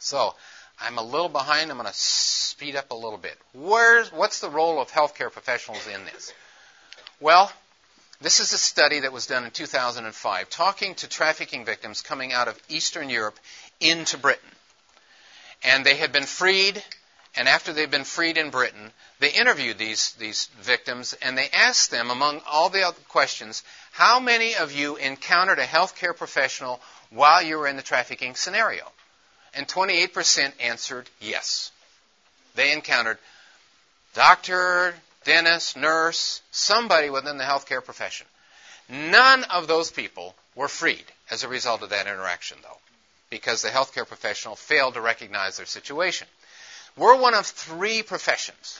So 0.00 0.34
I'm 0.80 0.98
a 0.98 1.02
little 1.02 1.28
behind. 1.28 1.70
I'm 1.70 1.76
going 1.76 1.86
to 1.86 1.94
speed 1.94 2.74
up 2.74 2.90
a 2.90 2.96
little 2.96 3.18
bit. 3.18 3.38
Where's, 3.54 4.10
what's 4.10 4.40
the 4.40 4.50
role 4.50 4.80
of 4.80 4.90
healthcare 4.90 5.30
professionals 5.30 5.86
in 5.86 6.04
this? 6.06 6.32
Well, 7.20 7.52
this 8.22 8.38
is 8.38 8.52
a 8.52 8.58
study 8.58 9.00
that 9.00 9.12
was 9.12 9.26
done 9.26 9.44
in 9.44 9.50
2005 9.50 10.48
talking 10.48 10.94
to 10.94 11.08
trafficking 11.08 11.64
victims 11.64 12.02
coming 12.02 12.32
out 12.32 12.46
of 12.46 12.56
Eastern 12.68 13.10
Europe 13.10 13.36
into 13.82 14.18
Britain. 14.18 14.48
And 15.62 15.84
they 15.84 15.96
had 15.96 16.12
been 16.12 16.24
freed, 16.24 16.82
and 17.36 17.48
after 17.48 17.72
they'd 17.72 17.90
been 17.90 18.04
freed 18.04 18.36
in 18.36 18.50
Britain, 18.50 18.92
they 19.20 19.30
interviewed 19.30 19.78
these, 19.78 20.12
these 20.18 20.48
victims 20.60 21.14
and 21.22 21.38
they 21.38 21.48
asked 21.50 21.90
them, 21.90 22.10
among 22.10 22.40
all 22.46 22.68
the 22.68 22.86
other 22.86 22.98
questions, 23.08 23.62
how 23.92 24.18
many 24.18 24.56
of 24.56 24.72
you 24.72 24.96
encountered 24.96 25.58
a 25.58 25.66
healthcare 25.66 26.16
professional 26.16 26.80
while 27.10 27.42
you 27.42 27.58
were 27.58 27.68
in 27.68 27.76
the 27.76 27.82
trafficking 27.82 28.34
scenario? 28.34 28.90
and 29.54 29.68
28% 29.68 30.52
answered 30.60 31.08
yes. 31.20 31.70
They 32.54 32.72
encountered 32.72 33.18
doctor, 34.14 34.94
dentist, 35.24 35.76
nurse, 35.76 36.42
somebody 36.50 37.10
within 37.10 37.38
the 37.38 37.44
healthcare 37.44 37.84
profession. 37.84 38.26
None 38.88 39.44
of 39.44 39.68
those 39.68 39.90
people 39.90 40.34
were 40.54 40.68
freed 40.68 41.04
as 41.30 41.44
a 41.44 41.48
result 41.48 41.82
of 41.82 41.90
that 41.90 42.06
interaction, 42.06 42.58
though, 42.62 42.78
because 43.32 43.62
the 43.62 43.70
healthcare 43.70 44.06
professional 44.06 44.54
failed 44.54 44.92
to 44.92 45.00
recognize 45.00 45.56
their 45.56 45.66
situation. 45.66 46.28
We're 46.98 47.16
one 47.16 47.32
of 47.32 47.46
three 47.46 48.02
professions. 48.02 48.78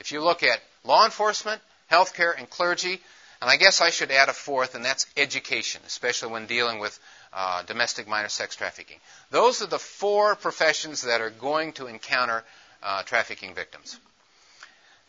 If 0.00 0.10
you 0.10 0.24
look 0.24 0.42
at 0.42 0.58
law 0.84 1.04
enforcement, 1.04 1.60
healthcare, 1.92 2.36
and 2.36 2.48
clergy, 2.48 2.98
and 3.42 3.50
I 3.50 3.56
guess 3.56 3.82
I 3.82 3.90
should 3.90 4.10
add 4.10 4.30
a 4.30 4.32
fourth, 4.32 4.74
and 4.74 4.82
that's 4.82 5.06
education, 5.18 5.82
especially 5.86 6.32
when 6.32 6.46
dealing 6.46 6.78
with 6.78 6.98
uh, 7.34 7.62
domestic 7.64 8.08
minor 8.08 8.30
sex 8.30 8.56
trafficking. 8.56 8.96
Those 9.30 9.60
are 9.60 9.66
the 9.66 9.78
four 9.78 10.34
professions 10.34 11.02
that 11.02 11.20
are 11.20 11.30
going 11.30 11.74
to 11.74 11.86
encounter 11.86 12.42
uh, 12.82 13.02
trafficking 13.02 13.54
victims. 13.54 14.00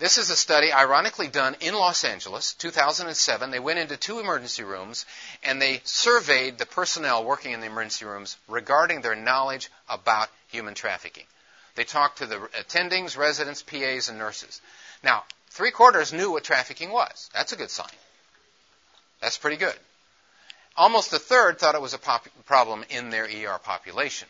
This 0.02 0.18
is 0.18 0.32
a 0.32 0.36
study, 0.36 0.74
ironically 0.74 1.28
done 1.28 1.56
in 1.60 1.76
Los 1.76 2.04
Angeles, 2.04 2.54
2007. 2.54 3.52
They 3.52 3.60
went 3.60 3.78
into 3.78 3.98
two 3.98 4.20
emergency 4.20 4.64
rooms 4.64 5.06
and 5.44 5.62
they 5.62 5.82
surveyed 5.84 6.58
the 6.58 6.66
personnel 6.66 7.24
working 7.24 7.52
in 7.52 7.60
the 7.60 7.68
emergency 7.68 8.06
rooms 8.06 8.36
regarding 8.48 9.02
their 9.02 9.14
knowledge 9.14 9.70
about 9.88 10.32
human 10.48 10.74
trafficking. 10.74 11.26
They 11.76 11.84
talked 11.84 12.18
to 12.18 12.26
the 12.26 12.38
attendings, 12.60 13.16
residents, 13.16 13.62
PAs, 13.62 14.10
and 14.10 14.18
nurses. 14.18 14.60
Now, 15.04 15.24
three 15.52 15.70
quarters 15.70 16.12
knew 16.12 16.32
what 16.32 16.44
trafficking 16.44 16.90
was. 16.90 17.30
That's 17.36 17.52
a 17.52 17.56
good 17.56 17.70
sign. 17.70 17.86
That's 19.22 19.38
pretty 19.38 19.58
good. 19.58 19.78
Almost 20.76 21.14
a 21.14 21.20
third 21.20 21.60
thought 21.60 21.76
it 21.76 21.82
was 21.82 21.94
a 21.94 22.00
pop- 22.00 22.28
problem 22.48 22.84
in 22.90 23.12
their 23.12 23.26
ER 23.26 23.60
population. 23.60 24.28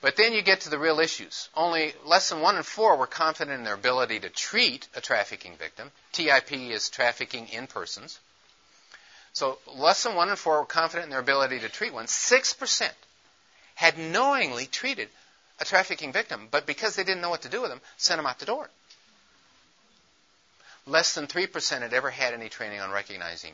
But 0.00 0.16
then 0.16 0.32
you 0.32 0.40
get 0.40 0.62
to 0.62 0.70
the 0.70 0.78
real 0.78 0.98
issues. 0.98 1.48
Only 1.54 1.94
less 2.04 2.30
than 2.30 2.40
one 2.40 2.56
in 2.56 2.62
four 2.62 2.96
were 2.96 3.06
confident 3.06 3.58
in 3.58 3.64
their 3.64 3.74
ability 3.74 4.20
to 4.20 4.30
treat 4.30 4.88
a 4.94 5.00
trafficking 5.00 5.56
victim. 5.56 5.90
TIP 6.12 6.52
is 6.52 6.88
trafficking 6.88 7.48
in 7.48 7.66
persons. 7.66 8.18
So 9.34 9.58
less 9.66 10.02
than 10.02 10.14
one 10.14 10.30
in 10.30 10.36
four 10.36 10.60
were 10.60 10.66
confident 10.66 11.04
in 11.04 11.10
their 11.10 11.20
ability 11.20 11.60
to 11.60 11.68
treat 11.68 11.92
one. 11.92 12.06
Six 12.06 12.54
percent 12.54 12.94
had 13.74 13.98
knowingly 13.98 14.66
treated 14.66 15.08
a 15.60 15.64
trafficking 15.64 16.12
victim, 16.12 16.48
but 16.50 16.66
because 16.66 16.96
they 16.96 17.04
didn't 17.04 17.20
know 17.20 17.30
what 17.30 17.42
to 17.42 17.48
do 17.48 17.60
with 17.60 17.70
them, 17.70 17.80
sent 17.98 18.18
them 18.18 18.26
out 18.26 18.38
the 18.38 18.46
door. 18.46 18.68
Less 20.86 21.14
than 21.14 21.26
3% 21.26 21.82
had 21.82 21.92
ever 21.92 22.10
had 22.10 22.32
any 22.32 22.48
training 22.48 22.80
on 22.80 22.90
recognizing 22.90 23.52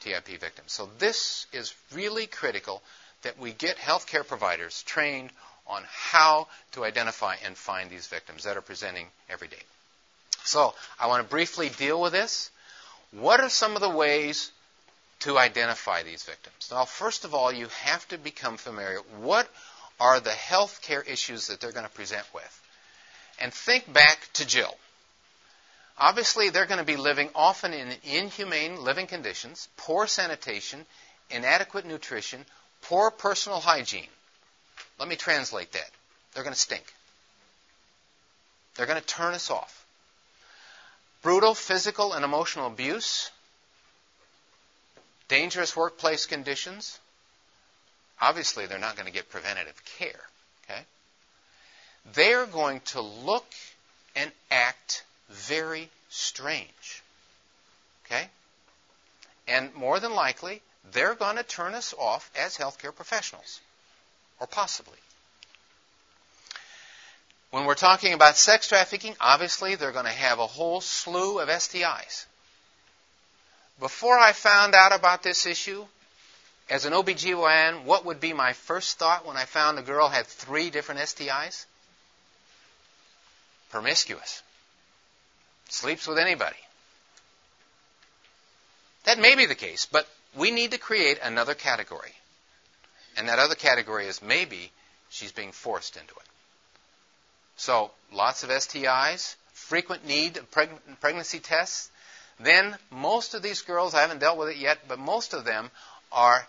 TIP 0.00 0.40
victims. 0.40 0.72
So 0.72 0.88
this 0.98 1.46
is 1.52 1.74
really 1.92 2.26
critical 2.26 2.82
that 3.22 3.38
we 3.38 3.52
get 3.52 3.76
healthcare 3.76 4.26
providers 4.26 4.82
trained 4.82 5.30
on 5.66 5.82
how 5.88 6.48
to 6.72 6.84
identify 6.84 7.36
and 7.44 7.56
find 7.56 7.90
these 7.90 8.06
victims 8.06 8.44
that 8.44 8.56
are 8.56 8.62
presenting 8.62 9.06
every 9.28 9.48
day. 9.48 9.62
So 10.44 10.74
I 10.98 11.06
want 11.06 11.22
to 11.22 11.30
briefly 11.30 11.68
deal 11.70 12.00
with 12.00 12.12
this. 12.12 12.50
What 13.12 13.40
are 13.40 13.48
some 13.48 13.74
of 13.74 13.80
the 13.80 13.90
ways 13.90 14.50
to 15.20 15.38
identify 15.38 16.02
these 16.02 16.24
victims? 16.24 16.68
Well, 16.70 16.86
first 16.86 17.24
of 17.24 17.34
all, 17.34 17.52
you 17.52 17.68
have 17.84 18.06
to 18.08 18.18
become 18.18 18.56
familiar. 18.56 18.98
What 19.20 19.48
are 20.00 20.18
the 20.18 20.30
healthcare 20.30 21.06
issues 21.08 21.46
that 21.46 21.60
they're 21.60 21.72
going 21.72 21.86
to 21.86 21.92
present 21.92 22.26
with? 22.34 22.60
And 23.40 23.52
think 23.52 23.92
back 23.92 24.28
to 24.34 24.46
Jill. 24.46 24.74
Obviously, 25.98 26.50
they're 26.50 26.66
going 26.66 26.78
to 26.78 26.84
be 26.84 26.96
living 26.96 27.28
often 27.34 27.72
in 27.72 27.92
inhumane 28.02 28.82
living 28.82 29.06
conditions, 29.06 29.68
poor 29.76 30.06
sanitation, 30.06 30.84
inadequate 31.30 31.84
nutrition, 31.84 32.44
poor 32.80 33.10
personal 33.10 33.60
hygiene. 33.60 34.08
Let 34.98 35.08
me 35.08 35.16
translate 35.16 35.72
that. 35.72 35.90
They're 36.32 36.44
going 36.44 36.54
to 36.54 36.60
stink. 36.60 36.84
They're 38.76 38.86
going 38.86 39.00
to 39.00 39.06
turn 39.06 39.34
us 39.34 39.50
off. 39.50 39.84
Brutal 41.22 41.54
physical 41.54 42.14
and 42.14 42.24
emotional 42.24 42.66
abuse, 42.66 43.30
dangerous 45.28 45.76
workplace 45.76 46.26
conditions. 46.26 46.98
Obviously, 48.20 48.66
they're 48.66 48.78
not 48.78 48.96
going 48.96 49.06
to 49.06 49.12
get 49.12 49.30
preventative 49.30 49.80
care. 49.98 50.20
Okay? 50.64 50.80
They're 52.14 52.46
going 52.46 52.80
to 52.86 53.00
look 53.00 53.46
and 54.16 54.30
act 54.50 55.04
very 55.28 55.88
strange. 56.08 57.02
Okay? 58.06 58.28
And 59.46 59.74
more 59.74 60.00
than 60.00 60.14
likely, 60.14 60.60
they're 60.92 61.14
going 61.14 61.36
to 61.36 61.42
turn 61.42 61.74
us 61.74 61.94
off 61.98 62.30
as 62.36 62.56
healthcare 62.56 62.94
professionals. 62.94 63.60
Or 64.42 64.46
possibly. 64.48 64.98
When 67.52 67.64
we're 67.64 67.76
talking 67.76 68.12
about 68.12 68.36
sex 68.36 68.66
trafficking, 68.66 69.14
obviously 69.20 69.76
they're 69.76 69.92
going 69.92 70.06
to 70.06 70.10
have 70.10 70.40
a 70.40 70.48
whole 70.48 70.80
slew 70.80 71.38
of 71.38 71.48
STIs. 71.48 72.26
Before 73.78 74.18
I 74.18 74.32
found 74.32 74.74
out 74.74 74.92
about 74.92 75.22
this 75.22 75.46
issue, 75.46 75.86
as 76.68 76.86
an 76.86 76.92
OBGYN, 76.92 77.84
what 77.84 78.04
would 78.04 78.18
be 78.18 78.32
my 78.32 78.52
first 78.52 78.98
thought 78.98 79.24
when 79.24 79.36
I 79.36 79.44
found 79.44 79.78
a 79.78 79.82
girl 79.82 80.08
had 80.08 80.26
three 80.26 80.70
different 80.70 81.02
STIs? 81.02 81.64
Promiscuous 83.70 84.42
sleeps 85.68 86.08
with 86.08 86.18
anybody. 86.18 86.56
That 89.04 89.20
may 89.20 89.36
be 89.36 89.46
the 89.46 89.54
case, 89.54 89.86
but 89.86 90.08
we 90.34 90.50
need 90.50 90.72
to 90.72 90.78
create 90.78 91.20
another 91.22 91.54
category. 91.54 92.12
And 93.16 93.28
that 93.28 93.38
other 93.38 93.54
category 93.54 94.06
is 94.06 94.22
maybe 94.22 94.70
she's 95.10 95.32
being 95.32 95.52
forced 95.52 95.96
into 95.96 96.14
it. 96.14 96.26
So, 97.56 97.90
lots 98.12 98.42
of 98.42 98.50
STIs, 98.50 99.36
frequent 99.52 100.06
need 100.06 100.36
of 100.38 100.50
preg- 100.50 100.78
pregnancy 101.00 101.38
tests. 101.38 101.90
Then, 102.40 102.76
most 102.90 103.34
of 103.34 103.42
these 103.42 103.62
girls, 103.62 103.94
I 103.94 104.00
haven't 104.00 104.20
dealt 104.20 104.38
with 104.38 104.48
it 104.48 104.56
yet, 104.56 104.88
but 104.88 104.98
most 104.98 105.34
of 105.34 105.44
them 105.44 105.70
are 106.10 106.46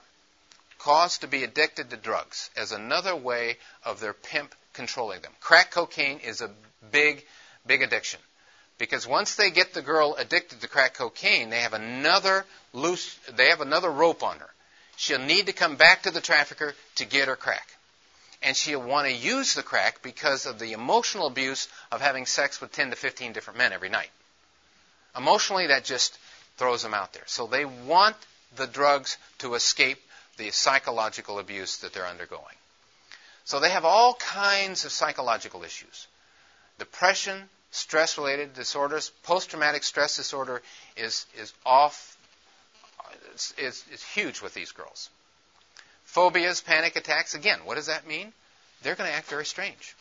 caused 0.80 1.22
to 1.22 1.28
be 1.28 1.44
addicted 1.44 1.90
to 1.90 1.98
drugs 1.98 2.50
as 2.58 2.72
another 2.72 3.16
way 3.16 3.58
of 3.84 4.00
their 4.00 4.14
pimp 4.14 4.54
controlling 4.74 5.22
them. 5.22 5.32
Crack 5.40 5.72
cocaine 5.72 6.20
is 6.20 6.42
a 6.42 6.52
big, 6.92 7.24
big 7.66 7.82
addiction. 7.82 8.20
Because 8.78 9.08
once 9.08 9.36
they 9.36 9.52
get 9.52 9.74
the 9.74 9.82
girl 9.82 10.16
addicted 10.16 10.62
to 10.62 10.68
crack 10.68 10.96
cocaine, 10.96 11.50
they 11.50 11.62
have 11.62 11.74
another 11.74 12.46
loose, 12.74 13.18
they 13.36 13.50
have 13.50 13.62
another 13.62 13.90
rope 13.90 14.24
on 14.24 14.40
her. 14.40 14.50
She'll 14.96 15.20
need 15.20 15.48
to 15.48 15.54
come 15.54 15.76
back 15.76 16.04
to 16.04 16.12
the 16.12 16.22
trafficker 16.22 16.76
to 16.96 17.06
get 17.06 17.28
her 17.28 17.36
crack. 17.36 17.68
And 18.42 18.56
she'll 18.56 18.82
want 18.82 19.08
to 19.08 19.14
use 19.14 19.54
the 19.54 19.64
crack 19.64 20.02
because 20.02 20.46
of 20.46 20.60
the 20.60 20.74
emotional 20.74 21.28
abuse 21.28 21.68
of 21.92 22.02
having 22.02 22.26
sex 22.26 22.60
with 22.60 22.72
10 22.74 22.90
to 22.90 22.96
15 22.96 23.34
different 23.34 23.58
men 23.58 23.74
every 23.74 23.90
night. 23.90 24.10
Emotionally, 25.16 25.68
that 25.68 25.86
just 25.86 26.18
throws 26.58 26.84
them 26.84 26.94
out 26.94 27.14
there. 27.14 27.24
So 27.26 27.48
they 27.48 27.66
want 27.66 28.16
the 28.56 28.68
drugs 28.68 29.18
to 29.40 29.56
escape 29.56 30.00
the 30.38 30.52
psychological 30.52 31.40
abuse 31.40 31.78
that 31.78 31.94
they're 31.94 32.08
undergoing. 32.08 32.56
So 33.46 33.60
they 33.60 33.70
have 33.70 33.86
all 33.86 34.16
kinds 34.16 34.86
of 34.86 34.92
psychological 34.92 35.64
issues. 35.64 36.08
Depression, 36.80 37.50
stress 37.72 38.18
related 38.18 38.54
disorders, 38.54 39.12
post 39.24 39.50
traumatic 39.50 39.84
stress 39.84 40.16
disorder 40.16 40.62
is, 40.96 41.26
is 41.38 41.54
off, 41.66 42.13
is, 43.58 43.84
is 43.92 44.04
huge 44.04 44.42
with 44.42 44.54
these 44.54 44.72
girls. 44.72 45.10
Phobias, 46.06 46.62
panic 46.62 46.96
attacks, 46.96 47.34
again, 47.34 47.60
what 47.66 47.76
does 47.76 47.88
that 47.88 48.08
mean? 48.08 48.34
They're 48.82 48.96
going 48.96 49.10
to 49.10 49.16
act 49.16 49.28
very 49.28 49.46
strange. 49.46 49.96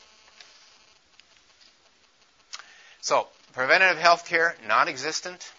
So, 3.00 3.26
preventative 3.52 3.98
health 3.98 4.26
care, 4.26 4.54
non 4.66 4.88
existent. 4.88 5.50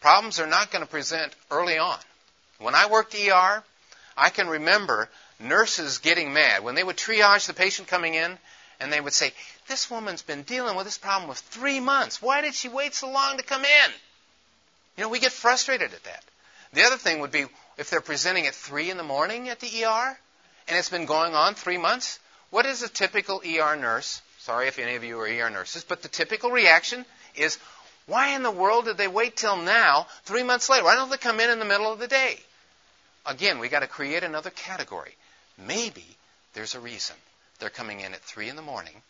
Problems 0.00 0.38
are 0.38 0.46
not 0.46 0.70
going 0.70 0.84
to 0.84 0.90
present 0.90 1.34
early 1.50 1.78
on. 1.78 1.98
When 2.58 2.74
I 2.74 2.86
worked 2.86 3.14
ER, 3.14 3.64
I 4.16 4.30
can 4.30 4.48
remember 4.48 5.08
nurses 5.40 5.98
getting 5.98 6.32
mad. 6.32 6.62
When 6.62 6.74
they 6.74 6.84
would 6.84 6.96
triage 6.96 7.46
the 7.46 7.54
patient 7.54 7.88
coming 7.88 8.14
in, 8.14 8.38
and 8.80 8.92
they 8.92 9.00
would 9.00 9.12
say, 9.12 9.32
This 9.66 9.90
woman's 9.90 10.22
been 10.22 10.42
dealing 10.42 10.76
with 10.76 10.86
this 10.86 10.98
problem 10.98 11.30
for 11.30 11.36
three 11.36 11.80
months. 11.80 12.22
Why 12.22 12.40
did 12.40 12.54
she 12.54 12.68
wait 12.68 12.94
so 12.94 13.10
long 13.10 13.38
to 13.38 13.42
come 13.42 13.64
in? 13.64 13.90
You 14.96 15.02
know, 15.02 15.08
we 15.08 15.18
get 15.18 15.32
frustrated 15.32 15.92
at 15.92 16.04
that. 16.04 16.24
The 16.72 16.84
other 16.84 16.96
thing 16.96 17.20
would 17.20 17.32
be 17.32 17.46
if 17.78 17.90
they're 17.90 18.00
presenting 18.00 18.46
at 18.46 18.54
3 18.54 18.90
in 18.90 18.96
the 18.96 19.02
morning 19.02 19.48
at 19.48 19.60
the 19.60 19.84
ER, 19.84 20.18
and 20.68 20.78
it's 20.78 20.88
been 20.88 21.06
going 21.06 21.34
on 21.34 21.54
three 21.54 21.78
months, 21.78 22.18
what 22.50 22.66
is 22.66 22.82
a 22.82 22.88
typical 22.88 23.42
ER 23.44 23.76
nurse? 23.76 24.22
Sorry 24.38 24.68
if 24.68 24.78
any 24.78 24.94
of 24.94 25.04
you 25.04 25.18
are 25.20 25.26
ER 25.26 25.50
nurses, 25.50 25.84
but 25.84 26.02
the 26.02 26.08
typical 26.08 26.50
reaction 26.50 27.04
is, 27.34 27.58
why 28.06 28.34
in 28.34 28.42
the 28.42 28.50
world 28.50 28.84
did 28.84 28.96
they 28.96 29.08
wait 29.08 29.36
till 29.36 29.56
now, 29.56 30.06
three 30.24 30.42
months 30.42 30.68
later? 30.68 30.84
Why 30.84 30.94
don't 30.94 31.10
they 31.10 31.16
come 31.16 31.40
in 31.40 31.50
in 31.50 31.58
the 31.58 31.64
middle 31.64 31.92
of 31.92 31.98
the 31.98 32.08
day? 32.08 32.38
Again, 33.26 33.58
we 33.58 33.68
got 33.68 33.80
to 33.80 33.86
create 33.86 34.22
another 34.22 34.50
category. 34.50 35.14
Maybe 35.56 36.04
there's 36.52 36.74
a 36.74 36.80
reason 36.80 37.16
they're 37.58 37.70
coming 37.70 38.00
in 38.00 38.12
at 38.12 38.20
3 38.20 38.48
in 38.48 38.56
the 38.56 38.62
morning 38.62 39.02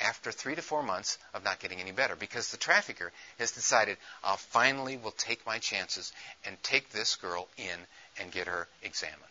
after 0.00 0.30
three 0.30 0.54
to 0.54 0.62
four 0.62 0.82
months 0.82 1.18
of 1.34 1.44
not 1.44 1.58
getting 1.60 1.80
any 1.80 1.92
better 1.92 2.16
because 2.16 2.50
the 2.50 2.56
trafficker 2.56 3.12
has 3.38 3.52
decided, 3.52 3.96
I 4.22 4.36
finally 4.36 4.96
will 4.96 5.12
take 5.12 5.44
my 5.46 5.58
chances 5.58 6.12
and 6.44 6.56
take 6.62 6.90
this 6.90 7.16
girl 7.16 7.48
in 7.56 7.78
and 8.20 8.30
get 8.30 8.46
her 8.46 8.68
examined. 8.82 9.22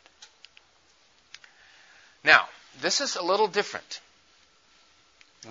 Now, 2.24 2.48
this 2.82 3.02
is 3.02 3.16
a 3.16 3.24
little 3.24 3.48
different. 3.48 4.02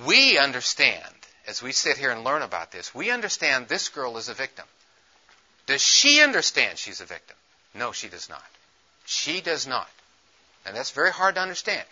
We 0.06 0.38
understand, 0.38 1.14
as 1.46 1.62
we 1.62 1.72
sit 1.72 1.96
here 1.96 2.10
and 2.10 2.24
learn 2.24 2.42
about 2.42 2.72
this, 2.72 2.94
we 2.94 3.10
understand 3.10 3.68
this 3.68 3.88
girl 3.88 4.18
is 4.18 4.28
a 4.28 4.34
victim. 4.34 4.66
Does 5.66 5.82
she 5.82 6.20
understand 6.20 6.78
she's 6.78 7.00
a 7.00 7.06
victim? 7.06 7.36
No, 7.74 7.92
she 7.92 8.08
does 8.08 8.28
not. 8.28 8.44
She 9.04 9.40
does 9.40 9.66
not. 9.66 9.88
And 10.64 10.76
that's 10.76 10.90
very 10.90 11.10
hard 11.10 11.36
to 11.36 11.40
understand. 11.40 11.82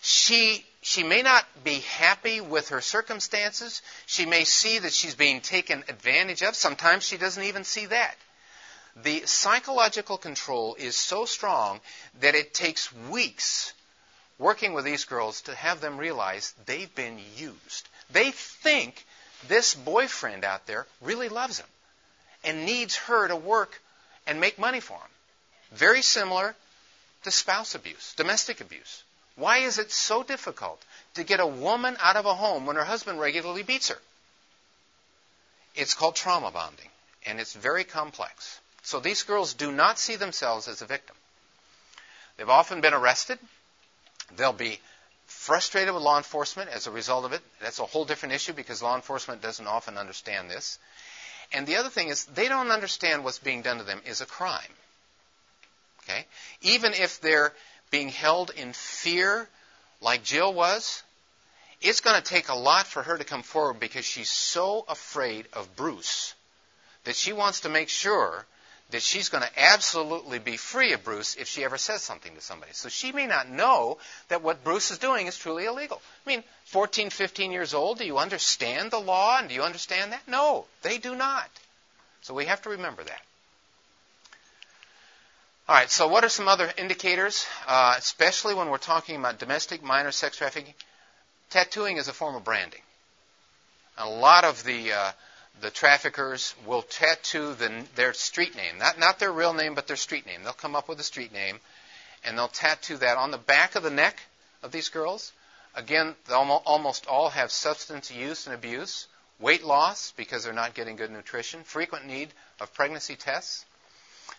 She, 0.00 0.64
she 0.86 1.02
may 1.02 1.20
not 1.20 1.44
be 1.64 1.80
happy 1.80 2.40
with 2.40 2.68
her 2.68 2.80
circumstances. 2.80 3.82
She 4.06 4.24
may 4.24 4.44
see 4.44 4.78
that 4.78 4.92
she's 4.92 5.16
being 5.16 5.40
taken 5.40 5.82
advantage 5.88 6.44
of. 6.44 6.54
Sometimes 6.54 7.02
she 7.02 7.16
doesn't 7.16 7.42
even 7.42 7.64
see 7.64 7.86
that. 7.86 8.14
The 8.94 9.26
psychological 9.26 10.16
control 10.16 10.76
is 10.76 10.96
so 10.96 11.24
strong 11.24 11.80
that 12.20 12.36
it 12.36 12.54
takes 12.54 12.92
weeks 13.10 13.72
working 14.38 14.74
with 14.74 14.84
these 14.84 15.06
girls 15.06 15.40
to 15.42 15.56
have 15.56 15.80
them 15.80 15.98
realize 15.98 16.54
they've 16.66 16.94
been 16.94 17.18
used. 17.36 17.88
They 18.12 18.30
think 18.30 19.04
this 19.48 19.74
boyfriend 19.74 20.44
out 20.44 20.68
there 20.68 20.86
really 21.00 21.28
loves 21.28 21.58
them 21.58 21.68
and 22.44 22.64
needs 22.64 22.94
her 22.94 23.26
to 23.26 23.34
work 23.34 23.82
and 24.24 24.40
make 24.40 24.56
money 24.56 24.78
for 24.78 24.98
him. 24.98 25.10
Very 25.72 26.02
similar 26.02 26.54
to 27.24 27.32
spouse 27.32 27.74
abuse, 27.74 28.14
domestic 28.16 28.60
abuse. 28.60 29.02
Why 29.36 29.58
is 29.58 29.78
it 29.78 29.92
so 29.92 30.22
difficult 30.22 30.82
to 31.14 31.24
get 31.24 31.40
a 31.40 31.46
woman 31.46 31.96
out 32.00 32.16
of 32.16 32.26
a 32.26 32.34
home 32.34 32.66
when 32.66 32.76
her 32.76 32.84
husband 32.84 33.20
regularly 33.20 33.62
beats 33.62 33.88
her? 33.88 33.98
It's 35.74 35.94
called 35.94 36.16
trauma 36.16 36.50
bonding, 36.50 36.88
and 37.26 37.38
it's 37.38 37.52
very 37.52 37.84
complex. 37.84 38.60
So 38.82 38.98
these 38.98 39.22
girls 39.24 39.52
do 39.52 39.70
not 39.70 39.98
see 39.98 40.16
themselves 40.16 40.68
as 40.68 40.80
a 40.80 40.86
victim. 40.86 41.16
They've 42.36 42.48
often 42.48 42.80
been 42.80 42.94
arrested. 42.94 43.38
They'll 44.36 44.52
be 44.52 44.80
frustrated 45.26 45.92
with 45.92 46.02
law 46.02 46.16
enforcement 46.16 46.70
as 46.70 46.86
a 46.86 46.90
result 46.90 47.24
of 47.24 47.32
it. 47.32 47.42
That's 47.60 47.78
a 47.78 47.84
whole 47.84 48.04
different 48.04 48.34
issue 48.34 48.52
because 48.52 48.82
law 48.82 48.94
enforcement 48.94 49.42
doesn't 49.42 49.66
often 49.66 49.98
understand 49.98 50.50
this. 50.50 50.78
And 51.52 51.66
the 51.66 51.76
other 51.76 51.90
thing 51.90 52.08
is, 52.08 52.24
they 52.26 52.48
don't 52.48 52.70
understand 52.70 53.22
what's 53.22 53.38
being 53.38 53.62
done 53.62 53.78
to 53.78 53.84
them 53.84 54.00
is 54.06 54.20
a 54.20 54.26
crime. 54.26 54.72
Okay? 56.04 56.26
Even 56.62 56.92
if 56.92 57.20
they're 57.20 57.52
being 57.90 58.08
held 58.08 58.50
in 58.50 58.72
fear, 58.72 59.48
like 60.00 60.22
Jill 60.22 60.52
was, 60.52 61.02
it's 61.80 62.00
going 62.00 62.16
to 62.16 62.22
take 62.22 62.48
a 62.48 62.54
lot 62.54 62.86
for 62.86 63.02
her 63.02 63.16
to 63.16 63.24
come 63.24 63.42
forward 63.42 63.80
because 63.80 64.04
she's 64.04 64.30
so 64.30 64.84
afraid 64.88 65.46
of 65.52 65.76
Bruce 65.76 66.34
that 67.04 67.16
she 67.16 67.32
wants 67.32 67.60
to 67.60 67.68
make 67.68 67.88
sure 67.88 68.46
that 68.90 69.02
she's 69.02 69.28
going 69.28 69.42
to 69.42 69.60
absolutely 69.60 70.38
be 70.38 70.56
free 70.56 70.92
of 70.92 71.02
Bruce 71.02 71.34
if 71.34 71.48
she 71.48 71.64
ever 71.64 71.76
says 71.76 72.02
something 72.02 72.34
to 72.34 72.40
somebody. 72.40 72.72
So 72.72 72.88
she 72.88 73.12
may 73.12 73.26
not 73.26 73.48
know 73.48 73.98
that 74.28 74.42
what 74.42 74.62
Bruce 74.62 74.90
is 74.90 74.98
doing 74.98 75.26
is 75.26 75.36
truly 75.36 75.64
illegal. 75.64 76.00
I 76.24 76.30
mean, 76.30 76.44
14, 76.66 77.10
15 77.10 77.50
years 77.50 77.74
old, 77.74 77.98
do 77.98 78.04
you 78.04 78.18
understand 78.18 78.90
the 78.90 79.00
law 79.00 79.38
and 79.38 79.48
do 79.48 79.54
you 79.54 79.62
understand 79.62 80.12
that? 80.12 80.22
No, 80.28 80.66
they 80.82 80.98
do 80.98 81.16
not. 81.16 81.50
So 82.22 82.34
we 82.34 82.44
have 82.46 82.62
to 82.62 82.70
remember 82.70 83.02
that. 83.02 83.22
All 85.68 85.74
right, 85.74 85.90
so 85.90 86.06
what 86.06 86.22
are 86.22 86.28
some 86.28 86.46
other 86.46 86.72
indicators, 86.78 87.44
uh, 87.66 87.96
especially 87.98 88.54
when 88.54 88.70
we're 88.70 88.78
talking 88.78 89.16
about 89.16 89.40
domestic 89.40 89.82
minor 89.82 90.12
sex 90.12 90.36
trafficking? 90.36 90.74
Tattooing 91.50 91.96
is 91.96 92.06
a 92.06 92.12
form 92.12 92.36
of 92.36 92.44
branding. 92.44 92.82
A 93.98 94.08
lot 94.08 94.44
of 94.44 94.62
the 94.62 94.92
uh, 94.92 95.10
the 95.60 95.70
traffickers 95.70 96.54
will 96.66 96.82
tattoo 96.82 97.54
the, 97.54 97.84
their 97.96 98.12
street 98.12 98.54
name, 98.54 98.78
not 98.78 99.00
not 99.00 99.18
their 99.18 99.32
real 99.32 99.54
name, 99.54 99.74
but 99.74 99.88
their 99.88 99.96
street 99.96 100.24
name. 100.24 100.44
They'll 100.44 100.52
come 100.52 100.76
up 100.76 100.88
with 100.88 101.00
a 101.00 101.02
street 101.02 101.32
name, 101.32 101.58
and 102.24 102.38
they'll 102.38 102.46
tattoo 102.46 102.98
that 102.98 103.18
on 103.18 103.32
the 103.32 103.38
back 103.38 103.74
of 103.74 103.82
the 103.82 103.90
neck 103.90 104.20
of 104.62 104.70
these 104.70 104.88
girls. 104.88 105.32
Again, 105.74 106.14
they 106.28 106.34
almost 106.34 107.06
all 107.06 107.30
have 107.30 107.50
substance 107.50 108.08
use 108.08 108.46
and 108.46 108.54
abuse, 108.54 109.08
weight 109.40 109.64
loss 109.64 110.12
because 110.16 110.44
they're 110.44 110.52
not 110.52 110.74
getting 110.74 110.94
good 110.94 111.10
nutrition, 111.10 111.64
frequent 111.64 112.06
need 112.06 112.28
of 112.60 112.72
pregnancy 112.72 113.16
tests. 113.16 113.64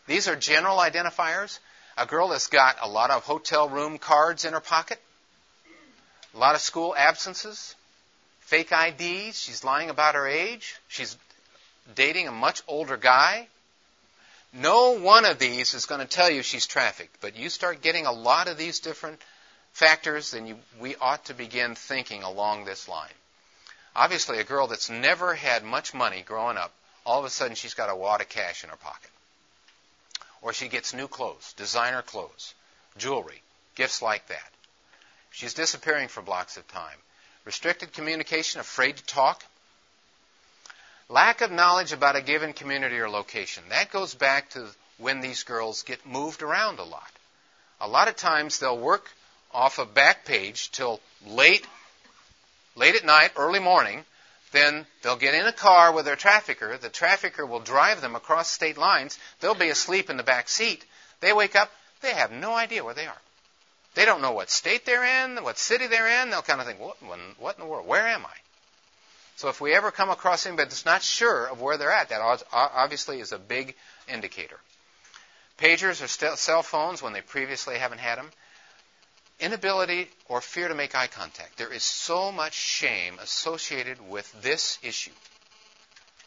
These 0.08 0.28
are 0.28 0.36
general 0.36 0.78
identifiers. 0.78 1.60
A 1.98 2.06
girl 2.06 2.30
that's 2.30 2.48
got 2.48 2.78
a 2.82 2.88
lot 2.88 3.12
of 3.12 3.24
hotel 3.24 3.68
room 3.70 3.98
cards 3.98 4.46
in 4.46 4.54
her 4.54 4.60
pocket, 4.60 5.02
a 6.34 6.38
lot 6.38 6.56
of 6.56 6.62
school 6.62 6.96
absences, 6.96 7.76
fake 8.42 8.72
IDs, 8.72 9.40
she's 9.40 9.64
lying 9.64 9.90
about 9.90 10.16
her 10.16 10.28
age, 10.28 10.76
she's 10.88 11.18
dating 11.96 12.28
a 12.28 12.32
much 12.32 12.62
older 12.68 12.98
guy. 12.98 13.48
No 14.54 14.92
one 14.92 15.26
of 15.26 15.40
these 15.40 15.74
is 15.74 15.88
going 15.88 16.00
to 16.00 16.08
tell 16.08 16.30
you 16.30 16.44
she's 16.44 16.68
trafficked, 16.68 17.20
but 17.20 17.36
you 17.36 17.50
start 17.50 17.82
getting 17.82 18.06
a 18.06 18.12
lot 18.12 18.48
of 18.48 18.58
these 18.58 18.80
different 18.80 19.20
factors, 19.74 20.32
then 20.32 20.46
you, 20.48 20.58
we 20.80 20.96
ought 20.98 21.26
to 21.26 21.34
begin 21.34 21.74
thinking 21.74 22.22
along 22.24 22.66
this 22.66 22.88
line. 22.88 23.10
Obviously, 23.96 24.38
a 24.38 24.44
girl 24.44 24.68
that's 24.68 24.90
never 24.90 25.34
had 25.34 25.64
much 25.64 25.96
money 25.96 26.22
growing 26.22 26.58
up, 26.58 26.72
all 27.06 27.20
of 27.20 27.26
a 27.26 27.30
sudden 27.32 27.56
she's 27.56 27.74
got 27.74 27.90
a 27.90 27.96
wad 27.96 28.22
of 28.22 28.30
cash 28.30 28.64
in 28.64 28.70
her 28.70 28.78
pocket 28.78 29.10
or 30.42 30.54
she 30.54 30.68
gets 30.68 30.94
new 30.94 31.08
clothes, 31.08 31.54
designer 31.54 32.02
clothes, 32.02 32.54
jewelry, 32.98 33.42
gifts 33.76 34.02
like 34.02 34.28
that. 34.28 34.52
She's 35.32 35.54
disappearing 35.54 36.08
for 36.08 36.22
blocks 36.22 36.58
of 36.58 36.68
time. 36.68 36.98
Restricted 37.46 37.94
communication, 37.94 38.60
afraid 38.60 38.98
to 38.98 39.06
talk. 39.06 39.44
Lack 41.10 41.42
of 41.42 41.52
knowledge 41.52 41.94
about 41.94 42.16
a 42.16 42.22
given 42.22 42.54
community 42.54 42.98
or 42.98 43.10
location. 43.10 43.64
That 43.70 43.92
goes 43.92 44.14
back 44.14 44.50
to 44.52 44.68
when 44.98 45.22
these 45.22 45.44
girls 45.44 45.84
get 45.84 46.06
moved 46.06 46.42
around 46.42 46.80
a 46.80 46.84
lot. 46.84 47.12
A 47.80 47.88
lot 47.88 48.08
of 48.08 48.16
times 48.16 48.60
they'll 48.60 48.78
work 48.78 49.10
off 49.54 49.80
a 49.80 49.86
Backpage 49.86 50.72
till 50.72 51.00
late, 51.26 51.66
late 52.76 52.96
at 52.96 53.06
night, 53.06 53.32
early 53.36 53.60
morning, 53.60 54.04
then 54.58 54.86
they'll 55.02 55.16
get 55.16 55.36
in 55.36 55.46
a 55.46 55.54
car 55.54 55.94
with 55.94 56.06
their 56.06 56.16
trafficker. 56.16 56.78
The 56.78 56.90
trafficker 56.90 57.46
will 57.46 57.60
drive 57.60 58.02
them 58.02 58.16
across 58.16 58.50
state 58.50 58.78
lines. 58.78 59.18
They'll 59.40 59.54
be 59.54 59.70
asleep 59.70 60.10
in 60.10 60.18
the 60.18 60.24
back 60.24 60.50
seat. 60.50 60.84
They 61.20 61.34
wake 61.34 61.56
up, 61.56 61.72
they 62.02 62.14
have 62.14 62.32
no 62.32 62.54
idea 62.54 62.84
where 62.84 62.94
they 62.94 63.06
are. 63.06 63.22
They 63.96 64.06
don't 64.06 64.22
know 64.22 64.34
what 64.34 64.50
state 64.50 64.86
they're 64.86 65.24
in, 65.24 65.44
what 65.44 65.58
city 65.58 65.88
they're 65.88 66.22
in. 66.22 66.30
They'll 66.30 66.42
kind 66.42 66.62
of 66.62 66.68
think, 66.68 66.80
what, 66.80 66.98
what 67.40 67.56
in 67.56 67.62
the 67.62 67.68
world? 67.68 67.88
Where 67.88 68.08
am 68.08 68.26
I? 68.26 68.36
So 69.38 69.50
if 69.50 69.62
we 69.62 69.74
ever 69.74 69.92
come 69.92 70.10
across 70.10 70.46
anybody 70.46 70.70
that's 70.70 70.86
not 70.86 71.04
sure 71.04 71.46
of 71.46 71.62
where 71.62 71.78
they're 71.78 71.92
at, 71.92 72.10
that 72.10 72.44
obviously 72.52 73.20
is 73.20 73.32
a 73.32 73.38
big 73.40 73.76
indicator. 74.12 74.60
Pagers 75.60 76.04
or 76.04 76.08
st- 76.08 76.38
cell 76.38 76.64
phones 76.64 77.02
when 77.02 77.14
they 77.14 77.22
previously 77.22 77.78
haven't 77.78 78.00
had 78.00 78.18
them. 78.18 78.30
Inability 79.40 80.10
or 80.28 80.42
fear 80.42 80.68
to 80.68 80.74
make 80.76 80.96
eye 80.96 81.08
contact. 81.08 81.58
There 81.58 81.72
is 81.72 81.84
so 81.84 82.32
much 82.32 82.54
shame 82.54 83.20
associated 83.22 83.98
with 84.10 84.32
this 84.42 84.80
issue. 84.82 85.12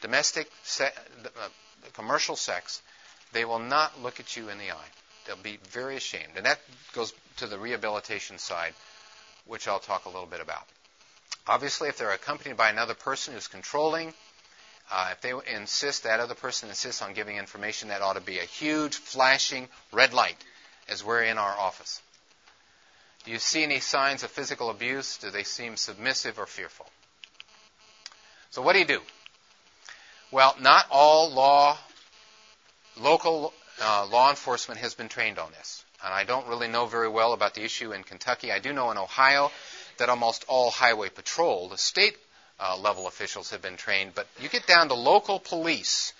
Domestic, 0.00 0.48
se- 0.62 0.92
uh, 1.24 1.48
commercial 1.92 2.36
sex, 2.36 2.80
they 3.32 3.44
will 3.44 3.58
not 3.58 4.00
look 4.00 4.20
at 4.20 4.36
you 4.36 4.48
in 4.48 4.58
the 4.58 4.70
eye. 4.70 4.90
They'll 5.26 5.36
be 5.36 5.58
very 5.70 5.96
ashamed. 5.96 6.36
And 6.36 6.46
that 6.46 6.60
goes 6.94 7.12
to 7.38 7.46
the 7.46 7.58
rehabilitation 7.58 8.38
side, 8.38 8.74
which 9.46 9.66
I'll 9.66 9.80
talk 9.80 10.04
a 10.04 10.08
little 10.08 10.26
bit 10.26 10.40
about. 10.40 10.66
Obviously, 11.46 11.88
if 11.88 11.98
they're 11.98 12.12
accompanied 12.12 12.56
by 12.56 12.70
another 12.70 12.94
person 12.94 13.34
who's 13.34 13.48
controlling, 13.48 14.14
uh, 14.90 15.10
if 15.12 15.20
they 15.20 15.32
insist, 15.52 16.04
that 16.04 16.20
other 16.20 16.34
person 16.34 16.68
insists 16.68 17.02
on 17.02 17.12
giving 17.12 17.36
information, 17.36 17.88
that 17.88 18.02
ought 18.02 18.14
to 18.14 18.20
be 18.20 18.38
a 18.38 18.44
huge 18.44 18.96
flashing 18.96 19.68
red 19.92 20.12
light 20.12 20.36
as 20.88 21.04
we're 21.04 21.22
in 21.22 21.38
our 21.38 21.58
office. 21.58 22.00
Do 23.24 23.30
you 23.30 23.38
see 23.38 23.62
any 23.62 23.80
signs 23.80 24.22
of 24.22 24.30
physical 24.30 24.70
abuse? 24.70 25.18
Do 25.18 25.30
they 25.30 25.42
seem 25.42 25.76
submissive 25.76 26.38
or 26.38 26.46
fearful? 26.46 26.86
So, 28.50 28.62
what 28.62 28.72
do 28.72 28.78
you 28.78 28.86
do? 28.86 29.00
Well, 30.30 30.56
not 30.60 30.86
all 30.90 31.30
law, 31.30 31.76
local 32.96 33.52
uh, 33.80 34.06
law 34.06 34.30
enforcement 34.30 34.80
has 34.80 34.94
been 34.94 35.08
trained 35.08 35.38
on 35.38 35.50
this. 35.52 35.84
And 36.02 36.14
I 36.14 36.24
don't 36.24 36.48
really 36.48 36.68
know 36.68 36.86
very 36.86 37.08
well 37.08 37.32
about 37.32 37.54
the 37.54 37.64
issue 37.64 37.92
in 37.92 38.04
Kentucky. 38.04 38.50
I 38.50 38.58
do 38.58 38.72
know 38.72 38.90
in 38.90 38.96
Ohio 38.96 39.50
that 39.98 40.08
almost 40.08 40.44
all 40.48 40.70
highway 40.70 41.10
patrol, 41.10 41.68
the 41.68 41.76
state 41.76 42.16
uh, 42.58 42.76
level 42.78 43.06
officials, 43.06 43.50
have 43.50 43.60
been 43.60 43.76
trained. 43.76 44.14
But 44.14 44.26
you 44.40 44.48
get 44.48 44.66
down 44.66 44.88
to 44.88 44.94
local 44.94 45.38
police, 45.38 46.14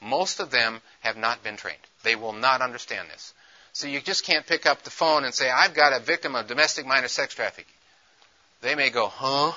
most 0.00 0.40
of 0.40 0.50
them 0.50 0.80
have 1.00 1.16
not 1.16 1.42
been 1.42 1.56
trained. 1.56 1.80
They 2.02 2.16
will 2.16 2.32
not 2.32 2.62
understand 2.62 3.10
this. 3.10 3.34
So 3.76 3.88
you 3.88 4.00
just 4.00 4.24
can't 4.24 4.46
pick 4.46 4.64
up 4.64 4.84
the 4.84 4.90
phone 4.90 5.24
and 5.24 5.34
say, 5.34 5.50
I've 5.50 5.74
got 5.74 5.92
a 5.92 6.00
victim 6.00 6.34
of 6.34 6.46
domestic 6.46 6.86
minor 6.86 7.08
sex 7.08 7.34
trafficking. 7.34 7.74
They 8.62 8.74
may 8.74 8.88
go, 8.88 9.08
huh? 9.08 9.52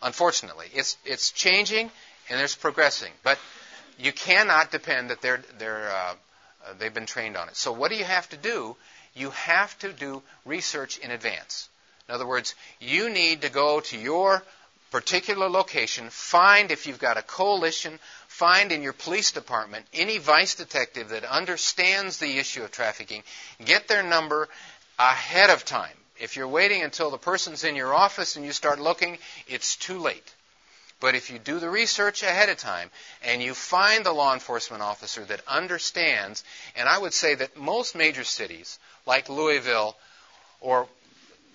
Unfortunately, 0.00 0.68
it's, 0.72 0.96
it's 1.04 1.32
changing 1.32 1.90
and 2.28 2.40
it's 2.40 2.54
progressing. 2.54 3.10
But 3.24 3.40
you 3.98 4.12
cannot 4.12 4.70
depend 4.70 5.10
that 5.10 5.22
they're, 5.22 5.42
they're, 5.58 5.90
uh, 5.90 6.14
uh, 6.64 6.74
they've 6.78 6.94
been 6.94 7.06
trained 7.06 7.36
on 7.36 7.48
it. 7.48 7.56
So 7.56 7.72
what 7.72 7.90
do 7.90 7.96
you 7.96 8.04
have 8.04 8.28
to 8.28 8.36
do? 8.36 8.76
You 9.16 9.30
have 9.30 9.76
to 9.80 9.92
do 9.92 10.22
research 10.44 10.98
in 10.98 11.10
advance. 11.10 11.68
In 12.08 12.14
other 12.14 12.28
words, 12.28 12.54
you 12.78 13.10
need 13.10 13.42
to 13.42 13.48
go 13.50 13.80
to 13.80 13.98
your 13.98 14.44
particular 14.90 15.48
location, 15.48 16.10
find 16.10 16.70
if 16.70 16.86
you've 16.86 16.98
got 16.98 17.16
a 17.16 17.22
coalition, 17.22 17.98
find 18.28 18.72
in 18.72 18.82
your 18.82 18.92
police 18.92 19.32
department 19.32 19.86
any 19.92 20.18
vice 20.18 20.54
detective 20.54 21.10
that 21.10 21.24
understands 21.24 22.18
the 22.18 22.38
issue 22.38 22.62
of 22.62 22.70
trafficking, 22.70 23.22
get 23.64 23.88
their 23.88 24.02
number 24.02 24.48
ahead 24.98 25.50
of 25.50 25.64
time. 25.64 25.96
If 26.20 26.36
you're 26.36 26.48
waiting 26.48 26.82
until 26.82 27.10
the 27.10 27.18
person's 27.18 27.64
in 27.64 27.76
your 27.76 27.94
office 27.94 28.36
and 28.36 28.44
you 28.44 28.52
start 28.52 28.78
looking, 28.78 29.18
it's 29.48 29.76
too 29.76 29.98
late. 29.98 30.34
But 31.00 31.14
if 31.14 31.30
you 31.30 31.38
do 31.38 31.58
the 31.58 31.70
research 31.70 32.22
ahead 32.22 32.50
of 32.50 32.58
time 32.58 32.90
and 33.24 33.42
you 33.42 33.54
find 33.54 34.04
the 34.04 34.12
law 34.12 34.34
enforcement 34.34 34.82
officer 34.82 35.24
that 35.24 35.40
understands, 35.48 36.44
and 36.76 36.88
I 36.88 36.98
would 36.98 37.14
say 37.14 37.34
that 37.36 37.56
most 37.56 37.94
major 37.94 38.22
cities, 38.22 38.78
like 39.06 39.30
Louisville 39.30 39.96
or 40.60 40.86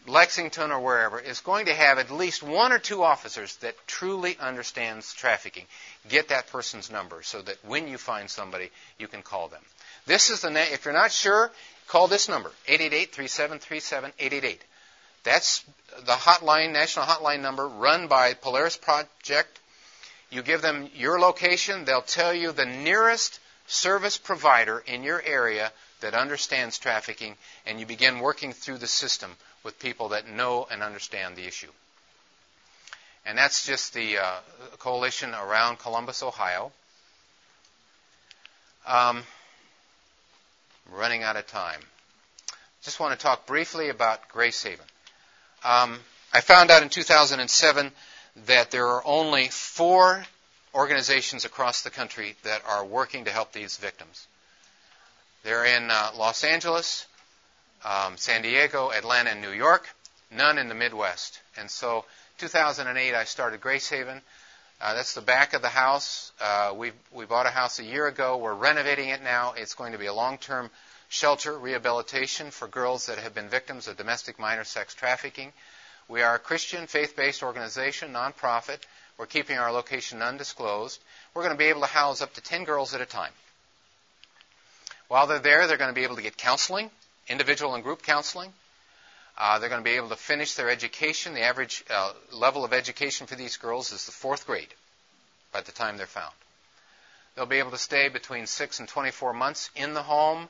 Lexington 0.08 0.72
or 0.72 0.80
wherever, 0.80 1.20
is 1.20 1.39
going 1.41 1.66
to 1.66 1.74
have 1.74 1.97
at 1.97 2.12
least 2.12 2.43
one 2.43 2.72
or 2.72 2.80
two 2.80 3.03
officers 3.03 3.56
that 3.58 3.76
truly 3.88 4.38
understands 4.39 5.14
trafficking. 5.14 5.66
Get 6.08 6.30
that 6.30 6.51
person's 6.51 6.91
number 6.91 7.24
so 7.24 7.41
that 7.41 7.64
when 7.66 7.88
you 7.88 7.97
find 7.97 8.30
somebody, 8.30 8.70
you 8.99 9.08
can 9.08 9.24
call 9.24 9.47
them. 9.47 9.64
This 10.06 10.30
is 10.30 10.41
the 10.41 10.74
if 10.74 10.86
you're 10.86 10.93
not 10.93 11.12
sure, 11.12 11.51
call 11.88 12.08
this 12.08 12.30
number 12.30 12.51
888-3737-888. 12.68 14.60
That's 15.24 15.66
the 16.06 16.12
hotline, 16.12 16.72
national 16.72 17.06
hotline 17.06 17.41
number 17.41 17.68
run 17.68 18.08
by 18.08 18.36
Polaris 18.36 18.78
Project. 18.78 19.60
You 20.30 20.43
give 20.43 20.62
them 20.62 20.89
your 20.93 21.20
location, 21.20 21.86
they'll 21.86 22.01
tell 22.01 22.34
you 22.34 22.51
the 22.51 22.66
nearest 22.66 23.39
service 23.66 24.18
provider 24.18 24.84
in 24.86 25.01
your 25.01 25.22
area 25.22 25.72
that 26.01 26.14
understands 26.14 26.78
trafficking, 26.78 27.36
and 27.66 27.80
you 27.80 27.88
begin 27.88 28.20
working 28.20 28.53
through 28.53 28.78
the 28.78 28.88
system 28.88 29.36
with 29.66 29.80
people 29.80 30.09
that 30.09 30.30
know 30.30 30.68
and 30.72 30.84
understand 30.84 31.36
the 31.36 31.45
issue. 31.45 31.72
And 33.26 33.36
that's 33.36 33.66
just 33.66 33.95
the 33.95 34.20
uh, 34.20 34.36
coalition 34.78 35.34
around 35.34 35.80
Columbus, 35.80 36.22
Ohio. 36.22 36.72
Um, 38.86 39.24
I'm 40.88 40.95
running 40.95 41.24
out 41.24 41.36
of 41.36 41.47
time. 41.47 41.80
Just 42.84 42.99
want 42.99 43.20
to 43.20 43.22
talk 43.22 43.47
briefly 43.47 43.89
about 43.89 44.30
Gracehaven. 44.30 44.78
Um, 45.63 45.97
I 46.32 46.41
found 46.41 46.70
out 46.70 46.84
in 46.84 46.89
2007 46.89 47.91
that 48.45 48.70
there 48.70 48.88
are 48.88 49.01
only 49.03 49.47
four 49.47 50.24
organizations 50.76 51.45
across 51.45 51.82
the 51.82 51.89
country 51.89 52.36
that 52.43 52.61
are 52.68 52.86
working 52.86 53.26
to 53.26 53.32
help 53.32 53.51
these 53.51 53.78
victims. 53.78 54.28
They're 55.43 55.66
in 55.66 55.89
uh, 55.89 56.11
Los 56.16 56.43
Angeles, 56.43 57.07
um, 57.84 58.18
San 58.18 58.42
Diego, 58.42 58.92
Atlanta, 58.92 59.32
and 59.32 59.42
New 59.42 59.52
York, 59.52 59.88
none 60.32 60.58
in 60.58 60.70
the 60.70 60.76
Midwest. 60.76 61.42
And 61.58 61.70
so, 61.70 62.06
2008, 62.38 63.14
I 63.14 63.24
started 63.24 63.62
Gracehaven. 63.62 64.22
Uh, 64.82 64.94
that's 64.94 65.14
the 65.14 65.22
back 65.22 65.54
of 65.54 65.62
the 65.62 65.70
house. 65.70 66.32
Uh, 66.42 66.74
we 66.76 66.92
we 67.12 67.26
bought 67.26 67.46
a 67.46 67.50
house 67.50 67.80
a 67.80 67.84
year 67.84 68.08
ago. 68.08 68.38
We're 68.38 68.54
renovating 68.54 69.10
it 69.10 69.24
now. 69.24 69.54
It's 69.56 69.74
going 69.74 69.94
to 69.94 69.98
be 69.98 70.08
a 70.08 70.14
long-term 70.14 70.70
shelter 71.08 71.58
rehabilitation 71.58 72.52
for 72.52 72.68
girls 72.68 73.06
that 73.06 73.18
have 73.18 73.34
been 73.34 73.48
victims 73.48 73.88
of 73.88 73.96
domestic 73.96 74.38
minor 74.38 74.64
sex 74.64 74.94
trafficking. 74.94 75.54
We 76.08 76.22
are 76.22 76.36
a 76.36 76.40
Christian 76.40 76.88
faith-based 76.88 77.42
organization, 77.42 78.12
nonprofit. 78.12 78.80
We're 79.18 79.26
keeping 79.26 79.58
our 79.58 79.72
location 79.72 80.22
undisclosed. 80.22 81.00
We're 81.34 81.44
going 81.44 81.54
to 81.54 81.58
be 81.58 81.66
able 81.70 81.82
to 81.82 81.88
house 81.88 82.22
up 82.22 82.34
to 82.34 82.42
10 82.42 82.66
girls 82.66 82.94
at 82.94 83.02
a 83.02 83.06
time. 83.06 83.32
While 85.08 85.28
they're 85.28 85.40
there, 85.40 85.68
they're 85.68 85.78
going 85.78 85.90
to 85.90 85.96
be 85.96 86.04
able 86.04 86.18
to 86.18 86.22
get 86.22 86.38
counseling, 86.38 86.90
individual 87.28 87.76
and 87.76 87.84
group 87.84 88.02
counseling. 88.02 88.54
Uh, 89.38 89.60
they're 89.60 89.70
going 89.70 89.82
to 89.82 89.90
be 89.90 89.98
able 89.98 90.10
to 90.10 90.16
finish 90.16 90.56
their 90.56 90.70
education. 90.70 91.34
The 91.34 91.42
average 91.42 91.84
uh, 91.90 92.14
level 92.32 92.64
of 92.64 92.74
education 92.74 93.28
for 93.28 93.36
these 93.36 93.58
girls 93.58 93.92
is 93.92 94.06
the 94.06 94.12
fourth 94.12 94.48
grade 94.48 94.74
by 95.52 95.62
the 95.62 95.72
time 95.72 95.98
they're 95.98 96.06
found. 96.06 96.34
They'll 97.36 97.46
be 97.46 97.60
able 97.60 97.72
to 97.72 97.78
stay 97.78 98.08
between 98.08 98.48
6 98.48 98.80
and 98.80 98.88
24 98.88 99.34
months 99.34 99.70
in 99.76 99.94
the 99.94 100.04
home. 100.04 100.48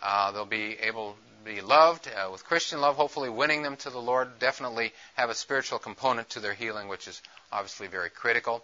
Uh, 0.00 0.30
they'll 0.30 0.46
be 0.46 0.76
able 0.80 1.16
to 1.44 1.52
be 1.54 1.60
loved 1.60 2.08
uh, 2.08 2.30
with 2.30 2.44
Christian 2.44 2.80
love, 2.80 2.94
hopefully 2.94 3.28
winning 3.28 3.62
them 3.62 3.76
to 3.76 3.90
the 3.90 3.98
Lord. 3.98 4.38
Definitely 4.38 4.92
have 5.16 5.30
a 5.30 5.34
spiritual 5.34 5.80
component 5.80 6.30
to 6.30 6.40
their 6.40 6.54
healing, 6.54 6.86
which 6.86 7.08
is 7.08 7.20
obviously 7.50 7.88
very 7.88 8.10
critical. 8.10 8.62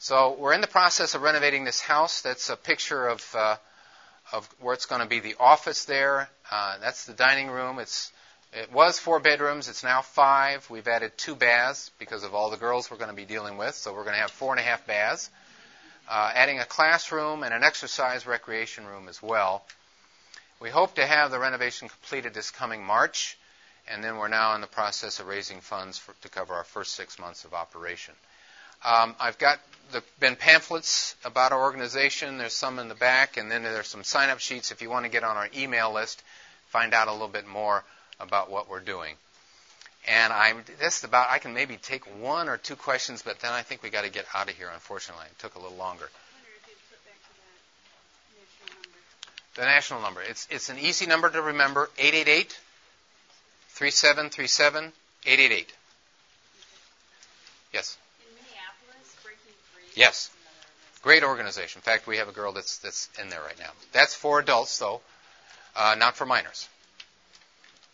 So 0.00 0.36
we're 0.38 0.54
in 0.54 0.60
the 0.60 0.66
process 0.66 1.14
of 1.14 1.22
renovating 1.22 1.64
this 1.64 1.80
house. 1.80 2.22
That's 2.22 2.50
a 2.50 2.56
picture 2.56 3.06
of 3.06 3.34
uh, 3.36 3.56
of 4.32 4.48
where 4.60 4.74
it's 4.74 4.86
going 4.86 5.00
to 5.00 5.08
be 5.08 5.20
the 5.20 5.36
office 5.38 5.84
there. 5.84 6.28
Uh, 6.50 6.78
that's 6.78 7.06
the 7.06 7.14
dining 7.14 7.48
room. 7.48 7.78
It's 7.78 8.12
it 8.52 8.72
was 8.72 8.98
four 8.98 9.20
bedrooms. 9.20 9.68
It's 9.68 9.84
now 9.84 10.00
five. 10.00 10.68
We've 10.70 10.88
added 10.88 11.12
two 11.18 11.34
baths 11.34 11.90
because 11.98 12.24
of 12.24 12.34
all 12.34 12.50
the 12.50 12.56
girls 12.56 12.90
we're 12.90 12.96
going 12.96 13.10
to 13.10 13.16
be 13.16 13.26
dealing 13.26 13.58
with. 13.58 13.74
So 13.74 13.92
we're 13.92 14.04
going 14.04 14.14
to 14.14 14.22
have 14.22 14.30
four 14.30 14.52
and 14.52 14.60
a 14.60 14.62
half 14.62 14.86
baths. 14.86 15.30
Uh, 16.08 16.32
adding 16.34 16.58
a 16.58 16.64
classroom 16.64 17.42
and 17.42 17.52
an 17.52 17.62
exercise 17.62 18.26
recreation 18.26 18.86
room 18.86 19.08
as 19.08 19.22
well. 19.22 19.64
We 20.60 20.70
hope 20.70 20.94
to 20.94 21.06
have 21.06 21.30
the 21.30 21.38
renovation 21.38 21.88
completed 21.88 22.32
this 22.32 22.50
coming 22.50 22.82
March, 22.82 23.36
and 23.86 24.02
then 24.02 24.16
we're 24.16 24.28
now 24.28 24.54
in 24.54 24.62
the 24.62 24.66
process 24.66 25.20
of 25.20 25.26
raising 25.26 25.60
funds 25.60 25.98
for, 25.98 26.14
to 26.22 26.28
cover 26.30 26.54
our 26.54 26.64
first 26.64 26.94
six 26.94 27.18
months 27.18 27.44
of 27.44 27.52
operation. 27.52 28.14
Um, 28.84 29.14
I've 29.20 29.38
got 29.38 29.58
the, 29.92 30.02
been 30.20 30.36
pamphlets 30.36 31.16
about 31.24 31.52
our 31.52 31.60
organization. 31.60 32.38
There's 32.38 32.52
some 32.52 32.78
in 32.78 32.88
the 32.88 32.94
back, 32.94 33.36
and 33.36 33.50
then 33.50 33.62
there's 33.62 33.86
some 33.88 34.04
sign-up 34.04 34.38
sheets 34.38 34.70
if 34.70 34.82
you 34.82 34.90
want 34.90 35.04
to 35.04 35.10
get 35.10 35.24
on 35.24 35.36
our 35.36 35.48
email 35.56 35.92
list, 35.92 36.22
find 36.68 36.94
out 36.94 37.08
a 37.08 37.12
little 37.12 37.28
bit 37.28 37.46
more 37.46 37.84
about 38.20 38.50
what 38.50 38.68
we're 38.68 38.80
doing. 38.80 39.14
And 40.06 40.32
I'm 40.32 40.64
just 40.80 41.04
about, 41.04 41.28
I 41.30 41.38
can 41.38 41.52
maybe 41.54 41.76
take 41.76 42.04
one 42.20 42.48
or 42.48 42.56
two 42.56 42.76
questions, 42.76 43.22
but 43.22 43.40
then 43.40 43.52
I 43.52 43.62
think 43.62 43.82
we 43.82 43.90
got 43.90 44.04
to 44.04 44.10
get 44.10 44.24
out 44.34 44.48
of 44.48 44.56
here, 44.56 44.70
unfortunately. 44.72 45.26
It 45.30 45.38
took 45.38 45.54
a 45.54 45.58
little 45.58 45.76
longer. 45.76 46.08
The 49.56 49.64
national 49.64 50.00
number. 50.02 50.22
It's, 50.22 50.46
it's 50.50 50.68
an 50.68 50.78
easy 50.78 51.06
number 51.06 51.28
to 51.28 51.42
remember 51.42 51.90
888 51.98 52.56
3737 53.70 54.92
888. 55.26 55.72
Yes. 57.72 57.98
In 58.22 58.34
Minneapolis, 58.34 59.14
Breaking 59.22 59.54
Free. 59.74 59.87
Yes. 59.98 60.30
Great 61.02 61.24
organization. 61.24 61.80
In 61.80 61.82
fact, 61.82 62.06
we 62.06 62.18
have 62.18 62.28
a 62.28 62.32
girl 62.32 62.52
that's, 62.52 62.78
that's 62.78 63.08
in 63.20 63.30
there 63.30 63.42
right 63.42 63.58
now. 63.58 63.70
That's 63.90 64.14
for 64.14 64.38
adults, 64.38 64.78
though, 64.78 65.00
uh, 65.74 65.96
not 65.98 66.16
for 66.16 66.24
minors. 66.24 66.68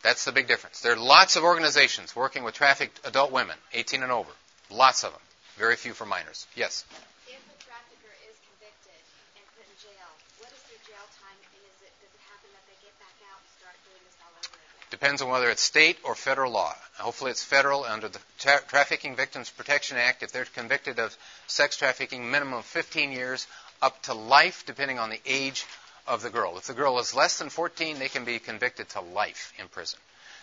That's 0.02 0.26
the 0.26 0.32
big 0.32 0.46
difference. 0.46 0.80
There 0.80 0.92
are 0.92 1.00
lots 1.00 1.36
of 1.36 1.44
organizations 1.44 2.14
working 2.14 2.44
with 2.44 2.52
trafficked 2.52 3.00
adult 3.08 3.32
women, 3.32 3.56
18 3.72 4.02
and 4.02 4.12
over. 4.12 4.28
Lots 4.68 5.02
of 5.02 5.12
them. 5.12 5.22
Very 5.56 5.76
few 5.76 5.94
for 5.94 6.04
minors. 6.04 6.46
Yes. 6.54 6.84
If 7.24 7.40
a 7.40 7.56
trafficker 7.64 8.12
is 8.28 8.36
convicted 8.52 9.00
and 9.40 9.44
put 9.56 9.64
in 9.64 9.72
jail, 9.80 10.08
what 10.44 10.52
is 10.52 10.60
their 10.68 10.84
jail 10.84 11.06
time, 11.24 11.38
and 11.40 11.62
is 11.64 11.88
it, 11.88 11.92
does 12.04 12.12
it 12.12 12.20
happen 12.28 12.52
that 12.52 12.64
they 12.68 12.76
get 12.84 12.92
back 13.00 13.16
out 13.32 13.40
and 13.40 13.48
start 13.56 13.76
doing 13.88 14.02
this 14.04 14.16
all 14.20 14.32
over 14.36 14.52
again? 14.60 14.83
Depends 14.94 15.22
on 15.22 15.28
whether 15.28 15.50
it's 15.50 15.60
state 15.60 15.98
or 16.04 16.14
federal 16.14 16.52
law. 16.52 16.72
Hopefully, 17.00 17.32
it's 17.32 17.42
federal 17.42 17.82
under 17.82 18.06
the 18.06 18.20
Tra- 18.38 18.62
Trafficking 18.68 19.16
Victims 19.16 19.50
Protection 19.50 19.96
Act. 19.96 20.22
If 20.22 20.30
they're 20.30 20.44
convicted 20.44 21.00
of 21.00 21.18
sex 21.48 21.76
trafficking, 21.76 22.30
minimum 22.30 22.60
of 22.60 22.64
15 22.64 23.10
years, 23.10 23.48
up 23.82 24.00
to 24.02 24.14
life, 24.14 24.62
depending 24.66 25.00
on 25.00 25.10
the 25.10 25.18
age 25.26 25.66
of 26.06 26.22
the 26.22 26.30
girl. 26.30 26.56
If 26.58 26.68
the 26.68 26.74
girl 26.74 27.00
is 27.00 27.12
less 27.12 27.40
than 27.40 27.50
14, 27.50 27.98
they 27.98 28.08
can 28.08 28.24
be 28.24 28.38
convicted 28.38 28.88
to 28.90 29.00
life 29.00 29.52
in 29.58 29.66
prison. 29.66 29.98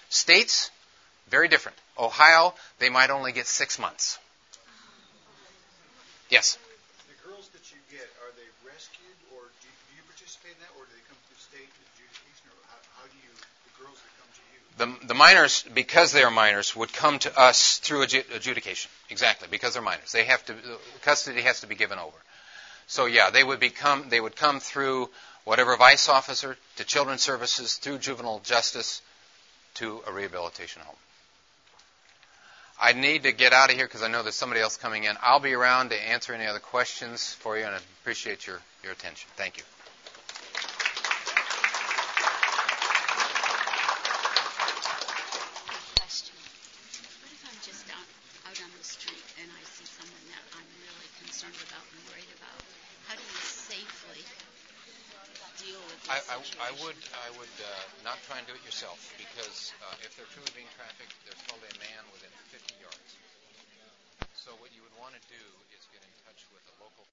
States, 0.09 0.69
very 1.29 1.47
different. 1.47 1.77
Ohio, 1.97 2.53
they 2.79 2.89
might 2.89 3.09
only 3.09 3.31
get 3.31 3.47
six 3.47 3.79
months. 3.79 4.19
Yes. 6.29 6.57
The 7.07 7.15
girls 7.23 7.47
that 7.55 7.71
you 7.71 7.79
get, 7.89 8.03
are 8.19 8.35
they 8.35 8.51
rescued, 8.67 9.15
or 9.31 9.47
do 9.63 9.67
you, 9.71 9.75
do 9.87 9.95
you 9.95 10.03
participate 10.11 10.59
in 10.59 10.59
that, 10.59 10.75
or 10.75 10.83
do 10.83 10.91
they 10.91 11.07
come 11.07 11.19
through 11.31 11.39
state 11.39 11.71
adjudication, 11.71 12.51
or 12.51 12.59
how, 12.67 12.99
how 12.99 13.05
do 13.07 13.15
you, 13.15 13.31
the 13.31 13.73
girls 13.79 13.95
that 13.95 14.11
come 14.19 14.27
to 14.27 14.43
you? 14.51 14.59
The, 14.81 14.91
the 15.05 15.13
minors, 15.13 15.63
because 15.75 16.11
they 16.11 16.23
are 16.23 16.31
minors, 16.31 16.75
would 16.75 16.91
come 16.91 17.19
to 17.19 17.39
us 17.39 17.77
through 17.77 18.01
adjudication. 18.01 18.89
Exactly, 19.11 19.47
because 19.51 19.73
they're 19.73 19.81
minors. 19.83 20.11
They 20.11 20.23
have 20.23 20.43
to 20.47 20.55
custody 21.03 21.43
has 21.43 21.59
to 21.59 21.67
be 21.67 21.75
given 21.75 21.99
over. 21.99 22.17
So 22.87 23.05
yeah, 23.05 23.29
they 23.29 23.43
would 23.43 23.59
become 23.59 24.09
they 24.09 24.19
would 24.19 24.35
come 24.35 24.59
through 24.59 25.11
whatever 25.43 25.77
vice 25.77 26.09
officer 26.09 26.57
to 26.77 26.83
children's 26.83 27.21
services 27.21 27.77
through 27.77 27.99
juvenile 27.99 28.39
justice 28.43 29.03
to 29.75 30.01
a 30.07 30.11
rehabilitation 30.11 30.81
home. 30.81 30.95
I 32.81 32.93
need 32.93 33.21
to 33.23 33.31
get 33.33 33.53
out 33.53 33.69
of 33.69 33.75
here 33.75 33.85
because 33.85 34.01
I 34.01 34.07
know 34.07 34.23
there's 34.23 34.33
somebody 34.33 34.61
else 34.61 34.77
coming 34.77 35.03
in. 35.03 35.15
I'll 35.21 35.39
be 35.39 35.53
around 35.53 35.89
to 35.89 36.09
answer 36.09 36.33
any 36.33 36.47
other 36.47 36.57
questions 36.57 37.33
for 37.35 37.55
you, 37.55 37.65
and 37.65 37.75
I 37.75 37.79
appreciate 38.01 38.47
your, 38.47 38.57
your 38.81 38.93
attention. 38.93 39.29
Thank 39.35 39.57
you. 39.57 39.63
question. 46.11 46.35
What 47.23 47.31
if 47.31 47.41
I'm 47.47 47.59
just 47.63 47.87
out, 47.87 48.09
out 48.51 48.59
on 48.59 48.71
the 48.75 48.83
street 48.83 49.23
and 49.39 49.47
I 49.47 49.63
see 49.63 49.87
someone 49.87 50.25
that 50.27 50.43
I'm 50.59 50.67
really 50.83 51.09
concerned 51.23 51.55
about 51.71 51.87
and 51.87 52.03
worried 52.11 52.27
about? 52.35 52.59
How 53.07 53.15
do 53.15 53.23
you 53.23 53.39
safely 53.47 54.19
deal 55.63 55.79
with 55.87 56.03
this 56.03 56.11
I, 56.11 56.35
I, 56.35 56.35
I 56.35 56.43
situation? 56.43 56.83
would 56.83 56.99
I 57.15 57.27
would 57.39 57.50
uh, 57.63 58.05
not 58.05 58.17
try 58.27 58.37
and 58.41 58.45
do 58.49 58.53
it 58.53 58.63
yourself 58.65 58.97
because 59.17 59.73
uh, 59.81 60.05
if 60.05 60.13
they're 60.17 60.29
truly 60.33 60.49
being 60.57 60.69
trafficked, 60.77 61.13
there's 61.25 61.41
probably 61.47 61.69
a 61.69 61.79
man 61.81 62.01
within 62.13 62.31
50 62.49 62.81
yards. 62.81 63.09
So 64.33 64.53
what 64.57 64.73
you 64.73 64.81
would 64.81 64.97
want 64.97 65.13
to 65.13 65.23
do 65.29 65.43
is 65.73 65.85
get 65.93 66.01
in 66.01 66.13
touch 66.25 66.41
with 66.49 66.65
a 66.65 66.75
local 66.81 67.05